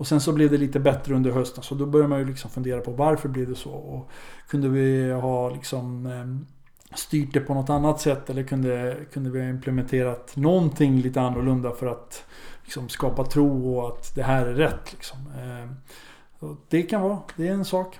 Och 0.00 0.06
sen 0.06 0.20
så 0.20 0.32
blev 0.32 0.50
det 0.50 0.56
lite 0.56 0.80
bättre 0.80 1.14
under 1.14 1.30
hösten 1.30 1.62
så 1.62 1.74
då 1.74 1.86
började 1.86 2.08
man 2.08 2.18
ju 2.18 2.24
liksom 2.24 2.50
fundera 2.50 2.80
på 2.80 2.90
varför 2.90 3.28
blev 3.28 3.48
det 3.48 3.54
så? 3.54 3.70
Och 3.70 4.10
kunde 4.48 4.68
vi 4.68 5.12
ha 5.12 5.50
liksom 5.50 6.06
eh, 6.06 6.96
styrt 6.96 7.34
det 7.34 7.40
på 7.40 7.54
något 7.54 7.70
annat 7.70 8.00
sätt 8.00 8.30
eller 8.30 8.42
kunde, 8.42 8.96
kunde 9.12 9.30
vi 9.30 9.40
ha 9.40 9.48
implementerat 9.48 10.36
någonting 10.36 11.00
lite 11.00 11.20
annorlunda 11.20 11.70
för 11.70 11.86
att 11.86 12.24
liksom 12.64 12.88
skapa 12.88 13.24
tro 13.24 13.76
och 13.76 13.88
att 13.88 14.14
det 14.14 14.22
här 14.22 14.46
är 14.46 14.54
rätt. 14.54 14.92
Liksom. 14.92 15.18
Eh, 15.18 15.70
Eh, 16.42 16.48
det 16.68 16.82
kan 16.82 17.00
vara, 17.00 17.18
det 17.36 17.48
är 17.48 17.52
en 17.52 17.64
sak. 17.64 17.98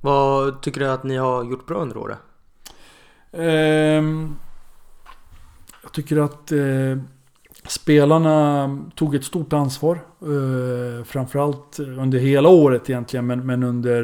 Vad 0.00 0.62
tycker 0.62 0.80
du 0.80 0.88
att 0.88 1.04
ni 1.04 1.16
har 1.16 1.44
gjort 1.44 1.66
bra 1.66 1.78
under 1.78 1.96
året? 1.96 2.18
Eh, 3.32 4.02
jag 5.82 5.92
tycker 5.92 6.16
att 6.16 6.52
eh, 6.52 7.02
Spelarna 7.66 8.78
tog 8.94 9.14
ett 9.14 9.24
stort 9.24 9.52
ansvar. 9.52 9.98
Eh, 10.20 11.04
framförallt 11.04 11.78
under 11.78 12.18
hela 12.18 12.48
året 12.48 12.90
egentligen. 12.90 13.26
Men, 13.26 13.46
men 13.46 13.62
under 13.62 14.02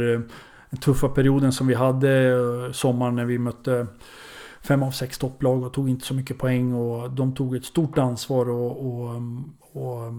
den 0.70 0.80
tuffa 0.80 1.08
perioden 1.08 1.52
som 1.52 1.66
vi 1.66 1.74
hade. 1.74 2.34
Sommaren 2.72 3.16
när 3.16 3.24
vi 3.24 3.38
mötte 3.38 3.86
fem 4.60 4.82
av 4.82 4.90
sex 4.90 5.18
topplag 5.18 5.62
och 5.62 5.72
tog 5.72 5.88
inte 5.88 6.06
så 6.06 6.14
mycket 6.14 6.38
poäng. 6.38 6.74
Och 6.74 7.10
de 7.10 7.34
tog 7.34 7.56
ett 7.56 7.64
stort 7.64 7.98
ansvar 7.98 8.48
och, 8.48 8.86
och, 8.86 9.22
och 9.72 10.12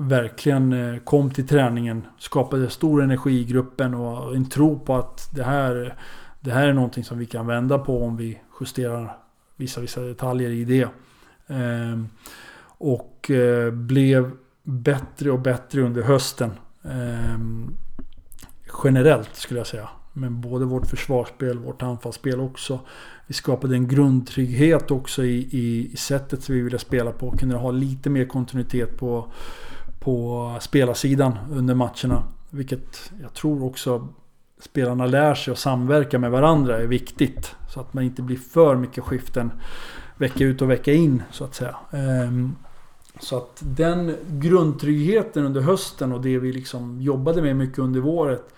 verkligen 0.00 0.72
eh, 0.72 1.00
kom 1.00 1.30
till 1.30 1.48
träningen. 1.48 2.06
Skapade 2.18 2.70
stor 2.70 3.02
energi 3.02 3.40
i 3.40 3.44
gruppen 3.44 3.94
och 3.94 4.36
en 4.36 4.48
tro 4.48 4.78
på 4.78 4.94
att 4.96 5.30
det 5.34 5.42
här, 5.42 5.94
det 6.40 6.50
här 6.50 6.68
är 6.68 6.72
någonting 6.72 7.04
som 7.04 7.18
vi 7.18 7.26
kan 7.26 7.46
vända 7.46 7.78
på 7.78 8.04
om 8.04 8.16
vi 8.16 8.38
justerar 8.60 9.16
vissa, 9.56 9.80
vissa 9.80 10.00
detaljer 10.00 10.50
i 10.50 10.64
det. 10.64 10.88
Ehm, 11.46 12.08
och 12.62 13.30
eh, 13.30 13.70
blev 13.70 14.30
bättre 14.62 15.30
och 15.30 15.40
bättre 15.40 15.80
under 15.80 16.02
hösten. 16.02 16.50
Ehm, 16.84 17.76
generellt 18.84 19.36
skulle 19.36 19.60
jag 19.60 19.66
säga. 19.66 19.88
Men 20.12 20.40
både 20.40 20.64
vårt 20.64 20.86
försvarsspel, 20.86 21.58
och 21.58 21.64
vårt 21.64 21.82
anfallsspel 21.82 22.40
också. 22.40 22.80
Vi 23.26 23.34
skapade 23.34 23.74
en 23.74 23.88
grundtrygghet 23.88 24.90
också 24.90 25.24
i, 25.24 25.48
i, 25.50 25.92
i 25.92 25.96
sättet 25.96 26.42
som 26.42 26.54
vi 26.54 26.60
ville 26.60 26.78
spela 26.78 27.12
på. 27.12 27.30
Kunde 27.30 27.56
ha 27.56 27.70
lite 27.70 28.10
mer 28.10 28.24
kontinuitet 28.24 28.98
på, 28.98 29.32
på 30.00 30.56
spelarsidan 30.60 31.38
under 31.52 31.74
matcherna. 31.74 32.22
Vilket 32.50 33.12
jag 33.22 33.34
tror 33.34 33.64
också 33.64 34.08
spelarna 34.60 35.06
lär 35.06 35.34
sig 35.34 35.52
att 35.52 35.58
samverka 35.58 36.18
med 36.18 36.30
varandra 36.30 36.78
är 36.78 36.86
viktigt. 36.86 37.56
Så 37.68 37.80
att 37.80 37.94
man 37.94 38.04
inte 38.04 38.22
blir 38.22 38.36
för 38.36 38.76
mycket 38.76 39.04
skiften 39.04 39.52
vecka 40.16 40.44
ut 40.44 40.62
och 40.62 40.70
vecka 40.70 40.92
in 40.92 41.22
så 41.30 41.44
att 41.44 41.54
säga. 41.54 41.76
Ehm, 41.90 42.56
så 43.20 43.36
att 43.36 43.62
den 43.64 44.16
grundtryggheten 44.28 45.44
under 45.44 45.60
hösten 45.60 46.12
och 46.12 46.20
det 46.20 46.38
vi 46.38 46.52
liksom 46.52 47.00
jobbade 47.00 47.42
med 47.42 47.56
mycket 47.56 47.78
under 47.78 48.00
våret. 48.00 48.54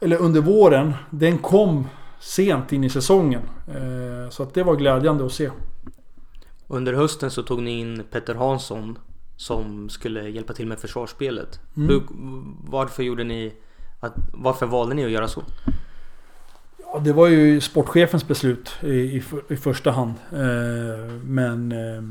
Eller 0.00 0.16
under 0.16 0.40
våren, 0.40 0.92
den 1.10 1.38
kom 1.38 1.86
sent 2.20 2.72
in 2.72 2.84
i 2.84 2.90
säsongen. 2.90 3.42
Ehm, 3.68 4.30
så 4.30 4.42
att 4.42 4.54
det 4.54 4.62
var 4.62 4.76
glädjande 4.76 5.26
att 5.26 5.32
se. 5.32 5.50
Under 6.68 6.92
hösten 6.92 7.30
så 7.30 7.42
tog 7.42 7.62
ni 7.62 7.80
in 7.80 8.02
Petter 8.10 8.34
Hansson 8.34 8.98
som 9.42 9.88
skulle 9.88 10.28
hjälpa 10.28 10.52
till 10.52 10.66
med 10.66 10.78
försvarsspelet. 10.78 11.60
Mm. 11.76 11.88
Hur, 11.88 12.02
varför 12.70 13.02
gjorde 13.02 13.24
ni 13.24 13.52
att, 14.00 14.14
varför 14.32 14.66
valde 14.66 14.94
ni 14.94 15.04
att 15.04 15.10
göra 15.10 15.28
så? 15.28 15.42
Ja, 16.78 16.98
det 16.98 17.12
var 17.12 17.28
ju 17.28 17.60
sportchefens 17.60 18.28
beslut 18.28 18.72
i, 18.82 18.86
i, 18.88 19.22
i 19.48 19.56
första 19.56 19.90
hand. 19.90 20.14
Eh, 20.32 21.12
men, 21.24 21.72
eh, 21.72 22.02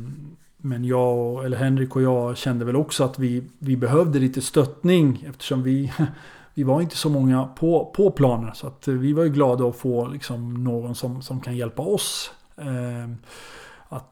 men 0.58 0.86
jag, 0.86 1.46
eller 1.46 1.58
Henrik 1.58 1.96
och 1.96 2.02
jag 2.02 2.38
kände 2.38 2.66
väl 2.66 2.76
också 2.76 3.04
att 3.04 3.20
vi, 3.20 3.44
vi 3.60 3.78
behövde 3.78 4.20
lite 4.20 4.42
stöttning 4.42 5.26
eftersom 5.30 5.64
vi, 5.64 5.94
vi 6.54 6.64
var 6.64 6.82
inte 6.82 6.96
så 6.96 7.10
många 7.10 7.46
på, 7.46 7.92
på 7.96 8.12
planen. 8.12 8.56
Så 8.56 8.68
att 8.68 8.88
vi 8.88 9.14
var 9.14 9.24
ju 9.24 9.30
glada 9.30 9.66
att 9.66 9.76
få 9.76 10.08
liksom 10.08 10.64
någon 10.64 10.96
som, 10.96 11.22
som 11.22 11.42
kan 11.42 11.58
hjälpa 11.58 11.82
oss. 11.82 12.32
Eh, 12.58 13.12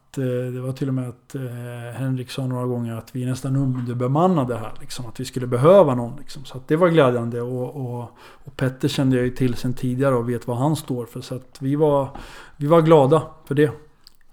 att 0.10 0.18
eh, 0.18 0.24
det 0.26 0.62
var 0.62 0.72
till 0.72 0.88
och 0.88 0.93
med 0.93 1.10
att 1.10 1.36
eh, 1.36 1.41
Henrik 1.93 2.32
sa 2.32 2.47
några 2.47 2.66
gånger 2.66 2.93
att 2.93 3.16
vi 3.16 3.26
nästan 3.26 3.55
underbemannade 3.55 4.57
här. 4.57 4.74
Liksom, 4.80 5.05
att 5.05 5.20
vi 5.20 5.26
skulle 5.26 5.47
behöva 5.47 5.95
någon. 5.95 6.20
Liksom. 6.20 6.45
Så 6.45 6.57
att 6.57 6.68
det 6.68 6.76
var 6.76 6.89
glädjande. 6.89 7.41
Och, 7.41 7.76
och, 7.76 8.01
och 8.45 8.57
Petter 8.57 8.88
kände 8.88 9.16
jag 9.16 9.26
ju 9.26 9.32
till 9.32 9.55
sen 9.55 9.74
tidigare 9.74 10.16
och 10.16 10.30
vet 10.30 10.47
vad 10.47 10.57
han 10.57 10.76
står 10.76 11.05
för. 11.05 11.22
Så 11.22 11.36
att 11.36 11.57
vi 11.60 11.76
var, 11.76 12.10
vi 12.57 12.68
var 12.68 12.82
glada 12.82 13.24
för 13.45 13.55
det. 13.55 13.72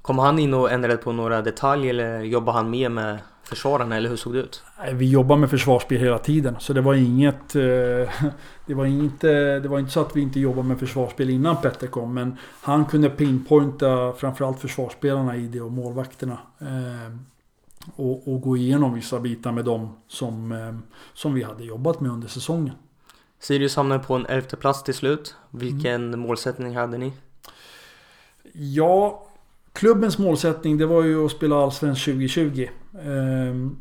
Kom 0.03 0.19
han 0.19 0.39
in 0.39 0.55
och 0.55 0.71
ändrade 0.71 0.97
på 0.97 1.13
några 1.13 1.43
detaljer 1.43 1.91
eller 1.91 2.21
jobbar 2.21 2.53
han 2.53 2.71
mer 2.71 2.89
med 2.89 3.19
försvararna 3.49 3.97
eller 3.97 4.09
hur 4.09 4.17
såg 4.17 4.35
det 4.35 4.39
ut? 4.39 4.63
Vi 4.93 5.11
jobbar 5.11 5.37
med 5.37 5.51
försvarsspel 5.51 6.01
hela 6.01 6.19
tiden 6.19 6.57
så 6.59 6.73
det 6.73 6.81
var 6.81 6.95
inget... 6.95 7.57
Eh, 7.57 7.63
det 8.67 8.75
var 8.75 8.87
inte, 8.87 9.59
det 9.59 9.69
var 9.69 9.79
inte 9.79 9.91
så 9.91 10.01
att 10.01 10.17
vi 10.17 10.21
inte 10.21 10.41
jobbade 10.41 10.69
med 10.69 10.79
försvarsspel 10.79 11.31
innan 11.31 11.57
Petter 11.57 11.87
kom 11.87 12.15
men 12.15 12.37
han 12.61 12.85
kunde 12.85 13.11
pinpointa 13.11 14.13
framförallt 14.13 14.61
försvarsspelarna 14.61 15.37
i 15.37 15.47
det 15.47 15.61
och 15.61 15.73
målvakterna. 15.73 16.39
Eh, 16.61 17.17
och, 17.97 18.29
och, 18.29 18.41
gå 18.41 18.57
igenom 18.57 18.95
vissa 18.95 19.21
bitar 19.21 19.53
med 19.53 19.65
dem 19.65 19.97
som, 20.09 20.53
eh, 20.53 20.75
som 21.15 21.35
vi 21.35 21.43
hade 21.43 21.65
jobbat 21.65 22.01
med 22.01 22.11
under 22.11 22.29
säsongen. 22.29 22.75
Sirius 23.41 23.77
hamnade 23.77 24.05
på 24.05 24.15
en 24.15 24.27
elfte 24.27 24.57
plats 24.57 24.83
till 24.83 24.95
slut. 24.95 25.35
Vilken 25.51 26.05
mm. 26.05 26.21
målsättning 26.21 26.77
hade 26.77 26.99
ni? 26.99 27.13
Ja, 28.53 29.26
klubbens 29.77 30.19
målsättning 30.19 30.79
det 30.79 30.87
var 30.87 31.05
ju 31.05 31.25
att 31.25 31.31
spela 31.31 31.57
Allsvenskan 31.57 32.15
2020. 32.15 32.69
Ehm, 33.03 33.77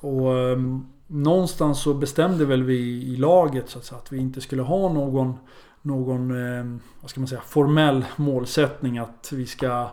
och 0.00 0.38
ehm, 0.38 0.86
någonstans 1.06 1.82
så 1.82 1.94
bestämde 1.94 2.44
väl 2.44 2.62
vi 2.62 3.02
i 3.02 3.16
laget 3.16 3.68
så 3.68 3.78
att, 3.78 3.84
säga, 3.84 3.98
att 3.98 4.12
vi 4.12 4.18
inte 4.18 4.40
skulle 4.40 4.62
ha 4.62 4.92
någon, 4.92 5.34
någon 5.82 6.30
ehm, 6.30 6.80
vad 7.00 7.10
ska 7.10 7.20
man 7.20 7.28
säga, 7.28 7.40
formell 7.40 8.04
målsättning 8.16 8.98
att 8.98 9.32
vi 9.32 9.46
ska 9.46 9.90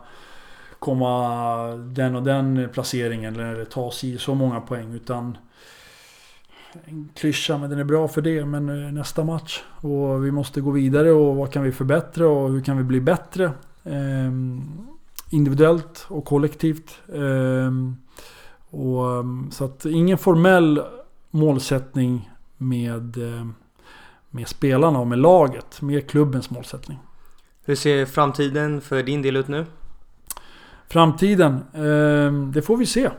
komma 0.80 1.58
den 1.76 2.16
och 2.16 2.24
den 2.24 2.70
placeringen 2.74 3.36
eller 3.36 3.66
ta 3.66 3.92
sig 3.92 4.18
så 4.18 4.36
många 4.36 4.62
poäng. 4.62 4.94
Utan 4.94 5.38
en 6.86 7.10
klyscha, 7.16 7.58
men 7.58 7.70
den 7.70 7.80
är 7.80 7.84
bra 7.84 8.08
för 8.08 8.22
det. 8.22 8.46
Men 8.46 8.70
eh, 8.70 8.92
nästa 8.92 9.24
match. 9.24 9.64
Och 9.82 10.26
vi 10.26 10.32
måste 10.32 10.62
gå 10.62 10.72
vidare 10.72 11.12
och 11.12 11.36
vad 11.36 11.52
kan 11.52 11.64
vi 11.64 11.72
förbättra 11.72 12.28
och 12.28 12.52
hur 12.52 12.62
kan 12.62 12.78
vi 12.78 12.84
bli 12.84 13.02
bättre? 13.02 13.52
Ehm, 13.84 14.89
individuellt 15.30 16.06
och 16.08 16.26
kollektivt. 16.26 17.00
Ehm, 17.14 17.96
och, 18.70 19.20
ehm, 19.20 19.52
så 19.52 19.66
att 19.66 19.86
ingen 19.86 20.18
formell 20.18 20.82
målsättning 21.32 22.32
med, 22.58 23.18
ehm, 23.18 23.54
med 24.30 24.48
spelarna 24.48 25.00
och 25.00 25.08
med 25.08 25.20
laget. 25.20 25.82
Mer 25.82 26.00
klubbens 26.00 26.50
målsättning. 26.50 27.00
Hur 27.66 27.76
ser 27.76 28.06
framtiden 28.06 28.82
för 28.82 29.04
din 29.04 29.22
del 29.22 29.36
ut 29.36 29.48
nu? 29.48 29.66
Framtiden? 30.88 31.60
det 32.54 32.62
får 32.62 32.78
vi 32.78 32.86
se. 32.86 33.10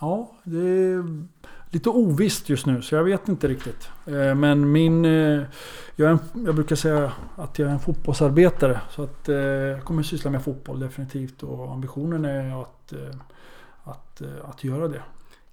ja, 0.00 0.32
det 0.44 0.58
är 0.58 1.26
lite 1.70 1.88
ovisst 1.88 2.48
just 2.48 2.66
nu 2.66 2.82
så 2.82 2.94
jag 2.94 3.04
vet 3.04 3.28
inte 3.28 3.48
riktigt. 3.48 3.88
Eh, 4.06 4.34
men 4.34 4.72
min... 4.72 5.04
Eh, 5.04 5.42
jag, 5.96 6.10
en, 6.10 6.18
jag, 6.46 6.54
brukar 6.54 6.76
säga 6.76 7.12
att 7.36 7.58
jag 7.58 7.68
är 7.68 7.72
en 7.72 7.80
fotbollsarbetare. 7.80 8.80
Så 8.90 9.02
att 9.02 9.28
eh, 9.28 9.36
jag 9.36 9.84
kommer 9.84 10.02
syssla 10.02 10.30
med 10.30 10.44
fotboll 10.44 10.80
definitivt. 10.80 11.42
Och 11.42 11.72
ambitionen 11.72 12.24
är 12.24 12.62
att, 12.62 12.92
eh, 12.92 13.16
att, 13.84 14.20
eh, 14.20 14.28
att 14.48 14.64
göra 14.64 14.88
det. 14.88 15.02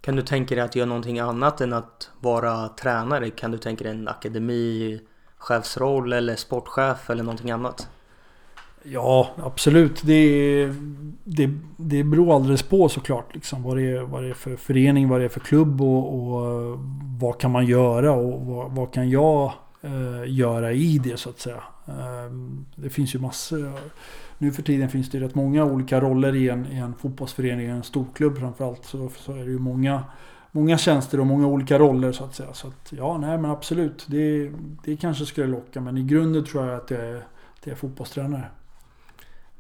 Kan 0.01 0.15
du 0.15 0.22
tänka 0.22 0.55
dig 0.55 0.63
att 0.63 0.76
göra 0.76 0.88
någonting 0.88 1.20
annat 1.20 1.61
än 1.61 1.74
att 1.74 2.09
vara 2.20 2.68
tränare? 2.68 3.30
Kan 3.30 3.51
du 3.51 3.57
tänka 3.57 3.84
dig 3.84 3.93
en 3.93 4.07
akademichefsroll 4.07 6.13
eller 6.13 6.36
sportchef 6.36 7.09
eller 7.09 7.24
någonting 7.24 7.51
annat? 7.51 7.89
Ja, 8.92 9.30
absolut. 9.38 10.02
Det, 10.06 10.66
det, 11.24 11.50
det 11.78 12.04
beror 12.04 12.36
alldeles 12.36 12.64
på 12.64 12.90
såklart. 12.90 13.36
Liksom, 13.36 13.64
vad, 13.64 13.78
det 13.78 13.84
är, 13.84 14.02
vad 14.02 14.24
det 14.24 14.30
är 14.30 14.34
för 14.34 14.56
förening, 14.56 15.10
vad 15.10 15.20
det 15.20 15.26
är 15.26 15.30
för 15.30 15.40
klubb 15.40 15.82
och, 15.82 16.14
och 16.14 16.80
vad 17.20 17.38
kan 17.38 17.52
man 17.52 17.66
göra 17.66 18.12
och 18.12 18.46
vad, 18.46 18.72
vad 18.72 18.94
kan 18.94 19.10
jag 19.10 19.54
eh, 19.82 20.34
göra 20.34 20.72
i 20.72 20.98
det 20.98 21.18
så 21.18 21.30
att 21.30 21.40
säga. 21.40 21.64
Eh, 21.88 22.32
det 22.76 22.90
finns 22.90 23.16
ju 23.16 23.20
massor. 23.20 23.74
Nu 24.38 24.52
för 24.52 24.62
tiden 24.62 24.90
finns 24.90 25.10
det 25.10 25.20
rätt 25.20 25.36
många 25.36 25.66
olika 25.66 26.02
roller 26.02 26.36
i 26.36 26.50
en, 26.50 26.68
i 26.72 26.78
en 26.78 26.94
fotbollsförening, 26.94 27.68
en 27.68 27.84
storklubb 27.84 28.38
framförallt. 28.38 28.86
Så, 28.86 29.10
så 29.18 29.32
är 29.32 29.46
det 29.46 29.52
ju 29.52 29.60
många, 29.60 30.04
många 30.52 30.78
tjänster 30.78 31.20
och 31.20 31.28
många 31.28 31.48
olika 31.48 31.80
roller 31.80 32.12
så 32.12 32.24
att 32.24 32.36
säga. 32.36 32.54
Så 32.54 32.68
att, 32.68 32.94
ja, 32.98 33.18
nej 33.18 33.38
men 33.38 33.52
absolut. 33.52 34.06
Det, 34.10 34.52
det 34.84 34.98
kanske 34.98 35.26
skulle 35.26 35.48
locka 35.48 35.82
men 35.82 35.98
i 35.98 36.04
grunden 36.04 36.46
tror 36.46 36.68
jag 36.68 36.76
att 36.76 36.92
jag 36.92 37.00
är, 37.00 37.16
att 37.16 37.64
jag 37.64 37.72
är 37.72 37.76
fotbollstränare. 37.76 38.46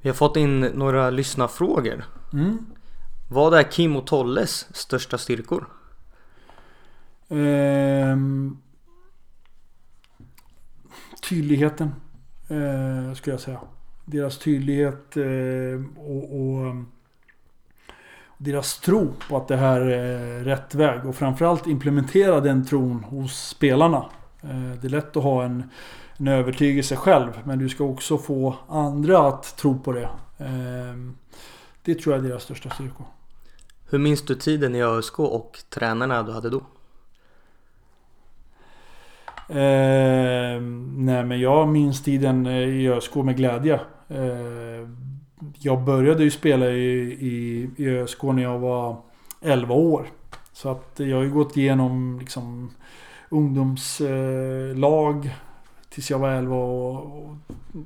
Vi 0.07 0.09
har 0.09 0.15
fått 0.15 0.37
in 0.37 0.59
några 0.59 1.09
lyssnarfrågor. 1.09 2.05
Mm. 2.33 2.65
Vad 3.29 3.53
är 3.53 3.63
Kim 3.63 3.95
och 3.95 4.07
Tolles 4.07 4.75
största 4.75 5.17
styrkor? 5.17 5.67
Ehm, 7.29 8.57
tydligheten 11.29 11.91
eh, 12.47 13.13
skulle 13.13 13.33
jag 13.33 13.39
säga. 13.39 13.59
Deras 14.05 14.37
tydlighet 14.37 15.17
eh, 15.17 15.83
och, 15.97 16.39
och, 16.39 16.75
deras 18.37 18.79
tro 18.79 19.13
på 19.29 19.37
att 19.37 19.47
det 19.47 19.57
här 19.57 19.81
är 19.81 20.43
rätt 20.43 20.75
väg. 20.75 21.05
Och 21.05 21.15
framförallt 21.15 21.67
implementera 21.67 22.39
den 22.39 22.65
tron 22.65 23.03
hos 23.03 23.47
spelarna. 23.47 24.05
Eh, 24.41 24.71
det 24.81 24.87
är 24.87 24.89
lätt 24.89 25.17
att 25.17 25.23
ha 25.23 25.43
en 25.43 25.69
en 26.17 26.27
övertygelse 26.27 26.95
själv. 26.95 27.39
Men 27.43 27.59
du 27.59 27.69
ska 27.69 27.83
också 27.83 28.17
få 28.17 28.55
andra 28.67 29.27
att 29.27 29.57
tro 29.57 29.79
på 29.79 29.91
det. 29.91 30.09
Ehm, 30.37 31.15
det 31.81 31.95
tror 31.95 32.15
jag 32.15 32.25
är 32.25 32.29
deras 32.29 32.43
största 32.43 32.69
styrkor. 32.69 33.05
Hur 33.89 33.99
minns 33.99 34.25
du 34.25 34.35
tiden 34.35 34.75
i 34.75 34.83
ÖSK 34.83 35.19
och 35.19 35.59
tränarna 35.69 36.23
du 36.23 36.31
hade 36.31 36.49
då? 36.49 36.61
Eh, 39.49 40.61
nej 40.97 41.25
men 41.25 41.39
jag 41.39 41.67
minns 41.67 42.03
tiden 42.03 42.47
i 42.47 42.89
ÖSK 42.89 43.15
med 43.15 43.37
glädje. 43.37 43.79
Eh, 44.07 44.89
jag 45.53 45.83
började 45.83 46.23
ju 46.23 46.31
spela 46.31 46.69
i, 46.69 46.99
i, 47.19 47.69
i 47.77 47.87
ÖSK 47.87 48.23
när 48.23 48.43
jag 48.43 48.59
var 48.59 49.01
11 49.41 49.75
år. 49.75 50.07
Så 50.53 50.69
att 50.69 50.91
jag 50.95 51.17
har 51.17 51.23
ju 51.23 51.31
gått 51.31 51.57
igenom 51.57 52.19
liksom 52.19 52.71
ungdomslag 53.29 55.35
tills 55.97 56.09
jag 56.09 56.19
var 56.19 56.29
11 56.29 56.55
och, 56.55 57.27
och 57.27 57.35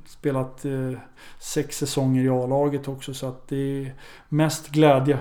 spelat 0.06 0.66
eh, 0.66 0.92
sex 1.40 1.78
säsonger 1.78 2.24
i 2.24 2.30
A-laget 2.30 2.88
också. 2.88 3.14
Så 3.14 3.28
att 3.28 3.48
det 3.48 3.56
är 3.56 3.94
mest 4.30 4.70
glädje. 4.70 5.20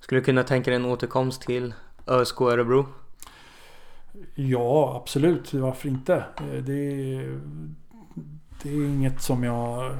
Skulle 0.00 0.20
du 0.20 0.24
kunna 0.24 0.42
tänka 0.42 0.70
dig 0.70 0.76
en 0.76 0.84
återkomst 0.84 1.42
till 1.42 1.74
ÖSK 2.06 2.40
Örebro? 2.40 2.86
Ja, 4.34 4.96
absolut. 5.02 5.54
Varför 5.54 5.88
inte? 5.88 6.14
Eh, 6.14 6.62
det 6.62 7.38
det 8.62 8.68
är 8.68 8.86
inget 8.86 9.22
som 9.22 9.44
jag... 9.44 9.96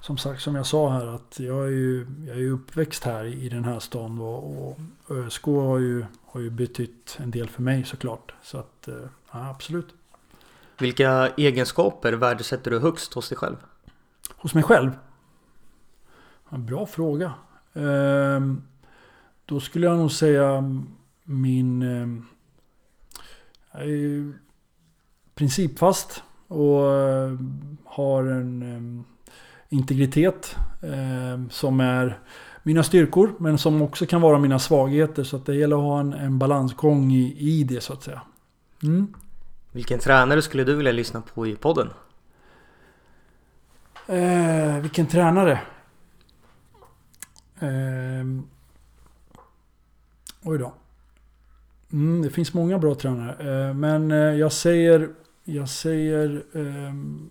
Som 0.00 0.18
sagt, 0.18 0.42
som 0.42 0.54
jag 0.54 0.66
sa 0.66 0.90
här 0.90 1.06
att 1.06 1.40
jag 1.40 1.66
är 1.66 1.70
ju, 1.70 2.06
jag 2.26 2.36
är 2.36 2.50
uppväxt 2.50 3.04
här 3.04 3.24
i 3.24 3.48
den 3.48 3.64
här 3.64 3.80
stan 3.80 4.18
och, 4.18 4.68
och 4.68 4.78
ÖSK 5.10 5.44
har 5.44 5.78
ju, 5.78 6.04
har 6.26 6.40
ju 6.40 6.50
betytt 6.50 7.18
en 7.20 7.30
del 7.30 7.48
för 7.48 7.62
mig 7.62 7.84
såklart. 7.84 8.34
Så 8.42 8.58
att, 8.58 8.88
eh, 8.88 8.94
ja, 9.32 9.50
absolut. 9.50 9.94
Vilka 10.78 11.28
egenskaper 11.36 12.12
värdesätter 12.12 12.70
du 12.70 12.78
högst 12.78 13.14
hos 13.14 13.28
dig 13.28 13.38
själv? 13.38 13.56
Hos 14.36 14.54
mig 14.54 14.62
själv? 14.62 14.90
En 16.50 16.66
bra 16.66 16.86
fråga. 16.86 17.32
Ehm, 17.74 18.62
då 19.44 19.60
skulle 19.60 19.86
jag 19.86 19.98
nog 19.98 20.12
säga 20.12 20.64
min... 21.24 21.82
Ehm, 21.82 22.26
jag 23.72 23.82
är 23.82 24.32
principfast 25.34 26.22
och 26.48 26.92
eh, 26.92 27.38
har 27.84 28.24
en 28.24 28.62
ehm, 28.62 29.04
integritet 29.68 30.56
som 31.50 31.80
är 31.80 32.18
mina 32.62 32.82
styrkor 32.82 33.34
men 33.38 33.58
som 33.58 33.82
också 33.82 34.06
kan 34.06 34.20
vara 34.20 34.38
mina 34.38 34.58
svagheter. 34.58 35.24
Så 35.24 35.36
att 35.36 35.46
det 35.46 35.54
gäller 35.54 35.76
att 35.76 35.82
ha 35.82 36.00
en, 36.00 36.12
en 36.12 36.38
balansgång 36.38 37.12
i, 37.12 37.36
i 37.38 37.64
det 37.64 37.80
så 37.80 37.92
att 37.92 38.02
säga. 38.02 38.22
Mm. 38.82 39.14
Vilken 39.72 39.98
tränare 39.98 40.42
skulle 40.42 40.64
du 40.64 40.74
vilja 40.74 40.92
lyssna 40.92 41.22
på 41.34 41.46
i 41.46 41.56
podden? 41.56 41.90
Eh, 44.06 44.78
vilken 44.80 45.06
tränare? 45.06 45.52
Eh, 47.60 48.26
oj 50.42 50.58
då. 50.58 50.74
Mm, 51.92 52.22
det 52.22 52.30
finns 52.30 52.54
många 52.54 52.78
bra 52.78 52.94
tränare. 52.94 53.68
Eh, 53.68 53.74
men 53.74 54.10
eh, 54.10 54.18
jag 54.18 54.52
säger... 54.52 55.10
Jag 55.44 55.68
säger... 55.68 56.44
Ehm, 56.54 57.30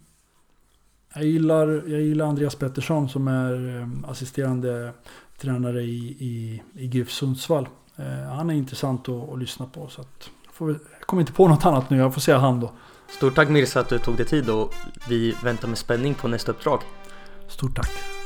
jag 1.14 1.24
gillar, 1.24 1.68
jag 1.68 2.02
gillar 2.02 2.26
Andreas 2.26 2.56
Pettersson 2.56 3.10
som 3.10 3.28
är 3.28 3.82
ehm, 3.82 4.06
assisterande 4.06 4.94
tränare 5.38 5.82
i, 5.82 6.16
i, 6.20 6.62
i 6.74 6.86
GIF 6.86 7.12
Sundsvall. 7.12 7.68
Eh, 7.96 8.34
han 8.34 8.50
är 8.50 8.54
intressant 8.54 9.10
att, 9.10 9.30
att 9.30 9.39
lyssna 9.39 9.66
på. 9.66 9.88
Så 9.88 10.02
att, 10.02 10.30
får, 10.52 10.80
jag 11.02 11.08
kommer 11.08 11.22
inte 11.22 11.34
på 11.34 11.47
något 11.47 11.66
annat 11.66 11.89
nu, 11.89 11.97
jag 11.97 12.14
får 12.14 12.22
säga 12.22 12.38
han 12.38 12.60
då. 12.60 12.72
Stort 13.18 13.36
tack 13.36 13.49
Mirza 13.49 13.80
att 13.80 13.89
du 13.89 13.99
tog 13.99 14.18
dig 14.18 14.26
tid 14.26 14.49
och 14.49 14.74
vi 15.10 15.36
väntar 15.43 15.68
med 15.68 15.78
spänning 15.78 16.14
på 16.14 16.28
nästa 16.28 16.52
uppdrag. 16.52 16.82
Stort 17.47 17.76
tack. 17.76 18.20